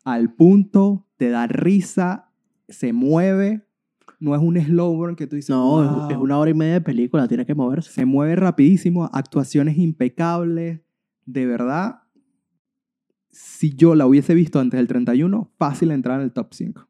al 0.04 0.32
punto, 0.35 1.06
te 1.16 1.28
da 1.30 1.46
risa, 1.46 2.30
se 2.68 2.92
mueve, 2.92 3.66
no 4.18 4.35
es 4.35 4.40
un 4.40 4.59
slow 4.61 4.94
burn 4.96 5.14
que 5.16 5.26
tú 5.26 5.37
dices, 5.37 5.50
No, 5.50 5.85
es- 5.85 5.90
"Wow". 5.90 6.11
es 6.11 6.16
una 6.16 6.38
hora 6.38 6.50
y 6.50 6.54
media 6.54 6.74
de 6.74 6.80
película, 6.80 7.28
tiene 7.28 7.44
que 7.46 7.54
moverse. 7.54 7.90
se 7.92 8.04
mueve 8.06 8.37
rapidísimo, 8.37 9.09
actuaciones 9.12 9.76
impecables, 9.78 10.80
de 11.26 11.46
verdad. 11.46 12.02
Si 13.30 13.74
yo 13.74 13.94
la 13.94 14.06
hubiese 14.06 14.35
visto 14.35 14.59
antes 14.61 14.78
del 14.78 14.87
31, 14.88 15.50
fácil 15.59 15.90
entrar 15.90 16.18
en 16.20 16.24
el 16.24 16.32
top 16.32 16.48
5. 16.54 16.88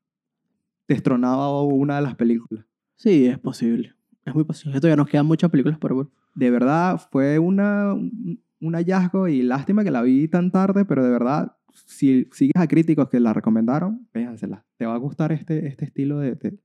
Destronaba 0.89 1.63
una 1.63 1.97
de 1.97 2.03
las 2.03 2.15
películas. 2.15 2.65
Sí, 2.95 3.27
es 3.27 3.39
posible. 3.39 3.95
Es 4.25 4.35
muy 4.35 4.45
posible. 4.45 4.79
Todavía 4.81 4.97
nos 4.97 5.09
quedan 5.09 5.27
muchas 5.27 5.51
películas 5.51 5.79
por 5.79 5.97
ver. 5.97 6.07
De 6.35 6.51
verdad, 6.51 7.01
fue 7.11 7.39
una, 7.39 7.95
un, 7.95 8.75
hallazgo 8.75 9.29
y 9.29 9.43
lástima 9.43 9.85
que 9.85 9.91
la 9.91 10.03
vi 10.03 10.29
tan 10.29 10.51
tarde, 10.51 10.85
pero 10.85 11.05
de 11.05 11.11
verdad, 11.11 11.57
si 11.87 12.29
sigues 12.33 12.53
a 12.57 12.67
críticos 12.67 13.09
que 13.09 13.21
la 13.21 13.33
recomendaron, 13.33 14.09
véansela. 14.13 14.65
Te 14.77 14.87
va 14.87 14.95
a 14.95 14.99
gustar 14.99 15.33
este, 15.33 15.67
este 15.67 15.85
estilo 15.87 16.19
de, 16.19 16.35
de, 16.35 16.59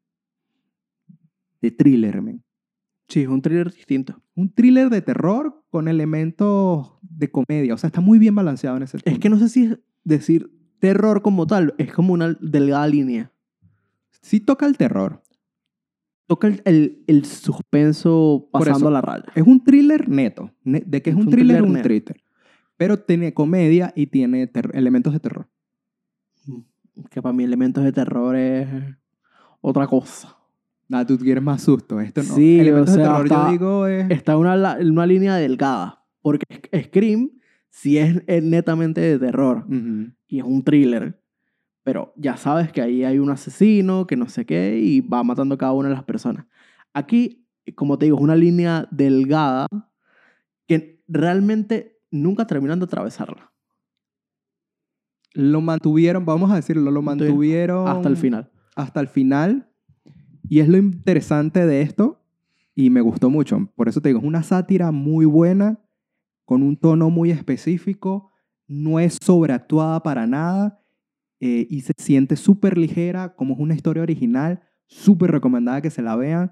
de 1.62 1.72
thriller, 1.72 2.22
men. 2.22 2.44
Sí, 3.08 3.22
es 3.22 3.28
un 3.28 3.42
thriller 3.42 3.72
distinto. 3.72 4.22
Un 4.36 4.54
thriller 4.54 4.90
de 4.90 5.02
terror 5.02 5.64
con 5.70 5.88
elementos 5.88 6.94
de 7.02 7.30
comedia. 7.30 7.74
O 7.74 7.78
sea, 7.78 7.88
está 7.88 8.02
muy 8.02 8.20
bien 8.20 8.36
balanceado 8.36 8.78
en 8.78 8.84
ese 8.84 8.98
Es 8.98 9.04
punto. 9.04 9.20
que 9.20 9.30
no 9.30 9.38
sé 9.38 9.50
si 9.50 9.66
es 9.66 9.80
decir 10.04 10.50
terror 10.80 11.22
como 11.22 11.46
tal, 11.46 11.76
es 11.78 11.92
como 11.94 12.14
una 12.14 12.38
delgada 12.40 12.88
línea. 12.88 13.32
Sí 14.22 14.40
toca 14.40 14.66
el 14.66 14.78
terror. 14.78 15.22
Toca 16.28 16.48
el, 16.48 16.62
el, 16.66 17.04
el 17.08 17.26
suspenso 17.26 18.48
pasando 18.52 18.78
eso. 18.88 18.92
la 18.92 19.02
raya. 19.02 19.26
Es 19.36 19.46
un 19.46 19.64
thriller 19.64 20.08
neto. 20.08 20.52
Ne- 20.64 20.84
de 20.86 21.02
que 21.02 21.10
es 21.10 21.16
Es 21.16 21.20
un, 21.22 21.28
un 21.28 21.32
thriller, 21.32 21.62
un 21.64 21.82
thriller. 21.82 22.24
Pero 22.78 22.98
tiene 23.00 23.34
comedia 23.34 23.92
y 23.96 24.08
tiene 24.08 24.50
elementos 24.74 25.12
de 25.14 25.20
terror. 25.20 25.50
Que 27.10 27.22
para 27.22 27.34
mí 27.34 27.44
elementos 27.44 27.84
de 27.84 27.92
terror 27.92 28.36
es 28.36 28.68
otra 29.62 29.88
cosa. 29.88 30.38
Ah, 30.92 31.06
tú 31.06 31.18
quieres 31.18 31.44
más 31.44 31.62
susto. 31.64 32.00
Esto 32.02 32.22
no. 32.24 32.36
Sí, 32.36 32.60
elementos 32.60 32.92
o 32.92 32.94
sea, 32.96 33.04
de 33.04 33.10
terror 33.10 33.24
hasta- 33.26 33.46
yo 33.46 33.52
digo 33.52 33.88
es... 33.88 34.10
Está 34.12 34.38
una, 34.38 34.78
una 34.82 35.06
línea 35.06 35.36
delgada. 35.36 36.06
Porque 36.22 36.46
Scream 36.84 37.32
sí 37.70 37.98
es, 37.98 38.22
es 38.28 38.44
netamente 38.44 39.00
de 39.02 39.20
terror. 39.20 39.66
Y 40.28 40.40
es 40.40 40.44
un 40.44 40.64
thriller. 40.64 41.21
Pero 41.84 42.14
ya 42.16 42.38
sabes 42.38 42.72
que 42.72 42.82
ahí 42.82 43.04
hay 43.04 43.18
un 43.20 43.30
asesino, 43.30 44.06
que 44.06 44.16
no 44.16 44.30
sé 44.30 44.46
qué, 44.46 44.78
y 44.80 45.02
va 45.02 45.24
matando 45.24 45.56
a 45.56 45.58
cada 45.58 45.74
una 45.74 45.90
de 45.90 45.96
las 45.96 46.04
personas. 46.04 46.46
Aquí, 46.94 47.48
como 47.76 47.98
te 47.98 48.06
digo, 48.06 48.18
es 48.18 48.24
una 48.24 48.36
línea 48.36 48.88
delgada 48.92 49.68
que 50.68 51.04
realmente 51.08 52.00
nunca 52.12 52.46
terminan 52.46 52.80
de 52.80 52.86
atravesarla 52.86 53.52
Lo 55.34 55.62
mantuvieron, 55.62 56.26
vamos 56.26 56.52
a 56.52 56.56
decirlo, 56.56 56.92
lo 56.92 57.02
Mantuvieron 57.02 57.86
mantuvieron 57.86 57.88
hasta 57.88 58.10
el 58.10 58.18
final. 58.18 58.52
hasta 58.76 59.00
el 59.00 59.08
final. 59.08 59.70
Y 60.50 60.60
es 60.60 60.68
lo 60.68 60.78
interesante 60.78 61.66
de 61.66 61.82
esto 61.82 62.22
y 62.76 62.90
me 62.90 63.02
gustó 63.02 63.30
mucho. 63.30 63.70
Por 63.76 63.88
eso 63.88 64.02
te 64.02 64.10
digo, 64.10 64.20
es 64.20 64.26
una 64.26 64.44
sátira 64.44 64.92
muy 64.92 65.26
buena, 65.26 65.80
con 66.46 66.64
un 66.64 66.76
tono 66.76 67.10
muy 67.10 67.32
específico, 67.32 68.32
no 68.68 69.00
es 69.00 69.18
sobreactuada 69.22 70.04
para 70.04 70.28
nada 70.28 70.81
eh, 71.44 71.66
y 71.72 71.82
se 71.82 71.94
siente 71.98 72.36
súper 72.36 72.78
ligera, 72.78 73.36
como 73.36 73.56
es 73.56 73.60
una 73.60 73.74
historia 73.74 74.04
original, 74.04 74.62
súper 74.86 75.32
recomendada 75.32 75.82
que 75.82 75.90
se 75.90 76.04
la 76.04 76.16
vean 76.16 76.52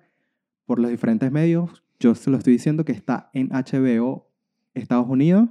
por 0.66 0.80
los 0.80 0.90
diferentes 0.90 1.32
medios. 1.32 1.84
Yo 2.00 2.16
se 2.16 2.32
lo 2.32 2.38
estoy 2.38 2.54
diciendo 2.54 2.84
que 2.86 2.92
está 2.92 3.30
en 3.34 3.50
HBO 3.50 4.32
Estados 4.74 5.08
Unidos. 5.08 5.48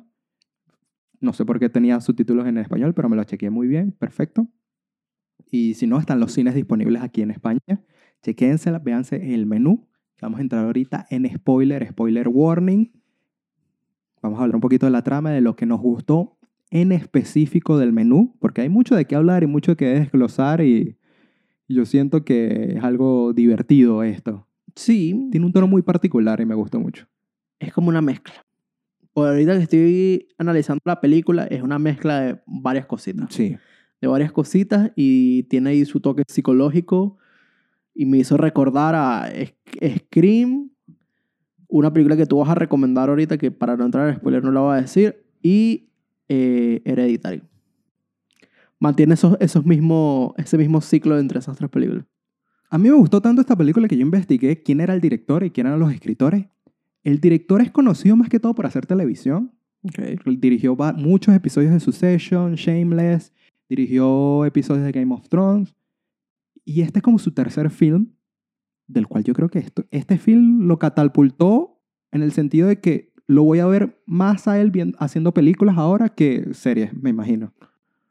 No 1.20 1.32
sé 1.32 1.44
por 1.44 1.60
qué 1.60 1.68
tenía 1.68 2.00
subtítulos 2.00 2.48
en 2.48 2.58
español, 2.58 2.94
pero 2.94 3.08
me 3.08 3.14
lo 3.14 3.22
chequeé 3.22 3.48
muy 3.48 3.68
bien, 3.68 3.92
perfecto. 3.92 4.48
Y 5.52 5.74
si 5.74 5.86
no, 5.86 6.00
están 6.00 6.18
los 6.18 6.32
cines 6.32 6.56
disponibles 6.56 7.00
aquí 7.00 7.22
en 7.22 7.30
España. 7.30 7.60
Chequénsela, 8.22 8.80
véanse 8.80 9.34
el 9.34 9.46
menú. 9.46 9.86
Vamos 10.20 10.40
a 10.40 10.42
entrar 10.42 10.64
ahorita 10.64 11.06
en 11.10 11.32
spoiler, 11.32 11.86
spoiler 11.88 12.26
warning. 12.28 12.90
Vamos 14.20 14.40
a 14.40 14.42
hablar 14.42 14.56
un 14.56 14.62
poquito 14.62 14.86
de 14.86 14.92
la 14.92 15.02
trama, 15.02 15.30
de 15.30 15.42
lo 15.42 15.54
que 15.54 15.64
nos 15.64 15.80
gustó 15.80 16.37
en 16.70 16.92
específico 16.92 17.78
del 17.78 17.92
menú, 17.92 18.36
porque 18.40 18.60
hay 18.62 18.68
mucho 18.68 18.94
de 18.94 19.04
qué 19.06 19.14
hablar 19.16 19.42
y 19.42 19.46
mucho 19.46 19.76
que 19.76 19.86
desglosar 19.86 20.60
y 20.60 20.96
yo 21.68 21.84
siento 21.86 22.24
que 22.24 22.74
es 22.76 22.84
algo 22.84 23.32
divertido 23.32 24.02
esto. 24.02 24.46
Sí, 24.74 25.28
Tiene 25.30 25.46
un 25.46 25.52
tono 25.52 25.66
muy 25.66 25.82
particular 25.82 26.40
y 26.40 26.46
me 26.46 26.54
gustó 26.54 26.78
mucho. 26.80 27.06
es 27.58 27.72
como 27.72 27.88
una 27.88 28.00
mezcla. 28.02 28.34
Por 29.12 29.28
ahorita 29.28 29.56
que 29.56 29.62
estoy 29.64 30.28
analizando 30.38 30.80
la 30.84 31.00
película, 31.00 31.44
es 31.46 31.62
una 31.62 31.78
mezcla 31.78 32.20
de 32.20 32.40
varias 32.46 32.86
cositas. 32.86 33.26
Sí. 33.34 33.56
de 34.00 34.06
varias 34.06 34.30
cositas 34.30 34.92
y 34.94 35.42
tiene 35.44 35.70
ahí 35.70 35.84
su 35.84 35.98
toque 36.00 36.22
psicológico 36.28 37.16
y 37.94 38.06
me 38.06 38.18
hizo 38.18 38.36
recordar 38.36 38.94
a 38.94 39.28
Sc- 39.32 39.98
Scream 39.98 40.70
Una 41.66 41.92
película 41.92 42.16
que 42.16 42.26
tú 42.26 42.38
vas 42.38 42.48
a 42.50 42.54
recomendar 42.54 43.08
ahorita, 43.08 43.36
que 43.38 43.50
para 43.50 43.76
no 43.76 43.84
entrar 43.86 44.08
en 44.08 44.16
spoiler 44.16 44.44
no 44.44 44.52
la 44.52 44.60
voy 44.60 44.78
a 44.78 44.80
decir. 44.82 45.24
Y 45.42 45.87
eh, 46.28 46.82
Hereditary. 46.84 47.42
Mantiene 48.80 49.14
esos, 49.14 49.36
esos 49.40 49.64
mismos, 49.64 50.32
ese 50.36 50.56
mismo 50.56 50.80
ciclo 50.80 51.18
entre 51.18 51.38
esas 51.38 51.56
tres 51.56 51.70
películas. 51.70 52.04
A 52.70 52.78
mí 52.78 52.88
me 52.88 52.96
gustó 52.96 53.20
tanto 53.20 53.40
esta 53.40 53.56
película 53.56 53.88
que 53.88 53.96
yo 53.96 54.02
investigué 54.02 54.62
quién 54.62 54.80
era 54.80 54.94
el 54.94 55.00
director 55.00 55.42
y 55.42 55.50
quién 55.50 55.66
eran 55.66 55.80
los 55.80 55.92
escritores. 55.92 56.46
El 57.02 57.20
director 57.20 57.62
es 57.62 57.70
conocido 57.70 58.14
más 58.16 58.28
que 58.28 58.38
todo 58.38 58.54
por 58.54 58.66
hacer 58.66 58.86
televisión. 58.86 59.52
Okay. 59.82 60.18
Dirigió 60.36 60.76
muchos 60.96 61.34
episodios 61.34 61.72
de 61.72 61.80
Succession, 61.80 62.54
Shameless, 62.56 63.32
dirigió 63.68 64.44
episodios 64.44 64.84
de 64.84 64.92
Game 64.92 65.14
of 65.14 65.28
Thrones. 65.28 65.74
Y 66.64 66.82
este 66.82 66.98
es 66.98 67.02
como 67.02 67.18
su 67.18 67.32
tercer 67.32 67.70
film, 67.70 68.12
del 68.86 69.06
cual 69.06 69.24
yo 69.24 69.32
creo 69.32 69.48
que 69.48 69.60
esto, 69.60 69.86
este 69.90 70.18
film 70.18 70.66
lo 70.66 70.78
catapultó 70.78 71.80
en 72.10 72.22
el 72.22 72.32
sentido 72.32 72.68
de 72.68 72.80
que 72.80 73.07
lo 73.28 73.44
voy 73.44 73.60
a 73.60 73.66
ver 73.66 74.00
más 74.06 74.48
a 74.48 74.58
él 74.60 74.70
bien- 74.72 74.94
haciendo 74.98 75.32
películas 75.32 75.76
ahora 75.78 76.08
que 76.08 76.48
series, 76.54 76.92
me 76.94 77.10
imagino. 77.10 77.52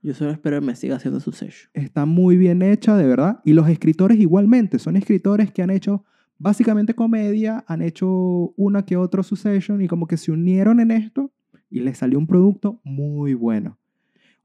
Yo 0.02 0.14
solo 0.14 0.32
espero 0.32 0.60
que 0.62 0.66
me 0.68 0.76
siga 0.76 0.96
haciendo 0.96 1.20
su 1.20 1.32
sello. 1.34 1.68
Está 1.74 2.06
muy 2.06 2.38
bien 2.38 2.62
hecha, 2.62 2.96
de 2.96 3.06
verdad. 3.08 3.42
Y 3.44 3.54
los 3.54 3.68
escritores 3.68 4.18
igualmente, 4.20 4.80
son 4.80 4.96
escritores 4.96 5.52
que 5.52 5.64
han 5.64 5.72
hecho 5.72 6.06
básicamente 6.38 6.94
comedia, 6.94 7.66
han 7.68 7.82
hecho 7.82 8.08
una 8.56 8.86
que 8.86 8.96
otro 8.96 9.24
Succession 9.24 9.82
y 9.82 9.88
como 9.88 10.06
que 10.08 10.18
se 10.18 10.32
unieron 10.32 10.80
en 10.80 10.92
esto 10.92 11.32
y 11.70 11.80
les 11.80 11.98
salió 11.98 12.20
un 12.20 12.28
producto 12.28 12.80
muy 12.84 13.34
bueno. 13.34 13.78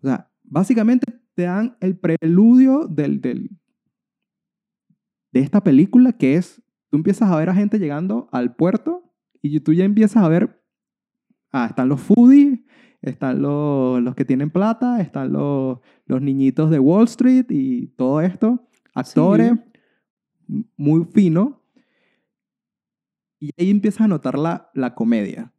O 0.02 0.06
sea, 0.06 0.30
básicamente 0.42 1.06
te 1.34 1.42
dan 1.42 1.76
el 1.80 1.96
preludio 1.96 2.88
del, 2.88 3.20
del- 3.20 3.50
de 5.32 5.40
esta 5.40 5.62
película 5.62 6.12
que 6.12 6.36
es, 6.36 6.62
tú 6.88 6.96
empiezas 6.96 7.30
a 7.30 7.36
ver 7.36 7.50
a 7.50 7.54
gente 7.54 7.78
llegando 7.78 8.28
al 8.32 8.54
puerto 8.56 9.04
y 9.42 9.60
tú 9.60 9.72
ya 9.72 9.84
empiezas 9.84 10.22
a 10.24 10.28
ver, 10.28 10.61
ah, 11.52 11.66
están 11.68 11.88
los 11.88 12.00
foodies, 12.00 12.60
están 13.00 13.42
los, 13.42 14.02
los 14.02 14.14
que 14.14 14.24
tienen 14.24 14.50
plata, 14.50 15.00
están 15.00 15.32
los, 15.32 15.78
los 16.06 16.20
niñitos 16.22 16.70
de 16.70 16.78
Wall 16.78 17.04
Street 17.04 17.46
y 17.50 17.88
todo 17.88 18.20
esto, 18.20 18.68
actores, 18.94 19.52
muy 20.76 21.04
fino. 21.12 21.60
Y 23.40 23.50
ahí 23.58 23.70
empiezas 23.70 24.02
a 24.02 24.08
notar 24.08 24.38
la, 24.38 24.70
la 24.74 24.94
comedia. 24.94 25.52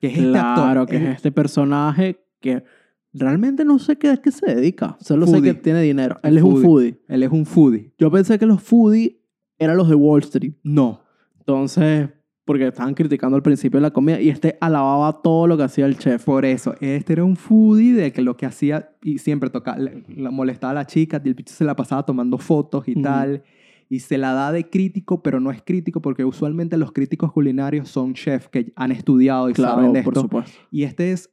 Que 0.00 0.08
es 0.08 0.14
este 0.18 0.28
Claro, 0.30 0.80
actor. 0.82 0.86
que 0.88 0.96
es 0.96 1.16
este 1.16 1.32
personaje 1.32 2.24
que 2.40 2.64
realmente 3.12 3.64
no 3.64 3.78
sé 3.78 3.96
qué, 3.96 4.10
a 4.10 4.16
qué 4.16 4.30
se 4.32 4.46
dedica. 4.54 4.96
Solo 5.00 5.26
sé 5.26 5.36
Foodie. 5.36 5.54
que 5.54 5.60
tiene 5.60 5.82
dinero. 5.82 6.18
Él 6.22 6.36
es 6.38 6.42
un 6.42 6.60
Foodie. 6.62 6.64
foodie. 6.66 7.02
Él 7.08 7.22
es 7.22 7.30
un 7.30 7.46
foodie. 7.46 7.94
Yo 7.98 8.10
pensé 8.10 8.38
que 8.38 8.46
los 8.46 8.60
foodie 8.62 9.22
eran 9.58 9.76
los 9.76 9.88
de 9.88 9.94
Wall 9.94 10.20
Street. 10.22 10.54
No. 10.64 11.02
Entonces, 11.38 12.10
porque 12.46 12.66
estaban 12.68 12.94
criticando 12.94 13.36
al 13.36 13.42
principio 13.42 13.78
de 13.78 13.82
la 13.82 13.90
comida 13.90 14.18
y 14.20 14.30
este 14.30 14.56
alababa 14.60 15.20
todo 15.20 15.46
lo 15.46 15.56
que 15.58 15.64
hacía 15.64 15.84
el 15.84 15.98
chef. 15.98 16.24
Por 16.24 16.44
eso, 16.46 16.74
este 16.80 17.12
era 17.12 17.24
un 17.24 17.36
foodie 17.36 17.92
de 17.92 18.12
que 18.12 18.22
lo 18.22 18.36
que 18.38 18.46
hacía 18.46 18.92
y 19.02 19.18
siempre 19.18 19.50
tocaba, 19.50 19.76
le- 19.78 20.02
le 20.08 20.30
molestaba 20.30 20.70
a 20.70 20.74
la 20.74 20.86
chica 20.86 21.20
y 21.22 21.28
el 21.28 21.34
bicho 21.34 21.52
se 21.52 21.64
la 21.64 21.76
pasaba 21.76 22.06
tomando 22.06 22.38
fotos 22.38 22.86
y 22.88 22.92
Ujú. 22.92 23.02
tal. 23.02 23.42
Y 23.88 23.98
se 24.00 24.16
la 24.16 24.32
da 24.32 24.50
de 24.52 24.70
crítico, 24.70 25.22
pero 25.22 25.38
no 25.40 25.50
es 25.50 25.60
crítico 25.62 26.00
porque 26.00 26.24
usualmente 26.24 26.76
los 26.76 26.92
críticos 26.92 27.32
culinarios 27.32 27.88
son 27.88 28.14
chefs 28.14 28.48
que 28.48 28.72
han 28.76 28.90
estudiado 28.92 29.50
y 29.50 29.54
saben 29.54 29.74
Claro, 29.76 29.92
de 29.92 30.02
por 30.02 30.12
esto. 30.14 30.20
supuesto. 30.22 30.58
Y 30.70 30.84
este 30.84 31.12
es 31.12 31.30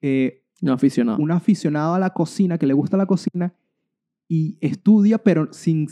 eh, 0.00 0.42
No 0.60 0.72
aficionado. 0.72 1.18
un 1.22 1.30
aficionado 1.30 1.94
a 1.94 1.98
la 2.00 2.10
cocina, 2.10 2.58
que 2.58 2.66
le 2.66 2.74
gusta 2.74 2.96
la 2.96 3.06
cocina 3.06 3.54
y 4.28 4.58
estudia, 4.60 5.18
pero 5.18 5.52
sin 5.52 5.86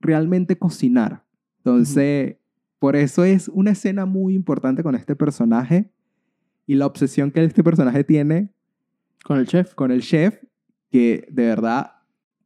realmente 0.00 0.56
cocinar. 0.58 1.24
Entonces, 1.58 2.36
por 2.84 2.96
eso 2.96 3.24
es 3.24 3.48
una 3.48 3.70
escena 3.70 4.04
muy 4.04 4.34
importante 4.34 4.82
con 4.82 4.94
este 4.94 5.16
personaje 5.16 5.90
y 6.66 6.74
la 6.74 6.84
obsesión 6.84 7.30
que 7.30 7.42
este 7.42 7.64
personaje 7.64 8.04
tiene 8.04 8.52
Con 9.24 9.38
el 9.38 9.46
chef. 9.46 9.72
con 9.74 9.90
el 9.90 10.02
chef, 10.02 10.44
que 10.90 11.26
de 11.32 11.46
verdad, 11.46 11.92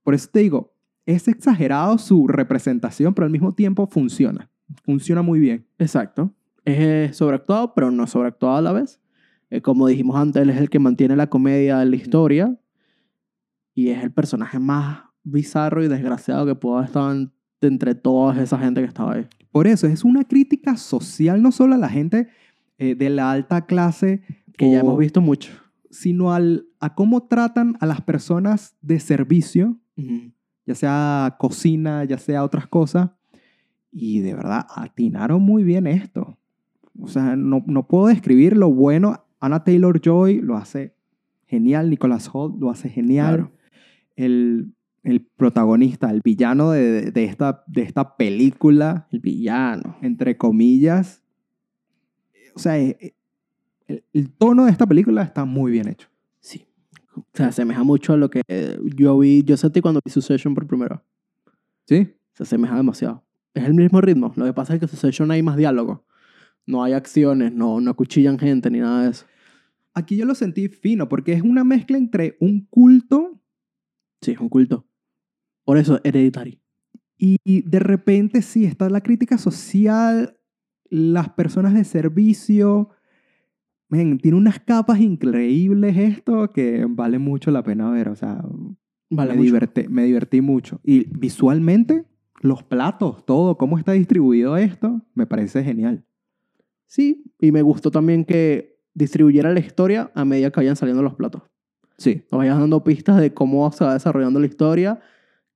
por 0.05 0.15
eso 0.15 0.29
te 0.33 0.39
digo, 0.39 0.77
es 1.07 1.27
exagerado 1.27 1.99
su 1.99 2.29
representación, 2.29 3.15
pero 3.15 3.25
al 3.25 3.33
mismo 3.33 3.53
tiempo 3.53 3.89
funciona. 3.89 4.49
Funciona 4.85 5.23
muy 5.23 5.41
bien. 5.41 5.67
Exacto. 5.77 6.33
Es 6.65 6.79
eh, 6.79 7.11
sobreactuado, 7.15 7.75
pero 7.75 7.91
no 7.91 8.07
sobreactuado 8.07 8.59
a 8.59 8.63
la 8.63 8.73
vez. 8.73 9.01
Eh, 9.51 9.61
como 9.61 9.89
dijimos 9.89 10.15
antes, 10.15 10.41
él 10.41 10.51
es 10.51 10.59
el 10.59 10.71
que 10.71 10.79
mantiene 10.79 11.17
la 11.17 11.27
comedia 11.29 11.83
en 11.83 11.91
la 11.91 11.97
historia. 11.97 12.57
Y 13.75 13.89
es 13.89 14.05
el 14.05 14.13
personaje 14.13 14.61
más 14.61 15.01
bizarro 15.25 15.83
y 15.83 15.89
desgraciado 15.89 16.47
que 16.47 16.55
estado 16.85 17.11
en- 17.11 17.33
entre 17.61 17.97
toda 17.97 18.41
esa 18.41 18.57
gente 18.57 18.81
que 18.83 18.87
estaba 18.87 19.15
ahí. 19.15 19.27
Por 19.51 19.67
eso 19.67 19.87
es 19.87 20.05
una 20.05 20.25
crítica 20.25 20.77
social, 20.77 21.43
no 21.43 21.53
solo 21.53 21.75
a 21.75 21.79
la 21.79 21.89
gente 21.89 22.29
eh, 22.79 22.95
de 22.95 23.11
la 23.11 23.31
alta 23.33 23.67
clase, 23.67 24.23
Que 24.57 24.71
ya 24.71 24.81
hemos 24.81 24.99
visto 24.99 25.21
mucho. 25.21 25.51
sino 25.91 26.33
al, 26.33 26.67
a 26.81 26.95
cómo 26.95 27.27
tratan 27.27 27.77
a 27.81 27.87
las 27.87 28.01
personas 28.03 28.77
de 28.83 29.01
servicio, 29.01 29.79
ya 30.67 30.75
sea 30.75 31.37
cocina, 31.39 32.05
ya 32.05 32.19
sea 32.19 32.45
otras 32.45 32.67
cosas. 32.67 33.11
Y 33.91 34.21
de 34.21 34.35
verdad, 34.35 34.67
atinaron 34.75 35.43
muy 35.43 35.65
bien 35.65 35.87
esto. 35.87 36.37
O 37.01 37.09
sea, 37.09 37.37
no, 37.37 37.65
no 37.67 37.87
puedo 37.89 38.09
describir 38.09 38.57
lo 38.57 38.71
bueno. 38.71 39.25
Anna 39.41 39.65
Taylor 39.65 40.01
Joy 40.01 40.41
lo 40.41 40.57
hace 40.57 40.95
genial. 41.47 41.89
Nicholas 41.91 42.29
Holt 42.33 42.61
lo 42.61 42.71
hace 42.71 42.89
genial. 42.91 43.37
Claro. 43.37 43.53
El, 44.17 44.75
el 45.03 45.25
protagonista, 45.25 46.11
el 46.11 46.21
villano 46.23 46.71
de, 46.71 47.11
de 47.11 47.25
esta, 47.25 47.65
de 47.67 47.83
esta 47.83 48.17
película, 48.17 49.09
El 49.13 49.21
villano. 49.21 49.97
entre 50.03 50.37
comillas. 50.37 51.23
O 52.55 52.59
sea, 52.59 52.79
eh, 52.79 52.97
eh, 53.01 53.15
el, 53.87 54.05
el 54.13 54.31
tono 54.31 54.65
de 54.65 54.71
esta 54.71 54.87
película 54.87 55.23
está 55.23 55.45
muy 55.45 55.73
bien 55.73 55.89
hecho. 55.89 56.09
Sí. 56.41 56.67
Se 57.33 57.45
asemeja 57.45 57.83
mucho 57.85 58.13
a 58.13 58.17
lo 58.17 58.29
que 58.31 58.43
eh, 58.49 58.79
yo 58.97 59.19
vi, 59.19 59.43
yo 59.45 59.57
sentí 59.57 59.81
cuando 59.81 60.01
vi 60.05 60.11
Succession 60.11 60.55
por 60.55 60.67
primera 60.67 60.97
vez. 60.97 61.05
¿Sí? 61.87 62.15
Se 62.35 62.43
asemeja 62.43 62.77
demasiado. 62.77 63.25
Es 63.55 63.65
el 63.65 63.75
mismo 63.75 64.01
ritmo. 64.01 64.33
Lo 64.37 64.45
que 64.45 64.53
pasa 64.53 64.75
es 64.75 64.81
que 64.81 64.87
en 64.87 64.91
Succession 64.91 65.31
hay 65.31 65.43
más 65.43 65.57
diálogo. 65.57 66.05
No 66.67 66.83
hay 66.85 66.93
acciones, 66.93 67.53
no, 67.53 67.81
no 67.81 67.91
acuchillan 67.91 68.39
gente 68.39 68.71
ni 68.71 68.81
nada 68.81 69.05
de 69.05 69.11
eso. 69.11 69.25
Aquí 69.95 70.17
yo 70.17 70.27
lo 70.27 70.35
sentí 70.35 70.69
fino 70.69 71.09
porque 71.09 71.33
es 71.33 71.43
una 71.43 71.65
mezcla 71.65 71.97
entre 71.97 72.37
un 72.41 72.67
culto 72.67 73.39
Sí, 74.21 74.33
es 74.33 74.41
un 74.41 74.49
culto. 74.49 74.85
Por 75.69 75.77
eso, 75.77 76.01
Hereditary. 76.03 76.63
y 77.19 77.61
de 77.61 77.79
repente 77.79 78.41
sí 78.41 78.65
está 78.65 78.89
la 78.89 79.03
crítica 79.03 79.37
social, 79.37 80.39
las 80.89 81.29
personas 81.29 81.75
de 81.75 81.85
servicio. 81.85 82.89
Men, 83.91 84.19
tiene 84.19 84.39
unas 84.39 84.61
capas 84.61 84.99
increíbles 84.99 85.95
esto 85.99 86.53
que 86.53 86.87
vale 86.89 87.19
mucho 87.19 87.51
la 87.51 87.63
pena 87.63 87.91
ver. 87.91 88.09
O 88.09 88.17
sea, 88.17 88.43
Vale, 89.11 89.35
me, 89.35 89.43
divertí, 89.43 89.89
me 89.89 90.05
divertí 90.05 90.41
mucho. 90.41 90.81
Y 90.83 91.05
visualmente, 91.11 92.07
los 92.41 92.63
platos, 92.63 93.27
todo, 93.27 93.59
cómo 93.59 93.77
está 93.77 93.93
distribuido 93.93 94.57
esto, 94.57 95.03
me 95.13 95.27
parece 95.27 95.63
genial. 95.63 96.03
Sí, 96.87 97.31
y 97.39 97.53
me 97.53 97.61
gustó 97.61 97.91
también 97.91 98.25
que 98.25 98.81
distribuyera 98.95 99.53
la 99.53 99.61
historia 99.61 100.11
a 100.15 100.25
medida 100.25 100.51
que 100.51 100.61
vayan 100.61 100.77
saliendo 100.77 101.03
los 101.03 101.15
platos. 101.15 101.43
Sí. 101.99 102.23
Nos 102.33 102.39
vayan 102.39 102.59
dando 102.59 102.83
pistas 102.83 103.21
de 103.21 103.35
cómo 103.35 103.71
se 103.71 103.85
va 103.85 103.93
desarrollando 103.93 104.41
la 104.41 104.47
historia 104.47 104.99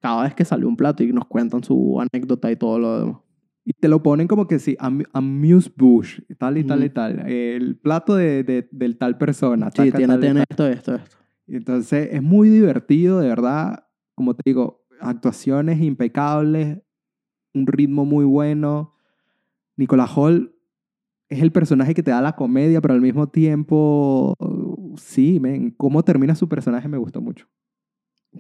cada 0.03 0.25
vez 0.25 0.35
que 0.35 0.45
sale 0.45 0.67
un 0.67 0.77
plato 0.77 1.03
y 1.03 1.13
nos 1.13 1.27
cuentan 1.27 1.63
su 1.65 1.99
anécdota 2.01 2.51
y 2.51 2.57
todo 2.57 2.79
lo 2.79 2.99
demás. 3.01 3.17
Y 3.65 3.73
te 3.75 3.87
lo 3.89 4.03
ponen 4.03 4.27
como 4.27 4.49
que 4.49 4.59
sí, 4.59 4.77
am- 4.81 5.05
amuse 5.13 5.71
bush, 5.77 6.21
tal 6.37 6.59
y 6.59 6.65
tal 6.65 6.83
y 6.83 6.91
tal. 6.91 7.21
El 7.31 7.77
plato 7.77 8.17
de, 8.17 8.43
de- 8.43 8.69
del 8.73 8.99
tal 8.99 9.17
persona. 9.17 9.67
Sí, 9.71 9.77
taca, 9.91 9.97
tiene, 9.97 10.19
tal 10.19 10.37
esto, 10.51 10.67
esto, 10.67 10.95
esto. 10.97 11.17
Entonces 11.47 12.09
es 12.13 12.23
muy 12.23 12.49
divertido, 12.49 13.21
de 13.21 13.29
verdad. 13.29 13.87
Como 14.17 14.35
te 14.35 14.43
digo, 14.45 14.85
actuaciones 15.01 15.81
impecables, 15.81 16.79
un 17.55 17.67
ritmo 17.69 18.05
muy 18.05 18.25
bueno. 18.25 18.95
Nicolas 19.77 20.11
Hall 20.17 20.57
es 21.29 21.41
el 21.41 21.53
personaje 21.53 21.95
que 21.95 22.03
te 22.03 22.11
da 22.11 22.21
la 22.21 22.35
comedia, 22.35 22.81
pero 22.81 22.95
al 22.95 23.01
mismo 23.01 23.29
tiempo, 23.29 24.35
sí, 24.97 25.39
men, 25.41 25.71
cómo 25.71 26.03
termina 26.03 26.35
su 26.35 26.49
personaje 26.49 26.89
me 26.89 26.99
gustó 26.99 27.21
mucho. 27.21 27.47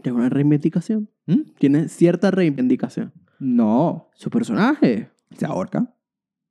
Tiene 0.02 0.18
una 0.18 0.28
reivindicación. 0.28 1.09
¿Mm? 1.26 1.40
Tiene 1.59 1.88
cierta 1.88 2.31
reivindicación. 2.31 3.12
No, 3.38 4.09
Su 4.14 4.31
personaje. 4.31 5.11
se 5.37 5.46
ahorca. 5.46 5.92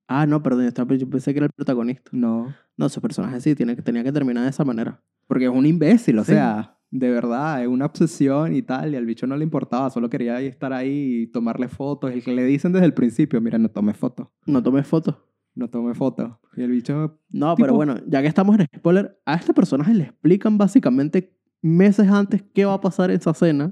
Ah, 0.07 0.25
no, 0.25 0.43
perdón, 0.43 0.71
yo 0.97 1.09
pensé 1.09 1.31
que 1.33 1.39
era 1.39 1.45
el 1.45 1.51
protagonista. 1.53 2.09
No, 2.13 2.53
No, 2.77 2.89
su 2.89 2.99
personaje 3.01 3.39
sí, 3.41 3.53
tiene, 3.55 3.75
que- 3.75 3.81
tenía 3.81 4.03
que 4.03 4.11
terminar 4.11 4.43
de 4.43 4.49
esa 4.49 4.65
manera. 4.65 5.01
porque 5.27 5.45
es 5.45 5.51
un 5.51 5.65
imbécil, 5.65 6.19
o 6.19 6.25
Sí. 6.25 6.33
sea, 6.33 6.77
de 6.89 7.09
verdad, 7.09 7.61
es 7.61 7.67
una 7.69 7.85
obsesión 7.85 8.53
y 8.53 8.61
tal, 8.63 8.93
y 8.93 8.97
al 8.97 9.05
bicho 9.05 9.25
no 9.27 9.37
le 9.37 9.45
importaba, 9.45 9.89
solo 9.89 10.09
quería 10.09 10.41
estar 10.41 10.73
ahí 10.73 11.21
y 11.21 11.27
tomarle 11.27 11.69
fotos. 11.69 12.11
El 12.11 12.21
que 12.21 12.33
le 12.35 12.43
dicen 12.43 12.73
desde 12.73 12.85
el 12.87 12.93
principio, 12.93 13.39
mira, 13.39 13.57
no 13.57 13.69
tome 13.69 13.93
fotos. 13.93 14.27
No 14.45 14.61
tomé 14.61 14.83
fotos. 14.83 15.15
no 15.55 15.69
tomé 15.69 15.93
fotos. 15.93 16.31
Y 16.57 16.63
el 16.63 16.71
bicho, 16.71 17.19
No, 17.29 17.55
Tipo- 17.55 17.65
pero 17.65 17.75
bueno, 17.75 17.95
ya 18.07 18.21
que 18.21 18.27
estamos 18.27 18.57
en 18.59 18.67
spoiler, 18.75 19.21
a 19.25 19.35
este 19.35 19.53
personaje 19.53 19.93
le 19.93 20.03
explican 20.05 20.57
básicamente 20.57 21.37
meses 21.61 22.07
antes 22.09 22.43
qué 22.53 22.65
va 22.65 22.73
a 22.73 22.81
pasar 22.81 23.11
en 23.11 23.17
esa 23.17 23.33
cena 23.33 23.71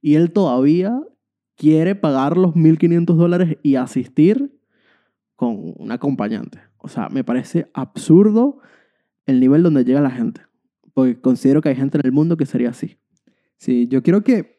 y 0.00 0.14
él 0.14 0.32
todavía 0.32 1.00
quiere 1.56 1.94
pagar 1.94 2.36
los 2.36 2.54
1.500 2.54 3.16
dólares 3.16 3.58
y 3.62 3.76
asistir 3.76 4.60
con 5.34 5.74
un 5.76 5.92
acompañante. 5.92 6.60
O 6.78 6.88
sea, 6.88 7.08
me 7.08 7.24
parece 7.24 7.70
absurdo 7.74 8.60
el 9.26 9.40
nivel 9.40 9.62
donde 9.62 9.84
llega 9.84 10.00
la 10.00 10.10
gente. 10.10 10.42
Porque 10.94 11.20
considero 11.20 11.60
que 11.60 11.68
hay 11.68 11.76
gente 11.76 11.98
en 11.98 12.06
el 12.06 12.12
mundo 12.12 12.36
que 12.36 12.46
sería 12.46 12.70
así. 12.70 12.96
Sí, 13.58 13.88
yo 13.88 14.02
quiero 14.02 14.22
que. 14.22 14.56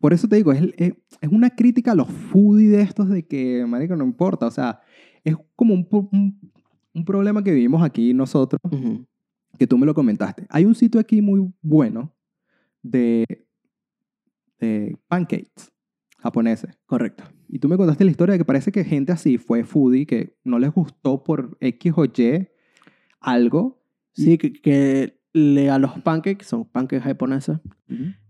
Por 0.00 0.12
eso 0.12 0.28
te 0.28 0.36
digo, 0.36 0.52
es, 0.52 0.62
es, 0.76 0.94
es 1.20 1.28
una 1.28 1.50
crítica 1.50 1.92
a 1.92 1.94
los 1.96 2.08
foodies 2.08 2.70
de 2.70 2.82
estos 2.82 3.08
de 3.08 3.26
que, 3.26 3.66
marico, 3.66 3.96
no 3.96 4.04
importa. 4.04 4.46
O 4.46 4.50
sea, 4.50 4.80
es 5.24 5.36
como 5.56 5.74
un, 5.74 5.88
un, 5.90 6.52
un 6.94 7.04
problema 7.04 7.42
que 7.42 7.50
vivimos 7.50 7.82
aquí 7.82 8.14
nosotros, 8.14 8.60
Ujú. 8.62 9.06
Que 9.58 9.66
tú 9.66 9.76
me 9.78 9.86
lo 9.86 9.94
comentaste. 9.94 10.46
Hay 10.50 10.64
un 10.64 10.74
sitio 10.74 11.00
aquí 11.00 11.20
muy 11.22 11.52
bueno 11.60 12.14
de, 12.82 13.24
de 14.58 14.96
pancakes 15.08 15.70
japoneses. 16.18 16.78
Correcto. 16.86 17.24
Y 17.48 17.58
tú 17.58 17.68
me 17.68 17.76
contaste 17.76 18.04
la 18.04 18.10
historia 18.10 18.32
de 18.34 18.38
que 18.38 18.44
parece 18.44 18.72
que 18.72 18.84
gente 18.84 19.12
así 19.12 19.38
fue 19.38 19.64
foodie, 19.64 20.06
que 20.06 20.36
no 20.44 20.58
les 20.58 20.72
gustó 20.72 21.22
por 21.24 21.56
X 21.60 21.92
o 21.96 22.04
Y 22.04 22.48
algo. 23.20 23.82
Sí, 24.12 24.36
que, 24.36 24.52
que 24.52 25.20
le, 25.32 25.70
a 25.70 25.78
los 25.78 26.00
pancakes, 26.00 26.44
son 26.44 26.64
pancakes 26.64 27.04
japoneses, 27.04 27.58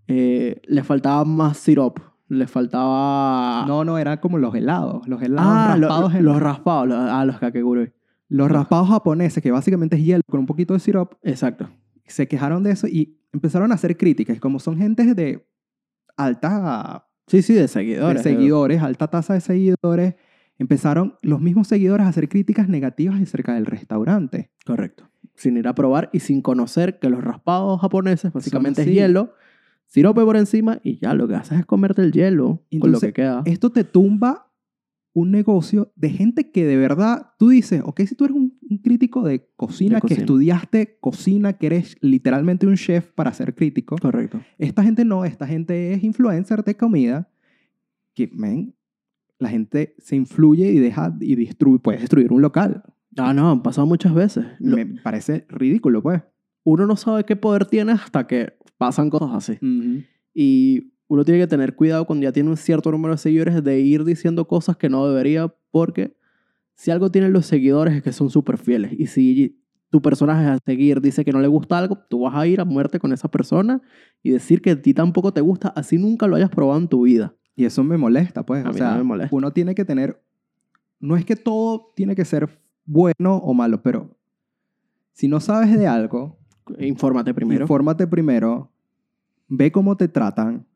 eh, 0.07 0.61
le 0.67 0.83
faltaba 0.85 1.25
más 1.25 1.57
syrup. 1.59 1.99
Le 2.31 2.47
faltaba... 2.47 3.65
No, 3.67 3.85
no, 3.87 3.97
eran 3.97 4.19
como 4.19 4.37
los 4.37 4.55
helados. 4.55 5.09
Los 5.09 5.23
helados 5.23 5.51
ah, 5.51 5.77
lo- 5.79 5.89
raspados. 5.89 6.15
en- 6.15 6.25
los 6.27 6.41
raspados, 6.41 6.89
los- 6.89 6.99
ah, 6.99 7.25
los 7.25 7.39
kakegurui. 7.39 7.91
Los 8.29 8.51
raspados 8.51 8.89
japoneses, 8.89 9.43
que 9.43 9.51
básicamente 9.51 9.97
es 9.97 10.05
hielo 10.05 10.23
con 10.29 10.41
un 10.41 10.47
poquito 10.47 10.75
de 10.75 10.81
syrup, 10.81 11.15
Exacto. 11.23 11.69
se 12.07 12.29
quejaron 12.29 12.63
de 12.63 12.73
eso 12.73 12.87
y 12.87 13.19
empezaron 13.33 13.73
a 13.73 13.75
hacer 13.77 13.97
críticas. 13.97 14.39
Como 14.41 14.59
son 14.61 14.77
gente 14.79 15.15
de 15.15 15.47
alta 16.17 17.07
Sí, 17.27 17.43
sí, 17.43 17.53
de 17.55 17.63
de 17.63 17.69
seguidores. 17.69 18.23
seguidores, 18.23 18.83
alta 18.83 19.09
tasa 19.09 19.35
de 19.35 19.41
seguidores, 19.41 20.15
empezaron 20.59 21.17
los 21.23 21.41
mismos 21.41 21.69
seguidores 21.69 22.07
a 22.07 22.09
hacer 22.09 22.29
críticas 22.29 22.69
negativas 22.69 23.21
acerca 23.21 23.55
del 23.55 23.67
restaurante. 23.67 24.51
Correcto. 24.65 25.09
Sin 25.35 25.57
ir 25.59 25.69
a 25.69 25.75
probar 25.75 26.09
y 26.13 26.21
sin 26.21 26.41
conocer 26.43 26.99
que 26.99 27.11
los 27.11 27.23
raspados 27.23 27.81
japoneses 27.81 28.33
básicamente 28.33 28.83
es 28.83 28.89
hielo, 28.89 29.35
sirope 29.87 30.23
por 30.23 30.37
encima 30.37 30.81
y 30.83 30.99
ya 30.99 31.15
lo 31.15 31.29
que 31.29 31.35
haces 31.35 31.61
es 31.61 31.67
comerte 31.67 32.03
el 32.03 32.13
hielo 32.13 32.47
con 32.47 32.81
lo 32.81 32.87
Entonces, 32.87 33.09
que 33.11 33.13
queda. 33.13 33.43
Esto 33.45 33.71
te 33.71 33.85
tumba 33.85 34.48
un 35.19 35.31
negocio 35.31 35.93
de 35.97 36.11
gente 36.11 36.51
que 36.51 36.65
de 36.67 36.77
verdad 36.77 37.33
tú 37.39 37.49
dices, 37.51 37.83
ok, 37.85 38.01
si 38.03 38.15
tú 38.15 38.25
eres 38.25 38.37
un, 38.37 38.59
un 38.69 38.79
crítico 38.79 39.23
de 39.23 39.49
cocina, 39.57 39.97
De 39.97 40.01
que 40.01 40.09
cocina. 40.09 40.21
estudiaste 40.21 40.99
cocina, 41.01 41.53
que 41.55 41.67
eres 41.67 41.97
literalmente 42.01 42.67
un 42.67 42.77
chef 42.77 43.11
para 43.13 43.33
ser 43.33 43.55
crítico, 43.55 43.97
Correcto. 43.97 44.41
esta 44.59 44.83
gente 44.83 45.05
no, 45.05 45.25
esta 45.25 45.47
gente 45.47 45.93
es 45.93 46.03
influencer 46.05 46.63
de 46.65 46.77
comida, 46.77 47.31
que, 48.15 48.31
men, 48.33 48.75
la 49.39 49.49
gente 49.51 49.95
se 49.99 50.17
influye 50.17 50.71
y 50.73 50.79
deja 50.81 51.17
y 51.21 51.37
destruye, 51.37 51.79
puede 51.79 51.99
destruir 51.99 52.33
un 52.33 52.43
local. 52.43 52.83
Ah, 53.17 53.33
no, 53.33 53.51
han 53.51 53.63
pasado 53.63 53.87
muchas 53.87 54.13
veces. 54.15 54.45
Lo- 54.59 54.77
Me 54.77 54.85
parece 54.87 55.47
ridículo, 55.49 56.03
pues. 56.03 56.23
Uno 56.65 56.87
no 56.87 56.97
sabe 56.97 57.25
qué 57.25 57.37
poder 57.37 57.67
tiene 57.67 57.93
hasta 57.93 58.27
que 58.27 58.55
pasan 58.77 59.11
cosas 59.11 59.31
así. 59.33 59.59
Y 60.35 60.93
uno 61.09 61.25
tiene 61.25 61.41
que 61.41 61.47
tener 61.47 61.75
cuidado 61.75 62.07
cuando 62.07 62.25
ya 62.25 62.33
tiene 62.33 62.51
un 62.51 62.57
cierto 62.57 62.91
número 62.93 63.15
de 63.15 63.19
seguidores 63.19 63.63
de 63.65 63.81
ir 63.81 64.05
diciendo 64.05 64.47
cosas 64.47 64.77
que 64.77 64.89
no 64.89 65.07
debería, 65.09 65.53
porque 65.71 66.17
si 66.75 66.91
algo 66.91 67.11
tienen 67.11 67.33
los 67.33 67.47
seguidores 67.47 67.95
es 67.95 68.03
que 68.03 68.13
son 68.13 68.31
súper 68.31 68.59
fieles. 68.59 68.93
Y 68.97 69.07
si 69.07 69.59
tu 69.91 70.01
personaje 70.03 70.45
a 70.47 70.59
seguir 70.65 71.01
dice 71.01 71.25
que 71.25 71.33
no 71.33 71.41
le 71.41 71.49
gusta 71.49 71.79
algo, 71.79 71.99
tú 72.11 72.21
vas 72.21 72.35
a 72.35 72.47
ir 72.47 72.61
a 72.61 72.65
muerte 72.65 72.99
con 72.99 73.13
esa 73.13 73.29
persona 73.31 73.81
y 74.23 74.31
decir 74.31 74.61
que 74.61 74.71
a 74.73 74.81
ti 74.83 74.93
tampoco 74.95 75.33
te 75.33 75.41
gusta, 75.41 75.69
así 75.69 75.97
nunca 75.99 76.27
lo 76.27 76.37
hayas 76.37 76.51
probado 76.51 76.79
en 76.79 76.89
tu 76.89 77.03
vida. 77.03 77.35
Y 77.57 77.65
eso 77.65 77.83
me 77.83 77.97
molesta, 77.97 78.45
pues. 78.45 78.65
A 78.65 78.69
o 78.69 78.73
mí 78.73 78.79
sea, 78.79 78.91
no 78.93 78.99
me 78.99 79.03
molesta. 79.03 79.35
uno 79.35 79.51
tiene 79.53 79.75
que 79.75 79.85
tener. 79.85 80.23
No 81.01 81.17
es 81.17 81.25
que 81.25 81.35
todo 81.37 81.91
tiene 81.97 82.15
que 82.15 82.25
ser 82.25 82.61
bueno 82.85 83.37
o 83.39 83.55
malo, 83.55 83.83
pero 83.83 84.17
si 85.13 85.27
no 85.27 85.41
sabes 85.41 85.77
de 85.77 85.87
algo, 85.87 86.39
Infórmate 86.79 87.33
primero. 87.35 87.63
infórmate 87.65 88.07
primero, 88.07 88.71
ve 89.49 89.73
cómo 89.73 89.97
te 89.97 90.07
tratan 90.07 90.67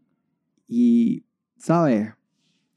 y, 0.68 1.24
¿sabes? 1.56 2.10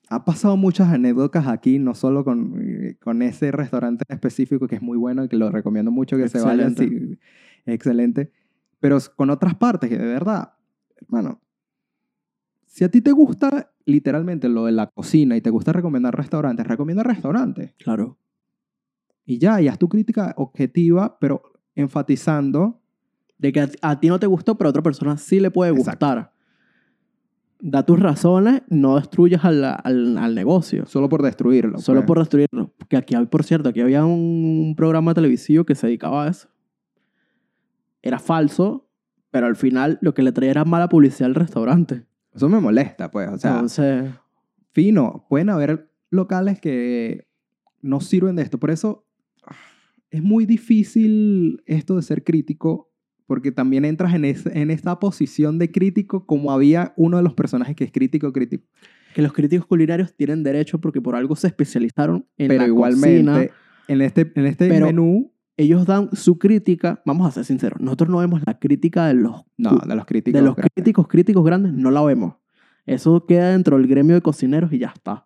Ha 0.10 0.24
pasado 0.26 0.56
muchas 0.58 0.89
anécdotas 0.89 1.48
aquí, 1.48 1.80
no 1.80 1.95
solo 1.95 2.24
con, 2.24 2.95
con 3.02 3.21
ese 3.24 3.52
restaurante 3.52 4.04
específico 4.08 4.67
que 4.67 4.76
es 4.76 4.82
muy 4.82 4.98
bueno 4.98 5.24
y 5.24 5.30
que 5.30 5.38
lo 5.38 5.50
recomiendo 5.52 5.91
mucho 5.91 6.17
que 6.17 6.28
se 6.30 6.39
vayan. 6.41 6.74
Excelente. 6.74 6.88
sí, 7.15 7.19
excelente. 7.65 8.32
Pero 8.80 8.98
con 9.15 9.30
otras 9.32 9.56
partes 9.56 9.89
que 9.89 9.98
de 9.98 10.06
verdad, 10.06 10.54
hermano, 11.02 11.41
si 12.65 12.84
a 12.84 12.89
ti 12.91 13.02
te 13.02 13.12
gusta 13.12 13.71
literalmente 13.86 14.50
lo 14.50 14.65
de 14.65 14.74
la 14.74 14.88
cocina 14.88 15.36
y 15.38 15.41
te 15.41 15.50
gusta 15.50 15.71
recomendar 15.74 16.15
restaurantes, 16.15 16.67
recomienda 16.67 17.04
restaurantes. 17.04 17.74
claro. 17.78 18.17
Y 19.26 19.39
ya, 19.39 19.60
y 19.62 19.67
haz 19.67 19.80
tu 19.80 19.89
crítica 19.89 20.34
objetiva, 20.38 21.17
pero 21.19 21.41
enfatizando 21.76 22.82
De 23.38 23.52
que 23.52 23.62
a, 23.62 23.69
a 23.82 24.00
ti 24.00 24.08
no 24.08 24.19
te 24.19 24.28
gustó, 24.28 24.58
pero 24.58 24.69
a 24.69 24.71
otra 24.71 24.84
persona 24.84 25.17
sí 25.17 25.39
le 25.39 25.52
puede 25.52 25.71
Exacto. 25.71 26.08
gustar. 26.08 26.35
Da 27.60 27.84
tus 27.86 28.00
razones, 28.00 28.62
no 28.70 28.98
destruyas 28.98 29.46
al, 29.46 29.63
al, 29.63 30.18
al 30.18 30.36
negocio. 30.36 30.86
solo 30.86 31.08
por 31.10 31.22
destruirlo. 31.24 31.80
Solo 31.80 32.02
pues. 32.02 32.08
por 32.08 32.20
destruirlo. 32.20 32.74
Que 32.89 32.98
aquí, 32.98 33.15
hay- 33.15 33.26
por 33.26 33.44
cierto, 33.44 33.70
aquí 33.70 33.80
había 33.82 34.06
un 34.06 34.74
programa 34.78 35.13
televisivo 35.13 35.63
que 35.63 35.74
se 35.76 35.88
dedicaba 35.88 36.26
a 36.26 36.30
eso. 36.30 36.50
Era 38.02 38.20
falso, 38.20 38.88
pero 39.32 39.48
al 39.48 39.56
final 39.56 39.98
lo 40.02 40.13
que 40.13 40.22
le 40.22 40.32
traía 40.32 40.52
era 40.52 40.65
mala 40.65 40.89
publicidad 40.89 41.28
al 41.30 41.36
restaurante. 41.36 42.06
Eso 42.34 42.50
me 42.50 42.60
molesta, 42.60 43.10
pues. 43.10 43.30
O 43.30 43.38
sea, 43.38 43.52
Entonces, 43.52 44.12
fino, 44.74 45.26
pueden 45.30 45.50
haber 45.50 45.89
locales 46.12 46.60
que 46.60 47.28
no 47.82 48.02
sirven 48.02 48.36
de 48.36 48.44
esto. 48.44 48.60
Por 48.60 48.70
eso 48.70 49.06
ah, 49.46 49.56
es 50.12 50.22
muy 50.22 50.46
difícil 50.46 51.63
esto 51.65 51.96
de 51.96 52.02
ser 52.02 52.24
crítico, 52.24 52.91
porque 53.25 53.51
también 53.51 53.85
entras 53.85 54.13
en, 54.13 54.25
ese- 54.25 54.57
en 54.59 54.69
esta 54.71 54.99
posición 54.99 55.57
de 55.59 55.71
crítico 55.71 56.25
como 56.25 56.51
había 56.51 56.93
uno 56.95 57.17
de 57.17 57.23
los 57.23 57.33
personajes 57.33 57.75
que 57.75 57.83
es 57.85 57.91
crítico, 57.91 58.31
crítico. 58.33 58.65
que 59.13 59.21
los 59.21 59.33
críticos 59.33 59.65
culinarios 59.65 60.13
tienen 60.15 60.43
derecho 60.43 60.79
porque 60.79 61.01
por 61.01 61.15
algo 61.15 61.35
se 61.35 61.47
especializaron 61.47 62.27
en 62.38 62.49
Pero 62.49 62.61
la 62.63 62.67
igualmente, 62.67 63.31
cocina. 63.31 63.49
en 63.88 64.01
este, 64.01 64.31
en 64.35 64.45
este 64.45 64.67
Pero- 64.69 64.85
menú, 64.88 65.31
Ellos 65.57 65.85
dan 65.85 66.09
su 66.11 66.38
crítica. 66.38 67.01
Vamos 67.05 67.25
a 67.25 67.31
ser 67.31 67.45
sinceros. 67.45 67.79
Nosotros 67.79 68.09
no 68.09 68.17
vemos 68.17 68.41
la 68.45 68.59
crítica 68.59 69.07
de 69.07 69.13
los 69.13 69.45
no, 69.57 69.77
de 69.88 69.95
los 69.95 70.05
críticos. 70.05 70.41
de 70.41 70.45
los 70.45 70.53
grandes. 70.53 70.73
críticos 70.75 71.07
críticos 71.07 71.45
grandes 71.45 71.71
no 71.71 71.91
la 71.91 72.03
vemos. 72.03 72.35
Eso 72.85 73.25
queda 73.25 73.51
dentro 73.51 73.77
del 73.77 73.88
gremio 73.88 74.15
de 74.15 74.21
cocineros 74.21 74.73
y 74.73 74.79
ya 74.79 74.91
está. 74.93 75.25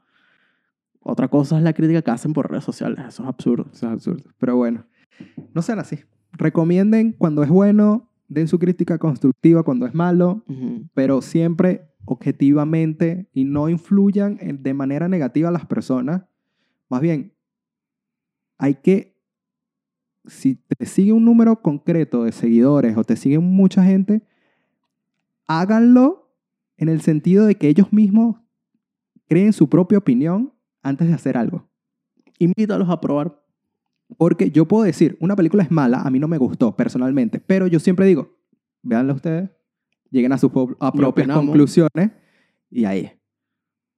Otra 1.00 1.30
cosa 1.30 1.58
es 1.58 1.64
la 1.64 1.74
crítica 1.74 2.04
que 2.04 2.12
hacen 2.12 2.34
por 2.34 2.48
redes 2.52 2.64
sociales. 2.64 3.00
Eso 3.08 3.24
es 3.24 3.30
absurdo. 3.30 3.70
Eso 3.74 3.88
es 3.88 3.92
absurdo. 3.94 4.24
Pero 4.38 4.56
bueno, 4.56 4.86
no 5.56 5.64
sean 5.64 5.80
así. 5.80 5.98
Recomienden 6.34 7.14
cuando 7.14 7.44
es 7.44 7.50
bueno, 7.50 8.10
den 8.28 8.48
su 8.48 8.60
crítica 8.60 8.98
constructiva 8.98 9.64
cuando 9.64 9.86
es 9.86 9.94
malo, 9.94 10.44
pero 10.94 11.22
siempre 11.22 11.90
objetivamente 12.06 13.28
y 13.34 13.44
no 13.44 13.70
influyan 13.70 14.38
en- 14.40 14.62
de 14.64 14.74
manera 14.74 15.08
negativa 15.08 15.50
a 15.50 15.52
las 15.52 15.66
personas. 15.66 16.24
Más 16.90 17.02
bien, 17.02 17.34
hay 18.58 18.76
que, 18.76 19.16
si 20.26 20.56
te 20.56 20.86
sigue 20.86 21.12
un 21.14 21.26
número 21.26 21.62
concreto 21.62 22.24
de 22.24 22.32
seguidores 22.32 22.96
o 22.98 23.04
te 23.04 23.16
sigue 23.16 23.40
mucha 23.40 23.84
gente, 23.84 24.24
háganlo 25.48 26.32
en 26.78 26.90
el 26.90 27.02
sentido 27.02 27.46
de 27.46 27.56
que 27.56 27.68
ellos 27.68 27.92
mismos 27.92 28.38
creen 29.28 29.54
su 29.54 29.70
propia 29.70 29.98
opinión 29.98 30.54
antes 30.82 31.08
de 31.08 31.14
hacer 31.14 31.38
algo. 31.38 31.68
Invítalos 32.38 32.90
a 32.90 33.02
probar. 33.02 33.44
Porque 34.18 34.50
yo 34.52 34.68
puedo 34.68 34.84
decir, 34.84 35.18
una 35.20 35.36
película 35.36 35.64
es 35.64 35.72
mala, 35.72 36.02
a 36.02 36.10
mí 36.10 36.20
no 36.20 36.28
me 36.28 36.38
gustó 36.38 36.76
personalmente, 36.76 37.40
pero 37.40 37.68
yo 37.68 37.80
siempre 37.80 38.06
digo, 38.08 38.36
véanla 38.82 39.14
ustedes, 39.14 39.50
lleguen 40.10 40.32
a 40.34 40.38
sus 40.38 40.50
a 40.52 40.92
propias 40.92 41.08
opinamos. 41.08 41.46
conclusiones 41.46 42.12
y 42.72 42.86
ahí. 42.86 43.12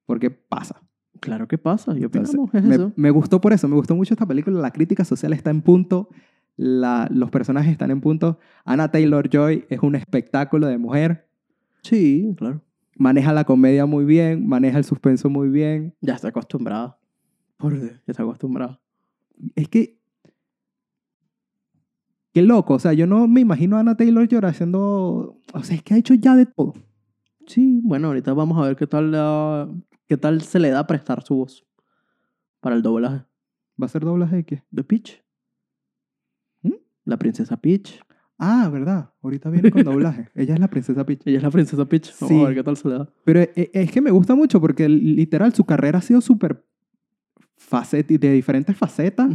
Porque 0.06 0.30
pasa. 0.30 0.82
Claro 1.22 1.48
que 1.48 1.58
pasa. 1.58 1.94
Y 1.98 2.04
Entonces, 2.04 2.36
opinamos. 2.36 2.54
es 2.56 2.64
me, 2.64 2.76
eso. 2.76 2.94
me 2.96 3.10
gustó 3.12 3.40
por 3.40 3.54
eso, 3.54 3.68
me 3.68 3.76
gustó 3.76 3.96
mucho 3.96 4.14
esta 4.14 4.26
película, 4.26 4.60
la 4.60 4.72
crítica 4.72 5.06
social 5.06 5.32
está 5.34 5.50
en 5.50 5.62
punto, 5.62 6.10
la- 6.58 7.08
los 7.12 7.32
personajes 7.32 7.72
están 7.72 7.92
en 7.92 8.02
punto. 8.02 8.38
Anna 8.66 8.92
Taylor 8.92 9.30
Joy 9.30 9.66
es 9.70 9.80
un 9.82 9.96
espectáculo 9.96 10.68
de 10.68 10.78
mujer, 10.78 11.30
Sí, 11.84 12.34
claro. 12.38 12.62
maneja 12.98 13.32
la 13.34 13.46
comedia 13.46 13.86
muy 13.86 14.04
bien, 14.04 14.46
maneja 14.48 14.78
el 14.78 14.84
suspenso 14.84 15.30
muy 15.30 15.48
bien. 15.50 15.96
Ya 16.02 16.16
está 16.16 16.28
acostumbrada. 16.28 16.98
Por 17.58 17.80
Dios, 17.80 17.94
ya 18.06 18.12
está 18.12 18.24
acostumbrada. 18.24 18.82
Es 19.56 19.68
que. 19.70 20.01
Qué 22.34 22.42
loco. 22.42 22.76
O 22.76 22.80
sea, 22.80 22.94
yo 22.94 23.08
no 23.08 23.28
me 23.28 23.42
imagino 23.42 23.78
a 23.78 23.82
Anna 23.82 23.96
Taylor 23.98 24.28
Joy 24.28 24.42
haciendo. 24.44 25.38
O 25.54 25.64
sea, 25.64 25.76
es 25.76 25.84
que 25.84 25.94
ha 25.94 25.98
hecho 25.98 26.14
ya 26.14 26.36
de 26.36 26.46
todo. 26.46 26.74
Sí, 27.48 27.82
bueno, 27.84 28.08
ahorita 28.08 28.34
vamos 28.34 28.58
a 28.58 28.68
ver 28.68 28.76
qué 28.76 28.88
tal, 28.88 29.12
la- 29.12 29.70
qué 30.08 30.16
tal 30.18 30.42
se 30.42 30.60
le 30.60 30.70
da 30.70 30.80
a 30.80 30.88
prestar 30.88 31.24
su 31.24 31.36
voz 31.36 31.66
para 32.60 32.76
el 32.76 32.82
doblaje 32.84 33.26
¿Va 33.82 33.86
a 33.86 33.90
ser 33.90 34.04
doblaje 34.06 34.36
de 34.38 34.44
qué? 34.46 34.64
de 34.70 34.84
Peach. 34.84 35.24
¿Mm? 36.62 36.74
La 37.06 37.18
princesa 37.18 37.58
Peach. 37.58 38.00
Ah, 38.38 38.70
verdad. 38.72 39.12
Ahorita 39.22 39.50
viene 39.50 39.72
con 39.72 39.84
doblaje. 39.84 40.30
Ella 40.36 40.54
es 40.54 40.60
la 40.60 40.68
princesa 40.70 41.06
Peach. 41.06 41.22
Ella 41.26 41.38
es 41.38 41.44
la 41.44 41.52
princesa 41.52 41.86
Peach. 41.86 42.12
Vamos 42.22 42.30
Sí. 42.38 42.42
a 42.44 42.48
ver 42.48 42.56
qué 42.56 42.64
tal 42.64 42.78
se 42.78 42.88
le 42.88 42.94
da. 42.96 43.10
Pero 43.26 43.42
e- 43.42 43.72
es 43.74 43.92
que 43.92 44.02
me 44.02 44.12
gusta 44.12 44.36
mucho 44.36 44.62
porque 44.62 44.88
literal 44.88 45.54
su 45.54 45.64
carrera 45.66 46.00
ha 46.00 46.02
sido 46.02 46.22
súper 46.22 46.64
facet- 47.58 48.08
de 48.20 48.32
diferentes 48.32 48.76
facetas 48.78 49.30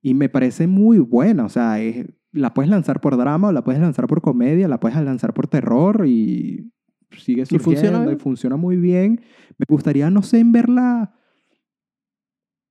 y 0.00 0.14
me 0.14 0.28
parece 0.28 0.66
muy 0.66 0.98
buena. 0.98 1.44
O 1.44 1.48
sea, 1.48 1.80
es- 1.80 2.06
la 2.32 2.54
puedes 2.54 2.70
lanzar 2.70 3.00
por 3.00 3.16
drama 3.16 3.48
o 3.48 3.52
la 3.52 3.62
puedes 3.62 3.80
lanzar 3.80 4.06
por 4.06 4.20
comedia, 4.22 4.68
la 4.68 4.80
puedes 4.80 5.00
lanzar 5.02 5.34
por 5.34 5.46
terror 5.46 6.06
y 6.06 6.72
sigue 7.10 7.42
Y 7.42 7.58
funciona 7.58 7.98
surgiendo 7.98 8.12
y 8.12 8.16
funciona 8.16 8.56
muy 8.56 8.76
bien. 8.76 9.20
Me 9.58 9.66
gustaría, 9.68 10.10
no 10.10 10.22
sé, 10.22 10.38
en 10.38 10.52
verla 10.52 11.14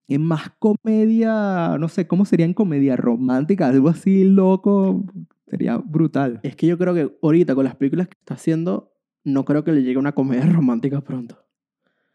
en 0.08 0.24
más 0.24 0.52
comedia, 0.60 1.78
no 1.80 1.88
sé, 1.88 2.06
¿cómo 2.06 2.26
sería 2.26 2.46
en 2.46 2.54
comedia 2.54 2.98
romántica? 2.98 3.68
Algo 3.68 3.88
así 3.90 4.26
loco, 4.26 5.06
sería 5.48 5.78
brutal. 5.78 6.40
Es 6.44 6.56
que 6.56 6.68
yo 6.68 6.78
creo 6.78 6.94
que 6.94 7.18
ahorita 7.22 7.56
con 7.56 7.64
las 7.64 7.76
películas 7.76 8.08
que 8.08 8.18
está 8.20 8.34
haciendo, 8.34 8.94
no 9.24 9.46
creo 9.46 9.64
que 9.64 9.72
le 9.72 9.84
llegue 9.84 9.98
una 9.98 10.12
comedia 10.12 10.46
romántica 10.52 11.02
pronto. 11.02 11.38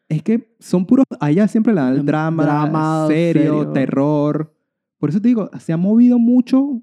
Es 0.09 0.23
que 0.23 0.55
son 0.61 0.87
puros, 0.87 1.07
a 1.21 1.31
ella 1.31 1.49
siempre 1.49 1.75
le 1.75 1.81
dan 1.81 1.95
el 1.95 2.01
Em, 2.01 2.07
drama, 2.07 2.43
drama, 2.45 3.07
serio, 3.09 3.43
serio. 3.43 3.73
terror. 3.73 4.55
Por 4.99 5.11
eso 5.11 5.21
te 5.21 5.29
digo, 5.29 5.51
se 5.59 5.73
ha 5.73 5.77
movido 5.77 6.19
mucho 6.19 6.83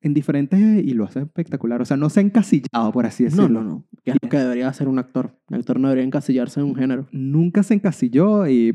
en 0.00 0.14
diferentes 0.14 0.58
y 0.60 0.92
lo 0.94 1.04
hace 1.04 1.20
espectacular. 1.20 1.80
O 1.82 1.84
sea, 1.84 1.96
no 1.96 2.08
se 2.10 2.20
ha 2.20 2.22
encasillado, 2.22 2.92
por 2.92 3.06
así 3.06 3.24
No, 3.24 3.30
decirlo. 3.30 3.62
no, 3.62 3.68
no. 3.68 3.84
Que 4.04 4.12
es 4.12 4.16
lo 4.22 4.28
que 4.28 4.38
debería 4.38 4.68
hacer 4.68 4.88
un 4.88 4.98
actor. 4.98 5.38
Un 5.48 5.56
actor 5.56 5.80
no 5.80 5.88
debería 5.88 6.04
encasillarse 6.06 6.60
en 6.60 6.66
un 6.66 6.74
género. 6.76 7.08
Nunca 7.12 7.62
se 7.62 7.74
encasilló 7.74 8.46
y 8.46 8.74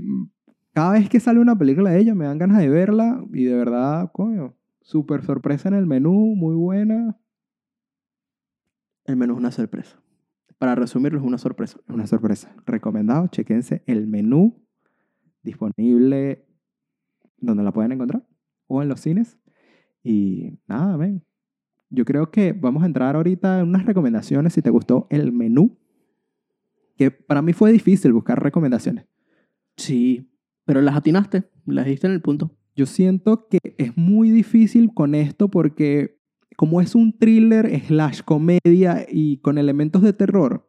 cada 0.73 0.93
vez 0.93 1.07
que 1.09 1.19
sale 1.19 1.39
una 1.39 1.57
película 1.57 1.91
de 1.91 1.99
ella 1.99 2.15
me 2.15 2.25
dan 2.25 2.37
ganas 2.39 2.57
de 2.59 2.67
verla 2.69 3.23
y 3.33 3.43
de 3.45 3.55
verdad, 3.55 4.11
coño, 4.11 4.55
súper 4.81 5.23
sorpresa 5.23 5.69
en 5.69 5.75
el 5.75 5.85
menú, 5.85 6.35
muy 6.35 6.55
buena. 6.55 7.17
El 9.05 9.15
menú 9.17 9.33
es 9.33 9.39
una 9.39 9.51
sorpresa. 9.51 9.99
Para 10.57 10.75
resumirlo, 10.75 11.19
es 11.19 11.25
una 11.25 11.37
sorpresa. 11.37 11.77
Una 11.89 12.07
sorpresa. 12.07 12.55
Recomendado, 12.65 13.27
chequense 13.27 13.83
el 13.85 14.07
menú 14.07 14.61
disponible 15.41 16.45
donde 17.37 17.63
la 17.63 17.73
pueden 17.73 17.91
encontrar 17.91 18.25
o 18.67 18.81
en 18.81 18.87
los 18.89 19.01
cines. 19.01 19.37
Y 20.03 20.59
nada, 20.67 20.97
ven. 20.97 21.23
Yo 21.89 22.05
creo 22.05 22.31
que 22.31 22.53
vamos 22.53 22.83
a 22.83 22.85
entrar 22.85 23.15
ahorita 23.15 23.59
en 23.59 23.69
unas 23.69 23.85
recomendaciones 23.85 24.53
si 24.53 24.61
te 24.61 24.69
gustó 24.69 25.07
el 25.09 25.31
menú. 25.31 25.77
Que 26.97 27.11
para 27.11 27.41
mí 27.41 27.53
fue 27.53 27.71
difícil 27.71 28.13
buscar 28.13 28.41
recomendaciones. 28.41 29.05
Sí. 29.77 30.29
Pero 30.65 30.81
las 30.81 30.95
atinaste. 30.95 31.43
Las 31.65 31.85
diste 31.85 32.07
en 32.07 32.13
el 32.13 32.21
punto. 32.21 32.51
Yo 32.75 32.85
siento 32.85 33.47
que 33.47 33.59
es 33.77 33.95
muy 33.95 34.29
difícil 34.29 34.93
con 34.93 35.15
esto 35.15 35.49
porque 35.49 36.19
como 36.55 36.81
es 36.81 36.95
un 36.95 37.17
thriller 37.17 37.81
slash 37.85 38.21
comedia 38.21 39.05
y 39.09 39.37
con 39.37 39.57
elementos 39.57 40.01
de 40.01 40.13
terror, 40.13 40.67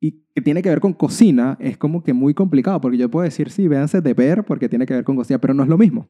y 0.00 0.12
que 0.34 0.40
tiene 0.40 0.62
que 0.62 0.68
ver 0.68 0.80
con 0.80 0.92
cocina, 0.92 1.56
es 1.60 1.76
como 1.76 2.02
que 2.02 2.12
muy 2.12 2.32
complicado, 2.34 2.80
porque 2.80 2.98
yo 2.98 3.10
puedo 3.10 3.24
decir, 3.24 3.50
sí, 3.50 3.68
véanse 3.68 4.00
de 4.00 4.14
ver 4.14 4.44
porque 4.44 4.68
tiene 4.68 4.86
que 4.86 4.94
ver 4.94 5.04
con 5.04 5.16
cocina, 5.16 5.40
pero 5.40 5.54
no 5.54 5.62
es 5.62 5.68
lo 5.68 5.76
mismo. 5.76 6.08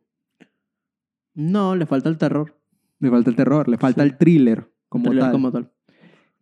No, 1.34 1.76
le 1.76 1.86
falta 1.86 2.08
el 2.08 2.18
terror. 2.18 2.56
Le 2.98 3.10
falta 3.10 3.30
el 3.30 3.36
terror, 3.36 3.68
le 3.68 3.78
falta 3.78 4.02
Sí. 4.02 4.08
el 4.08 4.18
thriller 4.18 4.70
como 4.88 5.04
Thriller 5.04 5.24
tal. 5.24 5.32
como 5.32 5.52
tal. 5.52 5.72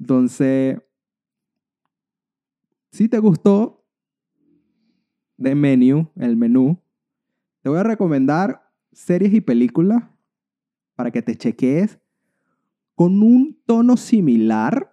Entonces, 0.01 0.79
si 2.91 3.09
te 3.09 3.19
gustó 3.19 3.85
de 5.37 5.55
menú, 5.55 6.11
el 6.17 6.37
menú, 6.37 6.81
te 7.63 7.69
voy 7.69 7.79
a 7.79 7.83
recomendar 7.85 8.63
series 8.93 9.33
y 9.35 9.41
películas 9.41 10.03
para 10.97 11.11
que 11.11 11.23
te 11.23 11.37
chequees 11.37 11.99
con 12.95 13.23
un 13.23 13.61
tono 13.67 13.97
similar 13.97 14.91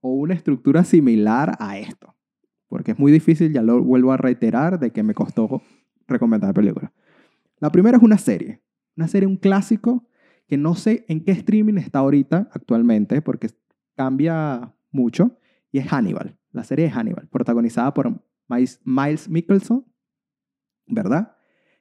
o 0.00 0.10
una 0.12 0.34
estructura 0.34 0.84
similar 0.84 1.56
a 1.58 1.78
esto. 1.78 2.14
Porque 2.68 2.92
es 2.92 2.98
muy 2.98 3.10
difícil, 3.10 3.52
ya 3.52 3.62
lo 3.62 3.82
vuelvo 3.82 4.12
a 4.12 4.16
reiterar, 4.16 4.78
de 4.78 4.92
que 4.92 5.02
me 5.02 5.14
costó 5.14 5.62
recomendar 6.06 6.54
películas. 6.54 6.92
La 7.58 7.70
primera 7.70 7.96
es 7.96 8.02
una 8.02 8.18
serie. 8.18 8.62
Una 8.96 9.08
serie, 9.08 9.26
un 9.26 9.36
clásico, 9.36 10.08
que 10.46 10.56
no 10.56 10.74
sé 10.74 11.04
en 11.08 11.24
qué 11.24 11.32
streaming 11.32 11.74
está 11.74 11.98
ahorita 12.00 12.48
actualmente, 12.52 13.20
porque 13.22 13.50
cambia 13.94 14.74
mucho, 14.90 15.38
y 15.72 15.78
es 15.78 15.86
Hannibal. 15.88 16.38
La 16.52 16.64
serie 16.64 16.86
es 16.86 16.92
Hannibal, 16.92 17.28
protagonizada 17.28 17.92
por 17.92 18.22
Miles, 18.48 18.80
Miles 18.84 19.28
Mickelson, 19.28 19.84
¿verdad? 20.86 21.36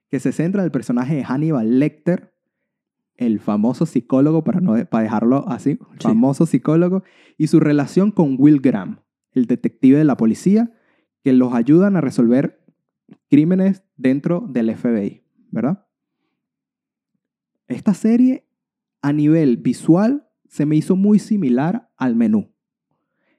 Que 0.10 0.20
se 0.20 0.32
centra 0.32 0.62
en 0.62 0.66
el 0.66 0.72
personaje 0.72 1.16
de 1.16 1.24
Hannibal 1.24 1.80
Lecter, 1.80 2.34
el 3.16 3.40
famoso 3.40 3.86
psicólogo, 3.86 4.44
para, 4.44 4.60
no, 4.60 4.74
para 4.88 5.04
dejarlo 5.04 5.48
así, 5.48 5.80
Sí. 6.00 6.08
famoso 6.08 6.46
psicólogo, 6.46 7.04
y 7.38 7.48
su 7.48 7.60
relación 7.62 8.12
con 8.12 8.36
Will 8.38 8.60
Graham, 8.60 9.00
el 9.32 9.46
detective 9.46 9.98
de 9.98 10.04
la 10.04 10.18
policía, 10.18 10.74
que 11.24 11.32
los 11.32 11.54
ayudan 11.54 11.96
a 11.96 12.02
resolver 12.02 12.66
crímenes 13.30 13.84
dentro 13.96 14.46
del 14.50 14.70
FBI, 14.76 15.24
¿verdad? 15.52 15.85
Esta 17.68 17.94
serie, 17.94 18.46
a 19.02 19.14
nivel 19.14 19.58
visual, 19.58 20.28
se 20.48 20.66
me 20.66 20.76
hizo 20.76 20.96
muy 20.96 21.20
similar 21.20 21.90
al 21.98 22.16
menú. 22.16 22.52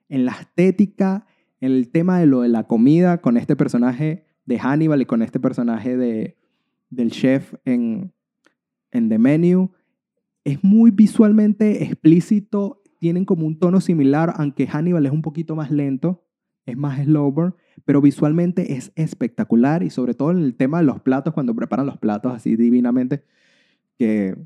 En 0.09 0.25
la 0.25 0.33
estética, 0.33 1.27
en 1.61 1.73
el 1.73 1.91
tema 1.91 2.19
de 2.19 2.27
lo 2.27 2.43
de 2.43 2.49
la 2.49 2.65
comida, 2.65 3.21
con 3.21 3.37
este 3.37 3.57
personaje 3.57 4.27
de 4.45 4.59
Hannibal 4.59 5.03
y 5.03 5.07
con 5.07 5.23
este 5.23 5.41
personaje 5.41 5.97
de, 5.97 6.37
del 6.91 7.11
chef 7.11 7.55
en, 7.65 8.13
en 8.91 9.09
The 9.09 9.19
Menu, 9.19 9.73
es 10.45 10.63
muy 10.63 10.91
visualmente 10.91 11.83
explícito, 11.85 12.83
tienen 13.01 13.25
como 13.25 13.47
un 13.47 13.59
tono 13.59 13.81
similar, 13.81 14.35
aunque 14.37 14.67
Hannibal 14.67 15.07
es 15.07 15.13
un 15.13 15.23
poquito 15.23 15.57
más 15.57 15.71
lento, 15.71 16.25
es 16.67 16.77
más 16.77 17.03
slow 17.05 17.33
burn, 17.33 17.55
pero 17.85 18.01
visualmente 18.01 18.75
es 18.75 18.93
espectacular 18.95 19.83
y 19.83 19.91
sobre 19.91 20.15
todo 20.15 20.31
en 20.33 20.39
el 20.39 20.55
tema 20.57 20.79
de 20.79 20.85
los 20.85 21.01
platos, 21.01 21.35
cuando 21.35 21.55
preparan 21.55 21.87
los 21.87 21.99
platos 21.99 22.33
así 22.33 22.57
divinamente, 22.57 23.25
que 23.99 24.37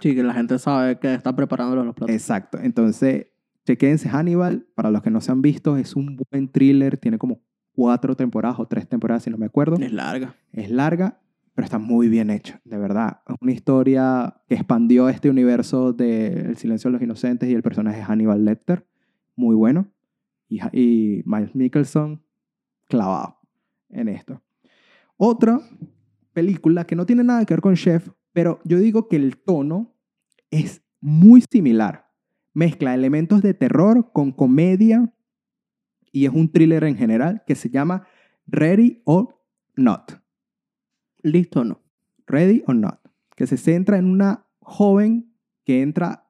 Sí, 0.00 0.14
que 0.14 0.22
la 0.22 0.34
gente 0.34 0.58
sabe 0.58 0.98
que 0.98 1.14
está 1.14 1.34
preparando 1.34 1.76
los 1.82 1.94
platos. 1.94 2.14
Exacto. 2.14 2.58
Entonces, 2.60 3.28
chequense 3.64 4.08
Hannibal. 4.08 4.66
Para 4.74 4.90
los 4.90 5.02
que 5.02 5.10
no 5.10 5.20
se 5.20 5.32
han 5.32 5.42
visto, 5.42 5.76
es 5.76 5.96
un 5.96 6.16
buen 6.30 6.48
thriller. 6.48 6.98
Tiene 6.98 7.18
como 7.18 7.40
cuatro 7.72 8.14
temporadas 8.14 8.60
o 8.60 8.66
tres 8.66 8.88
temporadas, 8.88 9.22
si 9.22 9.30
no 9.30 9.38
me 9.38 9.46
acuerdo. 9.46 9.76
Es 9.76 9.92
larga. 9.92 10.36
Es 10.52 10.70
larga, 10.70 11.20
pero 11.54 11.64
está 11.64 11.78
muy 11.78 12.08
bien 12.08 12.30
hecha, 12.30 12.60
de 12.64 12.76
verdad. 12.76 13.20
Es 13.26 13.36
una 13.40 13.52
historia 13.52 14.42
que 14.48 14.54
expandió 14.54 15.08
este 15.08 15.30
universo 15.30 15.92
de 15.92 16.26
El 16.40 16.56
silencio 16.56 16.88
de 16.88 16.92
los 16.92 17.02
inocentes 17.02 17.48
y 17.48 17.54
el 17.54 17.62
personaje 17.62 17.98
de 17.98 18.04
Hannibal 18.04 18.44
Lecter. 18.44 18.86
Muy 19.34 19.54
bueno. 19.54 19.88
Y, 20.48 20.60
y 20.78 21.22
Miles 21.24 21.54
Mickelson, 21.54 22.22
clavado 22.86 23.38
en 23.88 24.08
esto. 24.08 24.42
Otra 25.16 25.60
película 26.36 26.84
que 26.86 26.96
no 26.96 27.06
tiene 27.06 27.24
nada 27.24 27.46
que 27.46 27.54
ver 27.54 27.62
con 27.62 27.76
Chef, 27.76 28.10
pero 28.34 28.60
yo 28.62 28.78
digo 28.78 29.08
que 29.08 29.16
el 29.16 29.38
tono 29.38 29.96
es 30.50 30.82
muy 31.00 31.42
similar. 31.50 32.12
Mezcla 32.52 32.92
elementos 32.92 33.40
de 33.40 33.54
terror 33.54 34.10
con 34.12 34.32
comedia 34.32 35.14
y 36.12 36.26
es 36.26 36.32
un 36.34 36.52
thriller 36.52 36.84
en 36.84 36.94
general 36.94 37.42
que 37.46 37.54
se 37.54 37.70
llama 37.70 38.06
Ready 38.46 39.00
or 39.06 39.40
Not. 39.76 40.20
¿Listo 41.22 41.60
o 41.60 41.64
no? 41.64 41.80
Ready 42.26 42.62
or 42.66 42.76
Not. 42.76 43.00
Que 43.34 43.46
se 43.46 43.56
centra 43.56 43.96
en 43.96 44.04
una 44.04 44.46
joven 44.60 45.32
que 45.64 45.80
entra, 45.80 46.28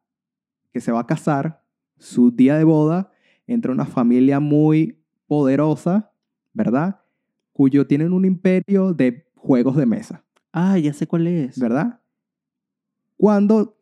que 0.73 0.81
se 0.81 0.93
va 0.93 1.01
a 1.01 1.07
casar, 1.09 1.65
su 1.99 2.31
día 2.31 2.57
de 2.57 2.63
boda, 2.63 3.11
entra 3.49 3.73
una 3.73 3.87
familia 3.87 4.39
muy 4.39 5.03
poderosa, 5.27 6.13
¿verdad? 6.53 7.01
Cuyo 7.53 7.89
tienen 7.89 8.13
un 8.13 8.25
imperio 8.25 8.95
de 8.95 9.26
juegos 9.47 9.77
de 9.77 9.87
mesa. 9.87 10.25
Ah, 10.53 10.79
ya 10.79 10.93
sé 10.93 11.07
cuál 11.07 11.27
es. 11.27 11.59
¿verdad? 11.59 12.01
Cuando 13.17 13.79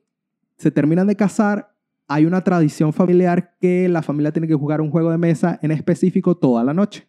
se 0.57 0.71
terminan 0.71 1.07
de 1.07 1.17
casar, 1.17 1.75
hay 2.07 2.27
una 2.27 2.43
tradición 2.43 2.93
familiar 2.93 3.57
que 3.61 3.89
la 3.89 4.03
familia 4.03 4.33
tiene 4.33 4.47
que 4.47 4.55
jugar 4.55 4.81
un 4.81 4.91
juego 4.91 5.11
de 5.11 5.19
mesa 5.19 5.59
en 5.63 5.71
específico 5.71 6.37
toda 6.37 6.63
la 6.63 6.75
noche. 6.75 7.09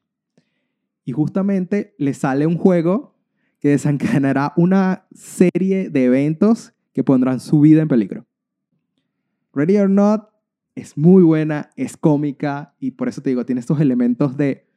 Y 1.03 1.11
justamente 1.11 1.93
le 1.97 2.13
sale 2.13 2.47
un 2.47 2.57
juego 2.57 3.15
que 3.59 3.69
desencadenará 3.69 4.53
una 4.55 5.05
serie 5.13 5.89
de 5.89 6.05
eventos 6.05 6.73
que 6.93 7.03
pondrán 7.03 7.39
su 7.39 7.59
vida 7.59 7.81
en 7.81 7.87
peligro. 7.87 8.25
Ready 9.53 9.77
or 9.77 9.89
Not 9.89 10.29
es 10.75 10.97
muy 10.97 11.23
buena, 11.23 11.69
es 11.75 11.97
cómica 11.97 12.75
y 12.79 12.91
por 12.91 13.07
eso 13.07 13.21
te 13.21 13.29
digo, 13.29 13.45
tiene 13.45 13.61
estos 13.61 13.79
elementos 13.79 14.37
de, 14.37 14.67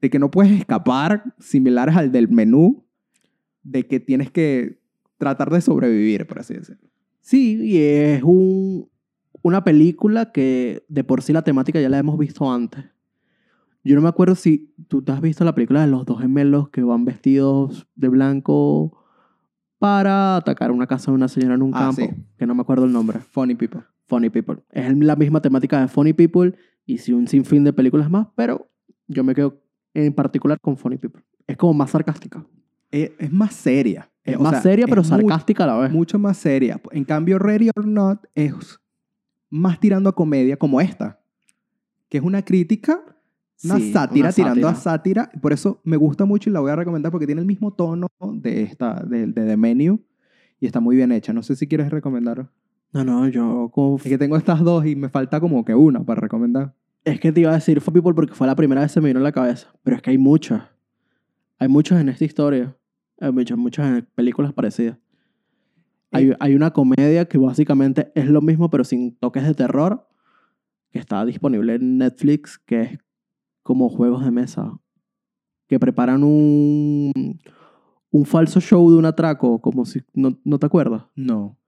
de 0.00 0.10
que 0.10 0.18
no 0.18 0.30
puedes 0.30 0.52
escapar, 0.52 1.34
similares 1.38 1.96
al 1.96 2.10
del 2.12 2.28
menú, 2.28 2.84
de 3.62 3.86
que 3.86 4.00
tienes 4.00 4.30
que 4.30 4.80
tratar 5.18 5.50
de 5.50 5.60
sobrevivir, 5.60 6.26
por 6.26 6.38
así 6.40 6.54
decirlo. 6.54 6.88
Sí, 7.20 7.58
y 7.62 7.78
es 7.78 8.22
un, 8.22 8.88
una 9.42 9.62
película 9.64 10.32
que 10.32 10.84
de 10.88 11.04
por 11.04 11.22
sí 11.22 11.32
la 11.32 11.42
temática 11.42 11.80
ya 11.80 11.88
la 11.90 11.98
hemos 11.98 12.18
visto 12.18 12.50
antes. 12.50 12.84
Yo 13.84 13.94
no 13.96 14.02
me 14.02 14.08
acuerdo 14.08 14.34
si 14.34 14.74
tú 14.88 15.02
te 15.02 15.12
has 15.12 15.20
visto 15.20 15.44
la 15.44 15.54
película 15.54 15.80
de 15.82 15.86
los 15.86 16.04
dos 16.06 16.20
gemelos 16.20 16.68
que 16.70 16.82
van 16.82 17.04
vestidos 17.04 17.86
de 17.94 18.08
blanco 18.08 18.96
para 19.78 20.36
atacar 20.36 20.70
una 20.70 20.86
casa 20.86 21.10
de 21.10 21.14
una 21.14 21.28
señora 21.28 21.54
en 21.54 21.62
un 21.62 21.72
Ah, 21.74 21.90
campo, 21.94 22.02
sí. 22.02 22.22
que 22.36 22.46
no 22.46 22.54
me 22.54 22.60
acuerdo 22.62 22.84
el 22.84 22.92
nombre. 22.92 23.18
Funny 23.20 23.54
People. 23.54 23.82
Funny 24.06 24.28
People. 24.28 24.58
Es 24.70 24.94
la 24.98 25.16
misma 25.16 25.40
temática 25.40 25.80
de 25.80 25.88
Funny 25.88 26.12
People 26.12 26.54
y 26.84 26.98
sí 26.98 27.12
un 27.12 27.26
sinfín 27.28 27.64
de 27.64 27.72
películas 27.72 28.10
más, 28.10 28.28
pero 28.34 28.70
yo 29.08 29.24
me 29.24 29.34
quedo 29.34 29.62
en 29.94 30.12
particular 30.12 30.58
con 30.60 30.76
Funny 30.76 30.98
People. 30.98 31.22
Es 31.46 31.56
como 31.56 31.74
más 31.74 31.90
sarcástica. 31.90 32.44
Es, 32.90 33.10
es 33.18 33.32
más 33.32 33.54
seria. 33.54 34.10
Es 34.24 34.36
O 34.36 34.40
más 34.40 34.52
sea, 34.52 34.62
seria, 34.62 34.86
pero 34.86 35.02
sarcástica 35.02 35.64
a 35.64 35.66
la 35.68 35.76
vez. 35.78 35.90
mucho 35.92 36.18
más 36.18 36.36
seria. 36.36 36.80
En 36.92 37.04
cambio, 37.04 37.38
Ready 37.38 37.70
or 37.76 37.86
Not 37.86 38.26
es 38.34 38.78
más 39.48 39.80
tirando 39.80 40.10
a 40.10 40.14
comedia 40.14 40.56
como 40.56 40.80
esta, 40.80 41.20
que 42.08 42.18
es 42.18 42.24
una 42.24 42.42
crítica, 42.42 43.00
una 43.64 43.76
Sí, 43.76 43.92
sátira 43.92 44.26
una 44.28 44.32
tirando 44.32 44.68
a 44.68 44.74
sátira. 44.74 45.24
sátira. 45.24 45.40
Por 45.40 45.52
eso 45.52 45.80
me 45.84 45.96
gusta 45.96 46.24
mucho 46.24 46.48
y 46.50 46.52
la 46.52 46.60
voy 46.60 46.70
a 46.70 46.76
recomendar 46.76 47.10
porque 47.12 47.26
tiene 47.26 47.40
el 47.40 47.46
mismo 47.46 47.72
tono 47.72 48.06
de 48.34 48.62
esta, 48.62 49.02
de, 49.04 49.26
de 49.26 49.44
The 49.46 49.56
Menu 49.56 50.00
y 50.60 50.66
está 50.66 50.80
muy 50.80 50.96
bien 50.96 51.12
hecha. 51.12 51.32
No 51.32 51.42
sé 51.42 51.56
si 51.56 51.66
quieres 51.66 51.90
recomendar. 51.90 52.48
No, 52.92 53.04
no, 53.04 53.28
yo 53.28 53.70
como... 53.72 53.96
Es 53.96 54.02
que 54.02 54.18
tengo 54.18 54.36
estas 54.36 54.60
dos 54.60 54.84
y 54.86 54.96
me 54.96 55.08
falta 55.08 55.40
como 55.40 55.64
que 55.64 55.74
una 55.74 56.02
para 56.04 56.20
recomendar. 56.20 56.74
Es 57.04 57.18
que 57.20 57.32
te 57.32 57.40
iba 57.40 57.50
a 57.50 57.54
decir 57.54 57.80
For 57.80 57.94
People 57.94 58.14
porque 58.14 58.34
fue 58.34 58.46
la 58.46 58.56
primera 58.56 58.82
vez 58.82 58.90
que 58.90 58.94
se 58.94 59.00
me 59.00 59.08
vino 59.08 59.20
a 59.20 59.22
la 59.22 59.32
cabeza. 59.32 59.72
Pero 59.82 59.96
es 59.96 60.02
que 60.02 60.10
hay 60.10 60.18
muchas. 60.18 60.62
Hay 61.58 61.68
muchas 61.68 62.00
en 62.00 62.08
esta 62.08 62.24
historia. 62.24 62.76
Hay 63.20 63.32
muchas, 63.32 63.58
muchas 63.58 63.86
en 63.86 64.08
películas 64.14 64.52
parecidas. 64.52 64.98
Hay, 66.12 66.32
hay 66.40 66.54
una 66.54 66.72
comedia 66.72 67.26
que 67.26 67.38
básicamente 67.38 68.10
es 68.14 68.26
lo 68.26 68.40
mismo, 68.40 68.68
pero 68.68 68.82
sin 68.82 69.14
toques 69.16 69.44
de 69.44 69.54
terror, 69.54 70.08
que 70.90 70.98
está 70.98 71.24
disponible 71.24 71.76
en 71.76 71.98
Netflix, 71.98 72.58
que 72.58 72.82
es 72.82 72.98
como 73.62 73.88
juegos 73.88 74.24
de 74.24 74.30
mesa. 74.30 74.72
Que 75.68 75.78
preparan 75.78 76.24
un, 76.24 77.12
un 78.10 78.24
falso 78.24 78.60
show 78.60 78.90
de 78.90 78.96
un 78.96 79.04
atraco, 79.04 79.60
como 79.60 79.84
si. 79.84 80.02
¿No, 80.12 80.36
no 80.44 80.58
te 80.58 80.66
acuerdas? 80.66 81.04
No. 81.14 81.59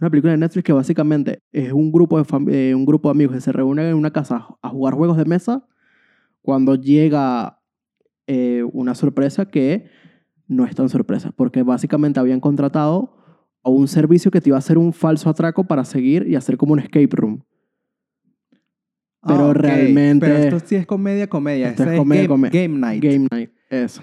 Una 0.00 0.10
película 0.10 0.32
de 0.32 0.38
Netflix 0.38 0.64
que 0.64 0.72
básicamente 0.72 1.42
es 1.52 1.72
un 1.72 1.90
grupo 1.90 2.22
de, 2.22 2.70
eh, 2.70 2.74
un 2.74 2.84
grupo 2.84 3.08
de 3.08 3.12
amigos 3.12 3.34
que 3.36 3.40
se 3.40 3.52
reúnen 3.52 3.86
en 3.86 3.94
una 3.94 4.10
casa 4.12 4.46
a 4.60 4.68
jugar 4.68 4.94
juegos 4.94 5.16
de 5.16 5.24
mesa 5.24 5.66
cuando 6.42 6.74
llega 6.74 7.60
eh, 8.26 8.62
una 8.72 8.94
sorpresa 8.94 9.46
que 9.46 9.88
no 10.48 10.64
es 10.66 10.74
tan 10.74 10.88
sorpresa, 10.88 11.32
porque 11.34 11.62
básicamente 11.62 12.20
habían 12.20 12.40
contratado 12.40 13.16
a 13.64 13.70
un 13.70 13.88
servicio 13.88 14.30
que 14.30 14.40
te 14.40 14.50
iba 14.50 14.56
a 14.56 14.60
hacer 14.60 14.78
un 14.78 14.92
falso 14.92 15.28
atraco 15.30 15.64
para 15.64 15.84
seguir 15.84 16.26
y 16.28 16.36
hacer 16.36 16.56
como 16.56 16.72
un 16.74 16.78
escape 16.80 17.08
room. 17.12 17.42
Pero 19.26 19.46
Ah, 19.46 19.50
ok. 19.50 19.56
realmente- 19.56 20.26
Pero 20.26 20.38
esto 20.38 20.60
sí 20.60 20.76
es 20.76 20.86
comedia, 20.86 21.26
comedia. 21.28 21.70
Esto 21.70 21.82
Ese 21.82 21.94
es 21.94 21.98
comedia, 21.98 22.22
game, 22.28 22.28
come- 22.28 22.50
game 22.50 22.78
Night. 22.78 23.02
Game 23.02 23.26
Night, 23.30 23.50
eso. 23.70 24.02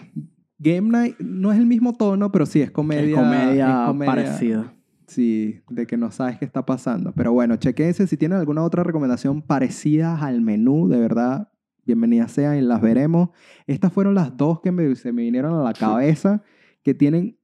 Game 0.58 0.90
Night 0.90 1.16
no 1.20 1.52
es 1.54 1.60
el 1.60 1.66
mismo 1.66 1.94
tono, 1.94 2.32
pero 2.32 2.46
sí 2.46 2.62
es 2.62 2.72
comedia. 2.72 3.04
es 3.04 3.16
comedia, 3.16 3.70
es 3.82 3.88
comedia, 3.88 4.12
parecida. 4.14 4.74
Sí, 5.08 5.62
de 5.70 5.86
que 5.86 5.98
no 5.98 6.12
sabes 6.12 6.38
qué 6.38 6.46
está 6.46 6.66
pasando. 6.66 7.12
Pero 7.14 7.34
bueno, 7.34 7.56
chequense 7.58 8.08
si 8.08 8.18
tienen 8.18 8.38
alguna 8.40 8.64
otra 8.64 8.84
recomendación 8.84 9.42
parecida 9.42 10.18
al 10.18 10.42
menú, 10.42 10.88
de 10.88 11.00
verdad, 11.00 11.52
bienvenidas 11.86 12.32
sean 12.32 12.58
y 12.58 12.62
las 12.62 12.82
veremos. 12.82 13.30
Estas 13.68 13.92
fueron 13.92 14.16
las 14.16 14.36
dos 14.38 14.62
que 14.62 14.72
me- 14.72 14.96
se 14.96 15.12
me 15.12 15.24
vinieron 15.24 15.54
a 15.54 15.64
la 15.64 15.74
cabeza, 15.74 16.42
que 16.84 16.94
tienen 16.94 17.38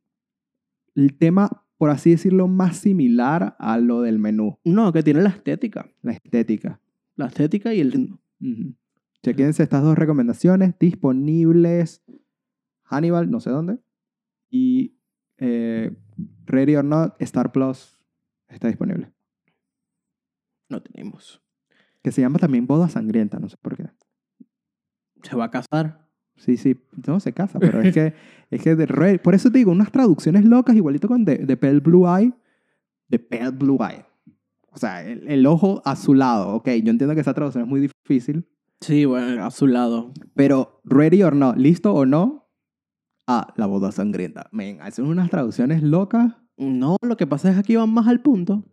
el 0.95 1.17
tema, 1.17 1.65
por 1.77 1.89
así 1.89 2.11
decirlo, 2.11 2.47
más 2.47 2.77
similar 2.77 3.55
a 3.59 3.77
lo 3.77 4.01
del 4.01 4.19
menú, 4.19 4.57
No, 4.63 4.91
que 4.93 5.03
tiene 5.03 5.21
la 5.21 5.29
estética. 5.29 5.89
la 6.01 6.13
estética. 6.13 6.79
La 7.15 7.27
estética 7.27 7.73
y 7.73 7.81
el 7.81 7.91
ritmo. 7.91 8.21
Chequense 9.21 9.63
estas 9.63 9.83
dos 9.83 9.97
recomendaciones 9.97 10.75
disponibles. 10.79 12.01
Hannibal, 12.83 13.29
no 13.29 13.39
sé 13.41 13.49
dónde. 13.49 13.79
Y 14.49 14.95
eh, 15.37 15.91
Ready 16.45 16.75
or 16.75 16.83
Not, 16.85 17.15
Star 17.21 17.51
Plus 17.51 17.97
está 18.47 18.67
disponible. 18.67 19.11
No 20.69 20.81
tenemos. 20.81 21.41
Que 22.01 22.11
se 22.11 22.21
llama 22.21 22.39
también 22.39 22.67
Boda 22.67 22.87
Sangrienta, 22.89 23.39
no 23.39 23.49
sé 23.49 23.57
por 23.57 23.75
qué. 23.75 23.89
Se 25.23 25.35
va 25.35 25.45
a 25.45 25.51
casar. 25.51 26.07
Sí, 26.37 26.55
sí, 26.55 26.79
no 27.05 27.19
se 27.19 27.33
casa, 27.33 27.59
pero 27.59 27.81
es 27.81 27.93
que, 27.93 28.13
es 28.49 28.61
que 28.61 28.75
de 28.75 28.85
Re- 28.85 29.19
por 29.19 29.35
eso 29.35 29.51
te 29.51 29.57
digo, 29.57 29.71
unas 29.71 29.91
traducciones 29.91 30.45
locas, 30.45 30.75
igualito 30.75 31.07
con 31.07 31.25
The, 31.25 31.45
The 31.45 31.57
Pale 31.57 31.79
Blue 31.81 32.07
Eye. 32.07 32.33
The 33.09 33.19
Pale 33.19 33.51
Blue 33.51 33.77
Eye. 33.83 34.05
O 34.71 34.77
sea, 34.77 35.03
el, 35.05 35.27
el 35.27 35.45
ojo 35.45 35.81
azulado. 35.83 36.49
Ok, 36.55 36.67
yo 36.83 36.91
entiendo 36.91 37.13
que 37.15 37.21
esa 37.21 37.33
traducción 37.33 37.63
es 37.65 37.69
muy 37.69 37.81
difícil, 37.81 38.47
Sí, 38.81 39.03
bueno, 39.03 39.43
a 39.45 39.51
su 39.51 39.67
lado. 39.67 40.13
Pero, 40.35 40.79
ready 40.85 41.21
or 41.21 41.35
not, 41.35 41.57
listo 41.57 41.93
o 41.93 42.05
no, 42.05 42.38
a 43.29 43.53
la 43.57 43.67
boda 43.67 43.91
sangrienta. 43.91 44.49
Men, 44.51 44.81
hacen 44.81 45.05
unas 45.05 45.29
traducciones 45.29 45.83
locas. 45.83 46.33
No, 46.57 46.97
lo 47.01 47.15
que 47.15 47.27
pasa 47.27 47.49
es 47.49 47.53
que 47.53 47.59
aquí 47.59 47.75
van 47.75 47.93
más 47.93 48.07
al 48.07 48.21
punto. 48.21 48.65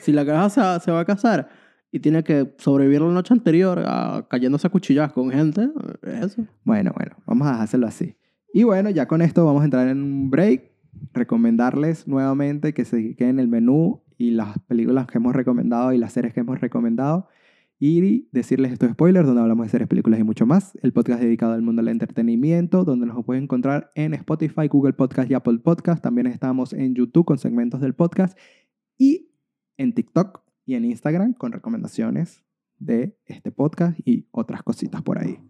si 0.00 0.12
la 0.12 0.24
casa 0.24 0.78
se, 0.78 0.92
va 0.92 1.00
a 1.00 1.04
casar 1.04 1.48
y 1.90 1.98
tiene 1.98 2.22
que 2.22 2.54
sobrevivir 2.58 3.00
la 3.02 3.12
noche 3.12 3.34
anterior 3.34 3.82
a, 3.84 4.26
cayéndose 4.30 4.68
a 4.68 4.70
cuchilladas 4.70 5.12
con 5.12 5.30
gente, 5.30 5.68
es 6.02 6.26
eso. 6.26 6.46
Bueno, 6.62 6.92
bueno, 6.96 7.16
vamos 7.26 7.48
a 7.48 7.52
dejárselo 7.52 7.88
así. 7.88 8.16
Y 8.54 8.62
bueno, 8.62 8.88
ya 8.88 9.08
con 9.08 9.20
esto 9.20 9.44
vamos 9.44 9.62
a 9.62 9.64
entrar 9.64 9.88
en 9.88 10.00
un 10.00 10.30
break. 10.30 10.70
Recomendarles 11.12 12.06
nuevamente 12.06 12.74
que 12.74 12.84
se 12.84 13.16
queden 13.16 13.30
en 13.30 13.40
el 13.40 13.48
menú 13.48 14.04
y 14.16 14.30
las 14.30 14.58
películas 14.60 15.08
que 15.08 15.18
hemos 15.18 15.34
recomendado 15.34 15.92
y 15.92 15.98
las 15.98 16.12
series 16.12 16.32
que 16.32 16.40
hemos 16.40 16.60
recomendado. 16.60 17.28
Y 17.84 18.28
decirles 18.30 18.70
estos 18.70 18.92
spoilers, 18.92 19.26
donde 19.26 19.42
hablamos 19.42 19.66
de 19.66 19.70
series, 19.70 19.88
películas 19.88 20.20
y 20.20 20.22
mucho 20.22 20.46
más. 20.46 20.78
El 20.82 20.92
podcast 20.92 21.20
dedicado 21.20 21.54
al 21.54 21.62
mundo 21.62 21.82
del 21.82 21.88
entretenimiento, 21.88 22.84
donde 22.84 23.06
nos 23.06 23.24
pueden 23.24 23.42
encontrar 23.42 23.90
en 23.96 24.14
Spotify, 24.14 24.68
Google 24.68 24.92
Podcast 24.92 25.28
y 25.28 25.34
Apple 25.34 25.58
Podcast. 25.58 26.00
También 26.00 26.28
estamos 26.28 26.74
en 26.74 26.94
YouTube 26.94 27.24
con 27.24 27.38
segmentos 27.38 27.80
del 27.80 27.92
podcast. 27.92 28.38
Y 28.98 29.32
en 29.78 29.94
TikTok 29.94 30.42
y 30.64 30.76
en 30.76 30.84
Instagram 30.84 31.32
con 31.32 31.50
recomendaciones 31.50 32.44
de 32.78 33.18
este 33.26 33.50
podcast 33.50 33.98
y 34.04 34.28
otras 34.30 34.62
cositas 34.62 35.02
por 35.02 35.18
ahí. 35.18 35.40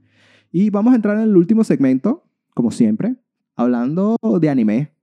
Y 0.50 0.70
vamos 0.70 0.94
a 0.94 0.96
entrar 0.96 1.18
en 1.18 1.24
el 1.24 1.36
último 1.36 1.64
segmento, 1.64 2.24
como 2.54 2.70
siempre, 2.70 3.16
hablando 3.56 4.16
de 4.40 4.48
anime. 4.48 4.94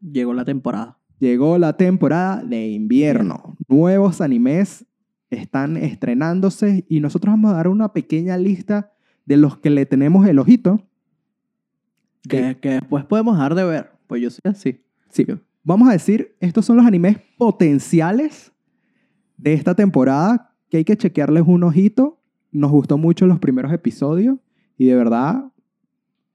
Llegó 0.00 0.34
la 0.34 0.44
temporada. 0.44 0.98
Llegó 1.20 1.56
la 1.56 1.76
temporada 1.76 2.42
de 2.42 2.66
invierno. 2.66 3.56
Nuevos 3.68 4.20
animes 4.20 4.87
están 5.30 5.76
estrenándose 5.76 6.84
y 6.88 7.00
nosotros 7.00 7.32
vamos 7.32 7.52
a 7.52 7.56
dar 7.56 7.68
una 7.68 7.92
pequeña 7.92 8.36
lista 8.36 8.92
de 9.26 9.36
los 9.36 9.58
que 9.58 9.70
le 9.70 9.86
tenemos 9.86 10.26
el 10.26 10.38
ojito. 10.38 10.86
Que, 12.28 12.58
que 12.60 12.70
después 12.70 13.04
podemos 13.04 13.36
dejar 13.36 13.54
de 13.54 13.64
ver. 13.64 13.92
Pues 14.06 14.22
yo 14.22 14.30
soy 14.30 14.40
así. 14.44 14.84
Sí, 15.10 15.26
vamos 15.62 15.88
a 15.88 15.92
decir, 15.92 16.36
estos 16.40 16.64
son 16.64 16.76
los 16.76 16.86
animes 16.86 17.18
potenciales 17.36 18.52
de 19.36 19.52
esta 19.52 19.74
temporada 19.74 20.54
que 20.68 20.78
hay 20.78 20.84
que 20.84 20.96
chequearles 20.96 21.44
un 21.46 21.62
ojito. 21.62 22.20
Nos 22.50 22.70
gustó 22.70 22.98
mucho 22.98 23.26
los 23.26 23.38
primeros 23.38 23.72
episodios 23.72 24.38
y 24.76 24.86
de 24.86 24.94
verdad 24.94 25.52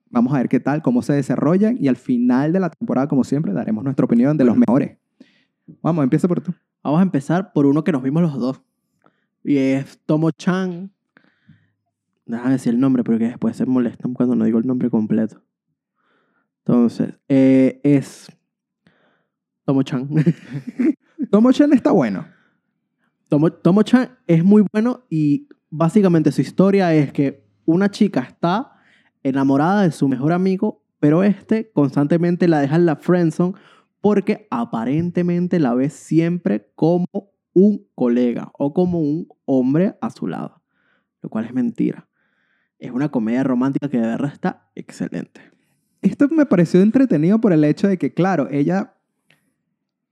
vamos 0.09 0.33
a 0.33 0.37
ver 0.37 0.49
qué 0.49 0.59
tal, 0.59 0.83
cómo 0.83 1.01
se 1.01 1.13
desarrollan 1.13 1.77
y 1.79 1.87
al 1.87 1.95
final 1.95 2.53
de 2.53 2.59
la 2.59 2.69
temporada, 2.69 3.07
como 3.07 3.23
siempre, 3.23 3.51
daremos 3.51 3.83
nuestra 3.83 4.05
opinión 4.05 4.37
de 4.37 4.45
los 4.45 4.55
mejores. 4.55 4.97
Vamos, 5.81 6.03
empieza 6.03 6.27
por 6.27 6.41
tú. 6.41 6.53
Vamos 6.83 6.99
a 6.99 7.03
empezar 7.03 7.53
por 7.53 7.65
uno 7.65 7.83
que 7.83 7.91
nos 7.91 8.03
vimos 8.03 8.21
los 8.21 8.37
dos. 8.37 8.61
Y 9.43 9.57
es 9.57 9.99
Tomo-chan. 10.05 10.91
Déjame 12.25 12.51
decir 12.53 12.73
el 12.73 12.79
nombre 12.79 13.03
porque 13.03 13.25
después 13.27 13.57
se 13.57 13.65
molestan 13.65 14.13
cuando 14.13 14.35
no 14.35 14.45
digo 14.45 14.59
el 14.59 14.65
nombre 14.67 14.89
completo. 14.89 15.43
Entonces, 16.65 17.13
eh, 17.27 17.81
es 17.83 18.27
Tomo-chan. 19.65 20.09
Tomo-chan 21.31 21.73
está 21.73 21.91
bueno. 21.91 22.25
Tomo- 23.29 23.51
Tomo-chan 23.51 24.17
es 24.27 24.43
muy 24.43 24.65
bueno 24.71 25.03
y 25.09 25.47
básicamente 25.69 26.31
su 26.31 26.41
historia 26.41 26.93
es 26.93 27.11
que 27.11 27.45
una 27.65 27.89
chica 27.89 28.21
está 28.21 28.71
enamorada 29.23 29.83
de 29.83 29.91
su 29.91 30.07
mejor 30.07 30.31
amigo, 30.33 30.83
pero 30.99 31.23
este 31.23 31.71
constantemente 31.71 32.47
la 32.47 32.59
deja 32.59 32.75
en 32.75 32.85
la 32.85 32.95
friendzone 32.97 33.53
porque 34.01 34.47
aparentemente 34.51 35.59
la 35.59 35.73
ve 35.73 35.89
siempre 35.89 36.71
como 36.75 37.07
un 37.53 37.87
colega 37.95 38.51
o 38.57 38.73
como 38.73 38.99
un 38.99 39.27
hombre 39.45 39.95
a 40.01 40.09
su 40.09 40.27
lado, 40.27 40.61
lo 41.21 41.29
cual 41.29 41.45
es 41.45 41.53
mentira. 41.53 42.07
Es 42.79 42.91
una 42.91 43.09
comedia 43.09 43.43
romántica 43.43 43.89
que 43.89 43.97
de 43.97 44.07
verdad 44.07 44.33
está 44.33 44.69
excelente. 44.75 45.41
Esto 46.01 46.27
me 46.29 46.45
pareció 46.45 46.81
entretenido 46.81 47.39
por 47.39 47.53
el 47.53 47.63
hecho 47.63 47.87
de 47.87 47.97
que, 47.97 48.13
claro, 48.13 48.49
ella 48.51 48.95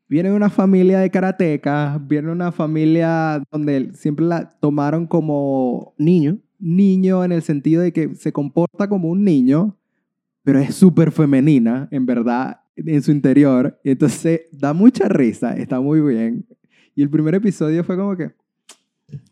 viene 0.07 0.29
de 0.29 0.35
una 0.35 0.49
familia 0.49 0.99
de 0.99 1.09
karatecas, 1.09 2.05
viene 2.07 2.27
de 2.27 2.33
una 2.33 2.51
familia 2.51 3.43
donde 3.51 3.91
siempre 3.93 4.25
la 4.25 4.49
tomaron 4.59 5.07
como 5.07 5.93
Niño, 5.97 6.37
niño 6.59 7.23
en 7.23 7.31
el 7.31 7.41
sentido 7.41 7.81
de 7.81 7.91
que 7.91 8.15
se 8.15 8.31
comporta 8.31 8.87
como 8.87 9.09
un 9.09 9.23
niño, 9.23 9.77
pero 10.43 10.59
es 10.59 10.75
súper 10.75 11.11
femenina, 11.11 11.87
en 11.91 12.05
verdad, 12.05 12.61
en 12.75 13.01
su 13.01 13.11
interior. 13.11 13.79
Y 13.83 13.91
entonces 13.91 14.41
da 14.51 14.73
mucha 14.73 15.07
risa, 15.07 15.55
está 15.57 15.79
muy 15.81 16.01
bien. 16.01 16.45
Y 17.01 17.03
el 17.03 17.09
primer 17.09 17.33
episodio 17.33 17.83
fue 17.83 17.97
como 17.97 18.15
que 18.15 18.31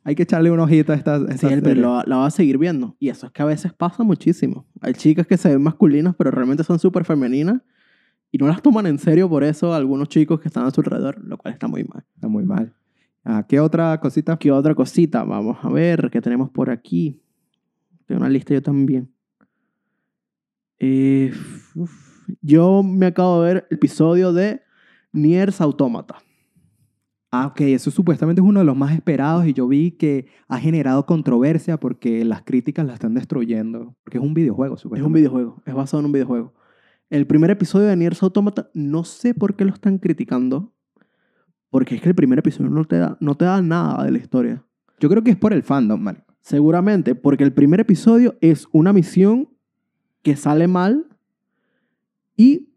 hay 0.03 0.15
que 0.15 0.24
echarle 0.24 0.49
un 0.49 0.59
ojito 0.59 0.91
a 0.91 0.95
esta, 0.95 1.17
a 1.17 1.20
esta 1.20 1.34
Sí, 1.34 1.39
serie. 1.49 1.61
pero 1.61 1.82
la, 1.97 2.03
la 2.07 2.17
va 2.17 2.26
a 2.26 2.32
seguir 2.32 2.57
viendo. 2.57 2.95
Y 2.99 3.09
eso 3.09 3.28
es 3.28 3.32
que 3.32 3.43
a 3.43 3.45
veces 3.45 3.72
pasa 3.74 4.01
muchísimo. 4.03 4.65
Hay 4.82 4.93
chicas 4.93 5.28
que 5.28 5.38
se 5.38 5.49
ven 5.49 5.61
masculinas, 5.61 6.15
pero 6.17 6.32
realmente 6.32 6.63
son 6.63 6.80
súper 6.80 7.05
femeninas. 7.05 7.61
Y 8.32 8.39
no 8.39 8.47
las 8.47 8.63
toman 8.63 8.88
en 8.88 8.97
serio 8.97 9.30
por 9.30 9.43
eso 9.43 9.72
algunos 9.72 10.07
chicos 10.09 10.39
que 10.39 10.47
están 10.47 10.65
a 10.65 10.72
su 10.72 10.82
alrededor, 10.82 11.24
lo 11.24 11.38
cual 11.38 11.53
está 11.53 11.67
muy 11.67 11.84
mal. 11.84 12.03
Está 12.15 12.28
muy 12.28 12.43
mal. 12.43 12.74
Ah, 13.24 13.45
¿Qué 13.47 13.59
otra 13.59 13.99
cosita? 13.99 14.36
¿Qué 14.39 14.51
otra 14.51 14.74
cosita? 14.74 15.24
Vamos 15.24 15.57
a 15.61 15.70
ver 15.70 16.09
qué 16.11 16.22
tenemos 16.22 16.49
por 16.49 16.72
aquí. 16.72 17.22
Tengo 18.07 18.22
una 18.22 18.30
lista 18.30 18.55
yo 18.55 18.63
también. 18.63 19.11
Eh, 20.80 21.32
yo 22.41 22.82
me 22.82 23.05
acabo 23.05 23.43
de 23.43 23.53
ver 23.53 23.67
el 23.70 23.76
episodio 23.78 24.34
de 24.34 24.63
Niers 25.11 25.61
Automata. 25.61 26.15
Ah, 27.32 27.48
ok, 27.48 27.62
eso 27.62 27.92
supuestamente 27.92 28.42
es 28.42 28.48
uno 28.48 28.60
de 28.60 28.66
los 28.66 28.76
más 28.76 28.94
esperados 28.94 29.46
y 29.46 29.54
yo 29.54 29.68
vi 29.68 29.92
que 29.92 30.28
ha 30.48 30.58
generado 30.60 31.06
controversia 31.06 31.80
porque 31.80 32.26
las 32.26 32.42
críticas 32.42 32.88
la 32.88 32.94
están 32.94 33.14
destruyendo. 33.14 33.96
Porque 34.04 34.18
es 34.18 34.24
un 34.24 34.34
videojuego, 34.34 34.76
Es 34.76 34.82
supuestamente. 34.82 35.08
un 35.08 35.14
videojuego, 35.14 35.62
es 35.66 35.74
basado 35.76 36.00
en 36.00 36.08
un 36.08 36.12
videojuego. 36.12 36.54
El 37.12 37.28
primer 37.28 37.52
episodio 37.52 37.88
de 37.88 37.96
Niers 37.96 38.24
Automata, 38.24 38.70
no 38.74 39.04
sé 39.04 39.34
por 39.36 39.56
qué 39.56 39.66
lo 39.66 39.74
están 39.74 40.00
criticando, 40.00 40.74
porque 41.70 41.96
es 41.96 42.02
que 42.02 42.10
el 42.10 42.16
primer 42.16 42.40
episodio 42.40 42.72
no 42.72 42.86
te 42.86 42.98
da, 42.98 43.18
no 43.20 43.36
te 43.36 43.46
da 43.46 43.62
nada 43.62 44.04
de 44.04 44.12
la 44.12 44.18
historia. 44.18 44.66
Yo 45.00 45.08
creo 45.10 45.24
que 45.24 45.32
es 45.32 45.38
por 45.38 45.54
el 45.54 45.62
fandom, 45.64 46.02
man. 46.02 46.24
Seguramente, 46.42 47.14
porque 47.14 47.44
el 47.44 47.54
primer 47.54 47.80
episodio 47.80 48.38
es 48.42 48.68
una 48.72 48.92
misión 48.92 49.50
que 50.24 50.36
sale 50.36 50.68
mal 50.68 51.06
y 52.36 52.74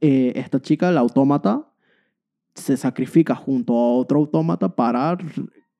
eh, 0.00 0.32
esta 0.36 0.60
chica, 0.60 0.90
la 0.90 1.00
autómata, 1.00 1.69
se 2.60 2.76
sacrifica 2.76 3.34
junto 3.34 3.74
a 3.74 3.92
otro 3.94 4.18
autómata 4.18 4.74
para 4.74 5.16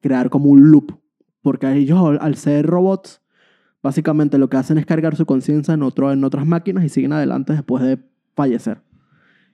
crear 0.00 0.30
como 0.30 0.50
un 0.50 0.70
loop. 0.70 0.98
Porque 1.42 1.70
ellos, 1.72 2.18
al- 2.20 2.34
ser 2.34 2.66
robots, 2.66 3.22
básicamente 3.82 4.38
lo 4.38 4.50
que 4.50 4.56
hacen 4.56 4.78
es 4.78 4.86
cargar 4.86 5.16
su 5.16 5.24
conciencia 5.26 5.74
en 5.74 5.82
otras 5.82 6.46
máquinas 6.46 6.84
y 6.84 6.88
siguen 6.88 7.12
adelante 7.12 7.52
después 7.52 7.82
de 7.82 7.98
fallecer. 8.34 8.82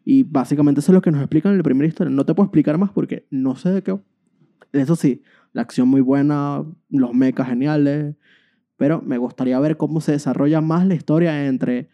Y 0.05 0.23
básicamente 0.23 0.81
eso 0.81 0.93
es 0.93 0.95
lo 0.95 1.03
que 1.03 1.11
nos 1.11 1.21
explican 1.21 1.53
en 1.53 1.59
la 1.59 1.65
primera 1.65 1.89
historia. 1.89 2.13
No 2.13 2.25
te 2.25 2.35
puedo 2.35 2.47
explicar 2.47 2.79
más 2.79 2.91
porque 2.91 3.27
no 3.31 3.57
sé 3.57 3.71
de 3.71 3.83
qué. 3.83 3.99
Eso 4.73 4.97
sí, 4.97 5.23
la 5.53 5.63
acción 5.63 5.89
muy 5.89 6.01
buena, 6.01 6.65
los 6.91 7.13
mechas 7.13 7.49
geniales, 7.49 8.15
pero 8.77 9.01
me 9.03 9.19
gustaría 9.19 9.59
ver 9.59 9.77
cómo 9.77 10.01
se 10.01 10.13
desarrolla 10.13 10.61
más 10.61 10.87
la 10.87 10.95
historia 10.95 11.47
entre 11.47 11.89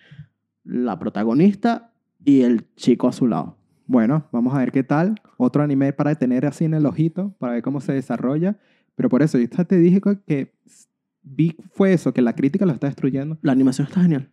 la 0.65 0.99
protagonista 0.99 1.93
y 2.25 2.43
el 2.43 2.67
chico 2.77 3.09
a 3.09 3.13
su 3.13 3.27
lado. 3.27 3.57
Bueno, 3.93 4.27
vamos 4.33 4.55
a 4.55 4.59
ver 4.61 4.73
qué 4.73 4.83
tal. 4.83 5.17
Otro 5.37 5.63
anime 5.63 5.93
para 5.93 6.15
tener 6.15 6.47
así 6.47 6.65
en 6.65 6.73
el 6.73 6.87
ojito, 6.87 7.35
para 7.39 7.53
ver 7.53 7.63
cómo 7.63 7.79
se 7.83 7.93
desarrolla. 7.93 8.57
Pero 8.95 9.11
por 9.11 9.21
eso, 9.21 9.39
yo 9.39 9.47
te 9.67 9.77
dije 9.77 10.01
que 10.27 10.55
vi 11.23 11.55
fue 11.73 11.93
eso, 11.93 12.15
que 12.15 12.23
la 12.23 12.35
crítica 12.35 12.65
lo 12.65 12.73
está 12.73 12.87
destruyendo. 12.87 13.37
La 13.43 13.53
animación 13.53 13.87
está 13.87 14.01
genial. 14.01 14.31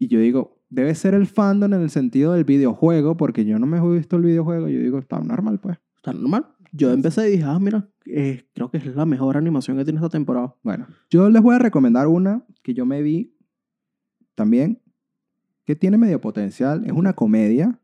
Y 0.00 0.08
yo 0.08 0.18
digo, 0.18 0.58
debe 0.70 0.92
ser 0.96 1.14
el 1.14 1.28
fandom 1.28 1.72
en 1.72 1.82
el 1.82 1.90
sentido 1.90 2.32
del 2.32 2.42
videojuego, 2.42 3.16
porque 3.16 3.44
yo 3.44 3.60
no 3.60 3.66
me 3.66 3.78
he 3.78 3.96
visto 3.96 4.16
el 4.16 4.22
videojuego. 4.22 4.66
Yo 4.66 4.80
digo, 4.80 4.98
está 4.98 5.20
normal, 5.20 5.60
pues. 5.60 5.78
Está 5.94 6.12
normal. 6.12 6.46
Yo 6.72 6.92
empecé 6.92 7.28
y 7.28 7.32
dije, 7.34 7.44
ah, 7.44 7.60
mira, 7.60 7.88
eh, 8.06 8.42
creo 8.54 8.72
que 8.72 8.78
es 8.78 8.86
la 8.86 9.06
mejor 9.06 9.36
animación 9.36 9.76
que 9.76 9.84
tiene 9.84 9.98
esta 9.98 10.08
temporada. 10.08 10.56
Bueno, 10.64 10.88
yo 11.10 11.30
les 11.30 11.40
voy 11.40 11.54
a 11.54 11.60
recomendar 11.60 12.08
una 12.08 12.44
que 12.64 12.74
yo 12.74 12.84
me 12.84 13.02
vi 13.02 13.36
también, 14.34 14.82
que 15.64 15.76
tiene 15.76 15.96
medio 15.96 16.20
potencial. 16.20 16.84
Es 16.86 16.92
una 16.92 17.12
comedia, 17.12 17.78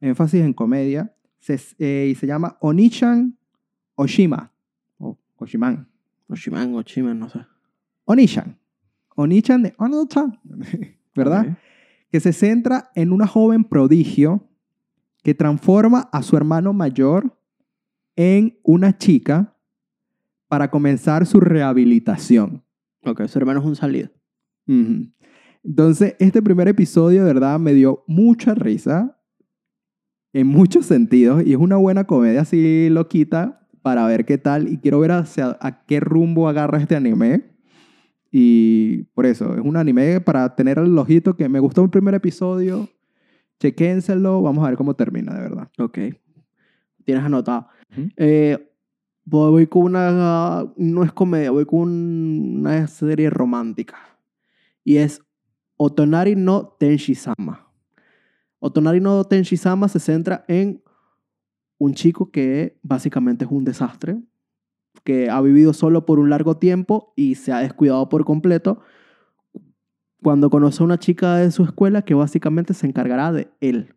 énfasis 0.00 0.42
en 0.42 0.52
comedia, 0.52 1.14
se, 1.38 1.58
eh, 1.78 2.08
y 2.10 2.14
se 2.14 2.26
llama 2.26 2.56
Onichan 2.60 3.36
Oshima, 3.94 4.52
o 4.98 5.18
Oshiman. 5.36 5.88
Oshiman, 6.28 6.74
Oshiman, 6.74 7.18
no 7.18 7.28
sé. 7.28 7.40
Onichan. 8.04 8.58
Onichan 9.14 9.62
de 9.62 9.74
Onichan, 9.76 10.38
¿verdad? 11.14 11.58
Que 12.10 12.20
se 12.20 12.32
centra 12.32 12.90
en 12.94 13.12
una 13.12 13.26
joven 13.26 13.64
prodigio 13.64 14.48
que 15.22 15.34
transforma 15.34 16.08
a 16.12 16.22
su 16.22 16.36
hermano 16.36 16.72
mayor 16.72 17.36
en 18.16 18.58
una 18.62 18.96
chica 18.96 19.54
para 20.48 20.70
comenzar 20.70 21.26
su 21.26 21.40
rehabilitación. 21.40 22.64
Ok, 23.04 23.26
su 23.26 23.38
hermano 23.38 23.60
es 23.60 23.66
un 23.66 23.76
salido. 23.76 24.10
Entonces, 24.66 26.16
este 26.18 26.40
primer 26.42 26.68
episodio, 26.68 27.24
de 27.24 27.32
verdad, 27.32 27.58
me 27.58 27.74
dio 27.74 28.04
mucha 28.06 28.54
risa 28.54 29.19
en 30.32 30.46
muchos 30.46 30.86
sentidos 30.86 31.42
y 31.44 31.52
es 31.52 31.58
una 31.58 31.76
buena 31.76 32.04
comedia 32.04 32.42
así 32.42 32.88
loquita 32.88 33.66
para 33.82 34.06
ver 34.06 34.24
qué 34.24 34.38
tal 34.38 34.68
y 34.68 34.78
quiero 34.78 35.00
ver 35.00 35.12
hacia 35.12 35.56
a 35.60 35.84
qué 35.84 36.00
rumbo 36.00 36.48
agarra 36.48 36.78
este 36.78 36.96
anime. 36.96 37.50
Y 38.30 39.04
por 39.14 39.26
eso, 39.26 39.54
es 39.54 39.60
un 39.60 39.76
anime 39.76 40.20
para 40.20 40.54
tener 40.54 40.78
el 40.78 40.96
ojito 40.96 41.34
que 41.36 41.48
me 41.48 41.58
gustó 41.58 41.82
el 41.82 41.90
primer 41.90 42.14
episodio. 42.14 42.88
Chequénselo, 43.58 44.40
vamos 44.42 44.64
a 44.64 44.68
ver 44.68 44.76
cómo 44.76 44.94
termina, 44.94 45.34
de 45.34 45.40
verdad. 45.40 45.68
Ok. 45.78 45.98
Tienes 47.04 47.24
anotado. 47.24 47.66
Ujú. 47.90 48.08
Eh, 48.16 48.72
voy, 49.24 49.50
voy 49.50 49.66
con 49.66 49.82
una. 49.82 50.64
No 50.76 51.02
es 51.02 51.12
comedia, 51.12 51.50
voy 51.50 51.64
con 51.64 51.88
una 51.88 52.86
serie 52.86 53.30
romántica. 53.30 53.96
Y 54.84 54.98
es 54.98 55.22
Otonari 55.76 56.36
no 56.36 56.76
Tenshi-sama. 56.78 57.69
Otonari 58.60 59.00
no 59.00 59.24
Tenshi-sama 59.24 59.88
se 59.88 59.98
centra 59.98 60.44
en 60.48 60.82
un 61.78 61.94
chico 61.94 62.30
que 62.30 62.78
básicamente 62.82 63.44
es 63.44 63.50
un 63.50 63.64
desastre, 63.64 64.22
que 65.02 65.30
ha 65.30 65.40
vivido 65.40 65.72
solo 65.72 66.04
por 66.04 66.18
un 66.18 66.30
largo 66.30 66.58
tiempo 66.58 67.12
y 67.16 67.34
se 67.36 67.52
ha 67.52 67.60
descuidado 67.60 68.08
por 68.08 68.24
completo. 68.24 68.80
Cuando 70.22 70.50
conoce 70.50 70.82
a 70.82 70.86
una 70.86 70.98
chica 70.98 71.36
de 71.36 71.50
su 71.50 71.64
escuela 71.64 72.02
que 72.02 72.14
básicamente 72.14 72.74
se 72.74 72.86
encargará 72.86 73.32
de 73.32 73.50
él 73.60 73.94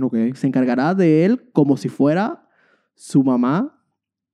Ok. 0.00 0.16
se 0.34 0.46
encargará 0.46 0.94
de 0.94 1.24
él 1.24 1.50
como 1.52 1.76
si 1.76 1.88
fuera 1.88 2.48
su 2.94 3.22
mamá 3.22 3.78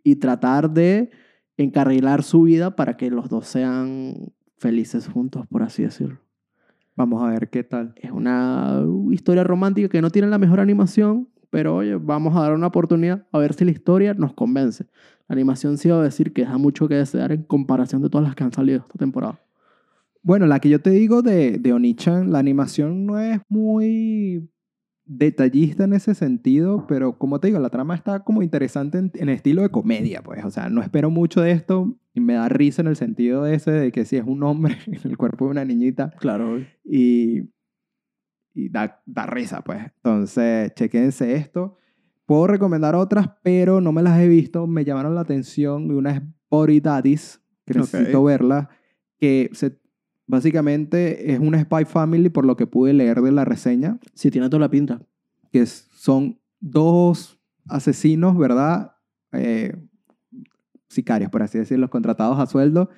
y 0.05 0.17
tratar 0.17 0.71
de 0.71 1.11
encarrilar 1.57 2.23
su 2.23 2.43
vida 2.43 2.77
para 2.77 2.97
que 2.97 3.11
los 3.11 3.29
dos 3.29 3.47
sean 3.47 4.33
felices 4.59 5.09
juntos, 5.09 5.47
por 5.49 5.63
así 5.63 5.83
decirlo. 5.83 6.21
Vamos 6.99 7.23
a 7.23 7.29
ver 7.29 7.49
qué 7.49 7.63
tal. 7.63 7.95
Es 7.95 8.11
una 8.11 8.83
historia 9.13 9.45
romántica 9.45 9.89
que 9.89 10.03
no 10.03 10.11
tiene 10.11 10.27
la 10.27 10.37
mejor 10.37 10.59
animación, 10.59 11.29
pero 11.49 11.77
oye, 11.77 11.95
vamos 11.95 12.37
a 12.37 12.41
dar 12.41 12.55
una 12.55 12.67
oportunidad 12.67 13.25
a 13.31 13.39
ver 13.39 13.55
si 13.55 13.65
la 13.65 13.71
historia 13.71 14.15
nos 14.15 14.33
convence. 14.33 14.85
La 15.29 15.35
animación 15.35 15.79
sí 15.79 15.89
va 15.89 16.01
a 16.01 16.03
decir 16.03 16.33
que 16.33 16.43
deja 16.43 16.59
mucho 16.59 16.89
que 16.89 16.97
desear 16.97 17.31
en 17.31 17.45
comparación 17.45 18.03
de 18.03 18.11
todas 18.11 18.27
las 18.27 18.35
que 18.35 18.43
han 18.43 18.53
salido 18.53 18.81
esta 18.81 18.99
temporada. 18.99 19.41
Bueno, 20.25 20.47
la 20.47 20.59
que 20.59 20.71
yo 20.71 20.81
te 20.81 20.91
digo 20.91 21.23
de, 21.23 21.59
de 21.59 21.73
Onichan, 21.73 22.33
la 22.33 22.41
animación 22.41 23.07
no 23.07 23.21
es 23.21 23.41
muy 23.49 24.51
detallista 25.05 25.85
en 25.85 25.93
ese 25.93 26.17
sentido, 26.17 26.85
pero 26.89 27.17
como 27.17 27.39
te 27.39 27.47
digo, 27.47 27.61
la 27.61 27.71
trama 27.71 27.95
está 27.95 28.25
como 28.25 28.43
interesante 28.43 28.99
en, 28.99 29.13
en 29.15 29.29
estilo 29.29 29.63
de 29.63 29.71
comedia, 29.71 30.25
pues. 30.25 30.45
O 30.45 30.51
sea, 30.51 30.69
no 30.69 30.83
espero 30.83 31.11
mucho 31.11 31.43
de 31.43 31.53
esto 31.53 31.97
y 32.19 32.21
me 32.21 32.35
da 32.35 32.49
risa 32.49 32.83
en 32.83 32.89
el 32.89 32.97
sentido 32.97 33.47
ese 33.47 33.71
de 33.71 33.93
que 33.93 34.05
si 34.05 34.17
es 34.17 34.25
un 34.27 34.43
hombre 34.43 34.77
en 34.87 35.01
el 35.11 35.17
cuerpo 35.17 35.47
de 35.47 35.51
una 35.53 35.65
niñita 35.65 36.11
Claro. 36.19 36.61
y, 36.85 37.43
y 38.55 38.69
da, 38.69 39.01
da 39.07 39.27
risa, 39.27 39.63
pues. 39.63 39.79
Entonces, 39.97 40.73
chequense 40.75 41.35
esto. 41.35 41.77
Puedo 42.27 42.47
recomendar 42.47 42.95
otras, 42.95 43.29
pero 43.43 43.81
no 43.81 43.93
me 43.93 44.03
las 44.03 44.19
he 44.21 44.29
visto. 44.29 44.67
Me 44.67 44.85
llamaron 44.85 45.15
la 45.15 45.23
atención. 45.23 45.87
Y 45.87 45.91
una 45.95 46.11
es 46.17 46.23
Body 46.51 46.81
Daddies, 46.81 47.41
que 47.65 47.73
Ok. 47.73 47.79
necesito 47.79 48.23
verla, 48.25 48.69
que 49.19 49.49
se, 49.53 49.79
básicamente 50.27 51.33
es 51.33 51.39
una 51.41 51.61
Spy 51.63 51.85
Family, 51.85 52.29
por 52.29 52.45
lo 52.45 52.57
que 52.57 52.67
pude 52.67 52.93
leer 52.93 53.21
de 53.23 53.33
la 53.33 53.45
reseña, 53.45 53.99
Sí, 54.15 54.31
tiene 54.31 54.49
toda 54.49 54.61
la 54.61 54.71
pinta. 54.71 55.01
que 55.53 55.65
son 55.67 56.39
dos 56.61 57.39
asesinos, 57.69 58.37
¿verdad? 58.37 58.93
Eh, 59.33 59.75
sicarios, 60.89 61.31
por 61.31 61.43
así 61.43 61.59
decirlo, 61.59 61.91
contratados 61.91 62.39
a 62.39 62.47
sueldo, 62.47 62.91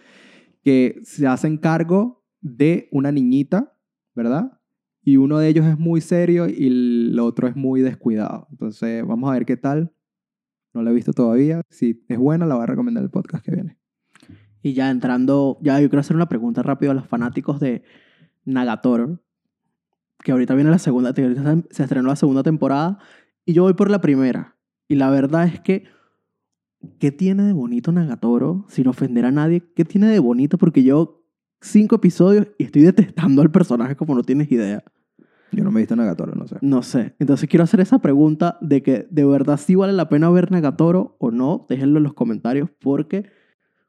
que 0.62 1.00
se 1.04 1.26
hacen 1.26 1.58
cargo 1.58 2.24
de 2.40 2.88
una 2.92 3.12
niñita, 3.12 3.76
¿verdad? 4.14 4.58
Y 5.02 5.16
uno 5.16 5.38
de 5.38 5.48
ellos 5.48 5.66
es 5.66 5.78
muy 5.78 6.00
serio 6.00 6.46
y 6.48 6.66
el 6.66 7.18
otro 7.20 7.48
es 7.48 7.56
muy 7.56 7.80
descuidado. 7.80 8.46
Entonces, 8.50 9.04
vamos 9.06 9.30
a 9.30 9.34
ver 9.34 9.46
qué 9.46 9.56
tal. 9.56 9.92
No 10.72 10.82
la 10.82 10.90
he 10.90 10.94
visto 10.94 11.12
todavía. 11.12 11.62
Si 11.68 12.04
es 12.08 12.18
buena, 12.18 12.46
la 12.46 12.54
voy 12.54 12.64
a 12.64 12.66
recomendar 12.66 13.02
el 13.02 13.10
podcast 13.10 13.44
que 13.44 13.52
viene. 13.52 13.78
Y 14.62 14.74
ya 14.74 14.90
entrando, 14.90 15.58
ya 15.62 15.80
yo 15.80 15.88
quiero 15.88 16.00
hacer 16.00 16.16
una 16.16 16.28
pregunta 16.28 16.62
rápido 16.62 16.92
a 16.92 16.94
los 16.94 17.06
fanáticos 17.06 17.60
de 17.60 17.82
Nagatoro, 18.44 19.20
que 20.22 20.32
ahorita 20.32 20.54
viene 20.54 20.70
la 20.70 20.78
segunda, 20.78 21.14
se 21.14 21.82
estrenó 21.82 22.08
la 22.08 22.16
segunda 22.16 22.42
temporada, 22.42 22.98
y 23.46 23.54
yo 23.54 23.62
voy 23.62 23.74
por 23.74 23.90
la 23.90 24.00
primera. 24.00 24.58
Y 24.86 24.96
la 24.96 25.08
verdad 25.08 25.46
es 25.46 25.60
que, 25.60 25.84
¿qué 26.98 27.12
tiene 27.12 27.44
de 27.44 27.52
bonito 27.52 27.92
Nagatoro? 27.92 28.64
Sin 28.68 28.88
ofender 28.88 29.24
a 29.24 29.30
nadie, 29.30 29.62
¿qué 29.74 29.84
tiene 29.84 30.08
de 30.08 30.18
bonito? 30.18 30.58
Porque 30.58 30.82
yo 30.82 31.24
cinco 31.60 31.96
episodios 31.96 32.48
y 32.58 32.64
estoy 32.64 32.82
detestando 32.82 33.42
al 33.42 33.50
personaje 33.50 33.96
como 33.96 34.14
no 34.14 34.22
tienes 34.22 34.50
idea. 34.50 34.82
Yo 35.52 35.64
no 35.64 35.72
me 35.72 35.80
he 35.80 35.82
visto 35.82 35.96
Nagatoro, 35.96 36.34
no 36.34 36.46
sé. 36.46 36.56
No 36.60 36.82
sé. 36.82 37.14
Entonces 37.18 37.48
quiero 37.48 37.64
hacer 37.64 37.80
esa 37.80 37.98
pregunta 37.98 38.56
de 38.60 38.82
que 38.82 39.08
de 39.10 39.24
verdad 39.24 39.58
sí 39.58 39.74
vale 39.74 39.92
la 39.92 40.08
pena 40.08 40.30
ver 40.30 40.52
Nagatoro 40.52 41.16
o 41.18 41.30
no. 41.30 41.66
Déjenlo 41.68 41.98
en 41.98 42.04
los 42.04 42.14
comentarios 42.14 42.70
porque, 42.80 43.28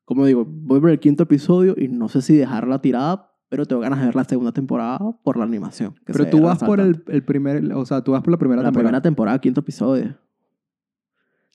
como 0.05 0.25
digo, 0.25 0.45
voy 0.45 0.79
por 0.79 0.89
el 0.89 0.99
quinto 0.99 1.23
episodio 1.23 1.75
y 1.77 1.87
no 1.87 2.09
sé 2.09 2.23
si 2.23 2.35
dejarla 2.35 2.81
tirada, 2.81 3.31
pero 3.47 3.65
tengo 3.67 3.81
ganas 3.81 3.99
de 3.99 4.05
ver 4.05 4.15
la 4.15 4.23
segunda 4.23 4.51
temporada 4.53 4.97
por 5.23 5.37
la 5.37 5.43
animación. 5.43 5.93
Pero 6.05 6.25
tú 6.27 6.41
vas 6.41 6.63
por 6.63 6.79
el, 6.79 7.03
el 7.07 7.23
primer, 7.23 7.71
o 7.73 7.85
sea, 7.85 8.01
tú 8.01 8.13
vas 8.13 8.23
por 8.23 8.31
la 8.31 8.37
primera 8.37 8.63
la 8.63 8.69
temporada. 8.69 8.89
primera 8.89 9.01
temporada, 9.01 9.39
quinto 9.39 9.59
episodio. 9.59 10.17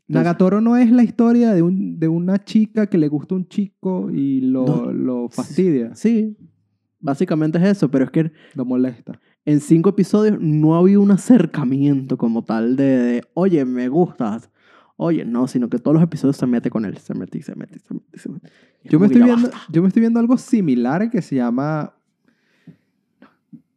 Nagatoro 0.09 0.61
no 0.61 0.77
es 0.77 0.91
la 0.91 1.03
historia 1.03 1.53
de, 1.53 1.63
un, 1.63 1.99
de 1.99 2.09
una 2.09 2.43
chica 2.45 2.87
que 2.87 2.97
le 2.99 3.09
gusta 3.09 3.35
un 3.35 3.49
chico 3.49 4.11
y 4.13 4.41
lo, 4.41 4.65
No. 4.67 4.93
lo 4.93 5.29
fastidia. 5.29 5.95
Sí. 5.95 6.37
básicamente 7.01 7.59
es 7.59 7.65
eso, 7.65 7.91
pero 7.91 8.05
es 8.05 8.11
que 8.11 8.33
Lo 8.55 8.65
molesta. 8.65 9.21
en 9.45 9.61
cinco 9.61 9.91
episodios 9.91 10.39
no 10.41 10.75
había 10.77 10.99
un 11.01 11.11
acercamiento 11.11 12.17
como 12.17 12.45
tal 12.45 12.77
de, 12.77 12.85
de, 12.99 13.23
oye, 13.35 13.65
me 13.65 13.89
gustas. 13.89 14.51
Oye, 14.99 15.25
no, 15.27 15.47
sino 15.47 15.69
que 15.69 15.79
todos 15.79 15.95
los 15.95 16.03
episodios 16.03 16.37
se 16.39 16.47
mete 16.47 16.71
con 16.71 16.85
él, 16.87 16.97
se 16.99 17.13
mete 17.15 17.43
se 17.43 17.55
mete 17.55 17.79
se 17.81 17.93
mete. 17.95 18.19
se 18.19 18.29
mete. 18.31 18.49
Es 18.83 18.91
Yo 18.91 18.99
me, 18.99 19.07
estoy 19.07 19.23
viendo, 19.23 19.43
basta. 19.49 19.59
yo 19.71 19.83
me 19.83 19.89
estoy 19.89 20.01
viendo 20.01 20.19
algo 20.21 20.39
similar 20.39 21.11
que 21.11 21.21
se 21.21 21.37
llama. 21.37 21.93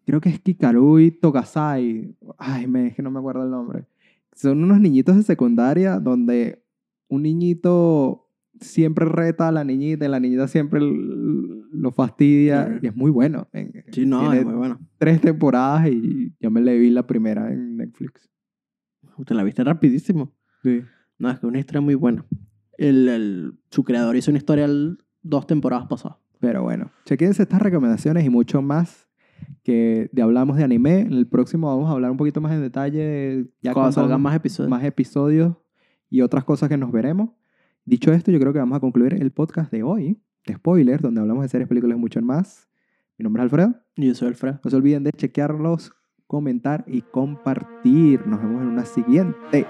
Creo 0.06 0.22
que 0.22 0.30
es 0.30 0.40
Kikarui 0.40 1.12
Togasai. 1.12 2.16
Ay, 2.38 2.68
me, 2.68 2.88
es 2.88 2.96
que 2.96 3.02
no 3.02 3.12
me 3.12 3.20
acuerdo 3.20 3.44
el 3.44 3.52
nombre. 3.52 3.86
Son 4.40 4.64
unos 4.64 4.80
niñitos 4.80 5.18
de 5.18 5.24
secundaria 5.24 6.00
donde 6.00 6.64
un 7.10 7.24
niñito 7.24 8.26
siempre 8.62 9.04
reta 9.06 9.50
a 9.50 9.52
la 9.52 9.64
niñita 9.66 10.06
y 10.06 10.08
la 10.08 10.20
niñita 10.20 10.48
siempre 10.48 10.80
lo 10.82 11.92
fastidia. 11.92 12.80
Y 12.82 12.88
es 12.88 12.96
muy 12.96 13.12
bueno. 13.12 13.50
En- 13.52 13.74
Sí, 13.92 14.06
no, 14.06 14.22
tiene 14.22 14.40
es 14.40 14.46
muy 14.46 14.56
bueno. 14.56 14.80
tres 14.98 15.20
temporadas 15.20 15.90
y 15.90 16.34
yo 16.40 16.52
me 16.52 16.62
le 16.62 16.78
vi 16.80 16.90
la 16.90 17.06
primera 17.06 17.52
en 17.52 17.76
Netflix. 17.78 18.30
Te 19.26 19.34
la 19.34 19.44
viste 19.44 19.62
rapidísimo. 19.64 20.34
Sí. 20.64 20.84
No, 21.18 21.30
es 21.30 21.40
que 21.40 21.46
una 21.46 21.60
historia 21.60 21.82
muy 21.82 21.96
buena. 21.96 22.26
El, 22.78 23.10
el- 23.10 23.60
su 23.72 23.84
creador 23.84 24.16
hizo 24.16 24.32
una 24.32 24.38
historia 24.38 24.68
dos 25.22 25.48
temporadas 25.48 25.88
pasadas. 25.88 26.18
Pero 26.40 26.64
bueno, 26.64 26.92
chequense 27.04 27.44
estas 27.44 27.62
recomendaciones 27.62 28.24
y 28.24 28.30
mucho 28.30 28.62
más 28.62 29.09
que 29.64 30.10
de 30.12 30.22
hablamos 30.22 30.58
de 30.58 30.64
anime. 30.64 31.02
En 31.02 31.14
el 31.14 31.28
próximo 31.28 31.68
vamos 31.68 31.90
a 31.90 31.94
hablar 31.94 32.12
un 32.12 32.18
poquito 32.18 32.42
más 32.42 32.52
en 32.54 32.62
detalle, 32.62 33.48
ya 33.62 33.74
Cuando 33.74 33.92
salgan 33.92 34.22
más 34.22 34.36
episodios. 34.36 34.70
más 34.70 34.84
episodios 34.84 35.56
y 36.10 36.22
otras 36.22 36.44
cosas 36.44 36.70
que 36.70 36.78
nos 36.78 36.92
veremos. 36.92 37.30
Dicho 37.86 38.12
esto, 38.12 38.32
yo 38.32 38.40
creo 38.40 38.54
que 38.54 38.60
vamos 38.60 38.78
a 38.78 38.80
concluir 38.80 39.14
el 39.16 39.32
podcast 39.32 39.72
de 39.72 39.84
hoy, 39.84 40.22
de 40.46 40.54
spoilers, 40.56 41.02
donde 41.02 41.22
hablamos 41.22 41.44
de 41.44 41.50
series, 41.50 41.68
películas 41.68 41.98
y 41.98 42.00
mucho 42.00 42.22
más. 42.22 42.70
Mi 43.18 43.24
nombre 43.24 43.42
es 43.42 43.46
Alfredo. 43.46 43.76
Y 43.96 44.08
yo 44.08 44.16
soy 44.16 44.30
Alfredo. 44.30 44.60
No 44.64 44.70
se 44.70 44.76
olviden 44.78 45.04
de 45.04 45.12
chequearlos, 45.12 45.94
comentar 46.28 46.86
y 46.88 47.02
compartir. 47.02 48.26
Nos 48.28 48.42
vemos 48.42 48.62
en 48.62 48.68
una 48.70 48.86
siguiente. 48.86 49.66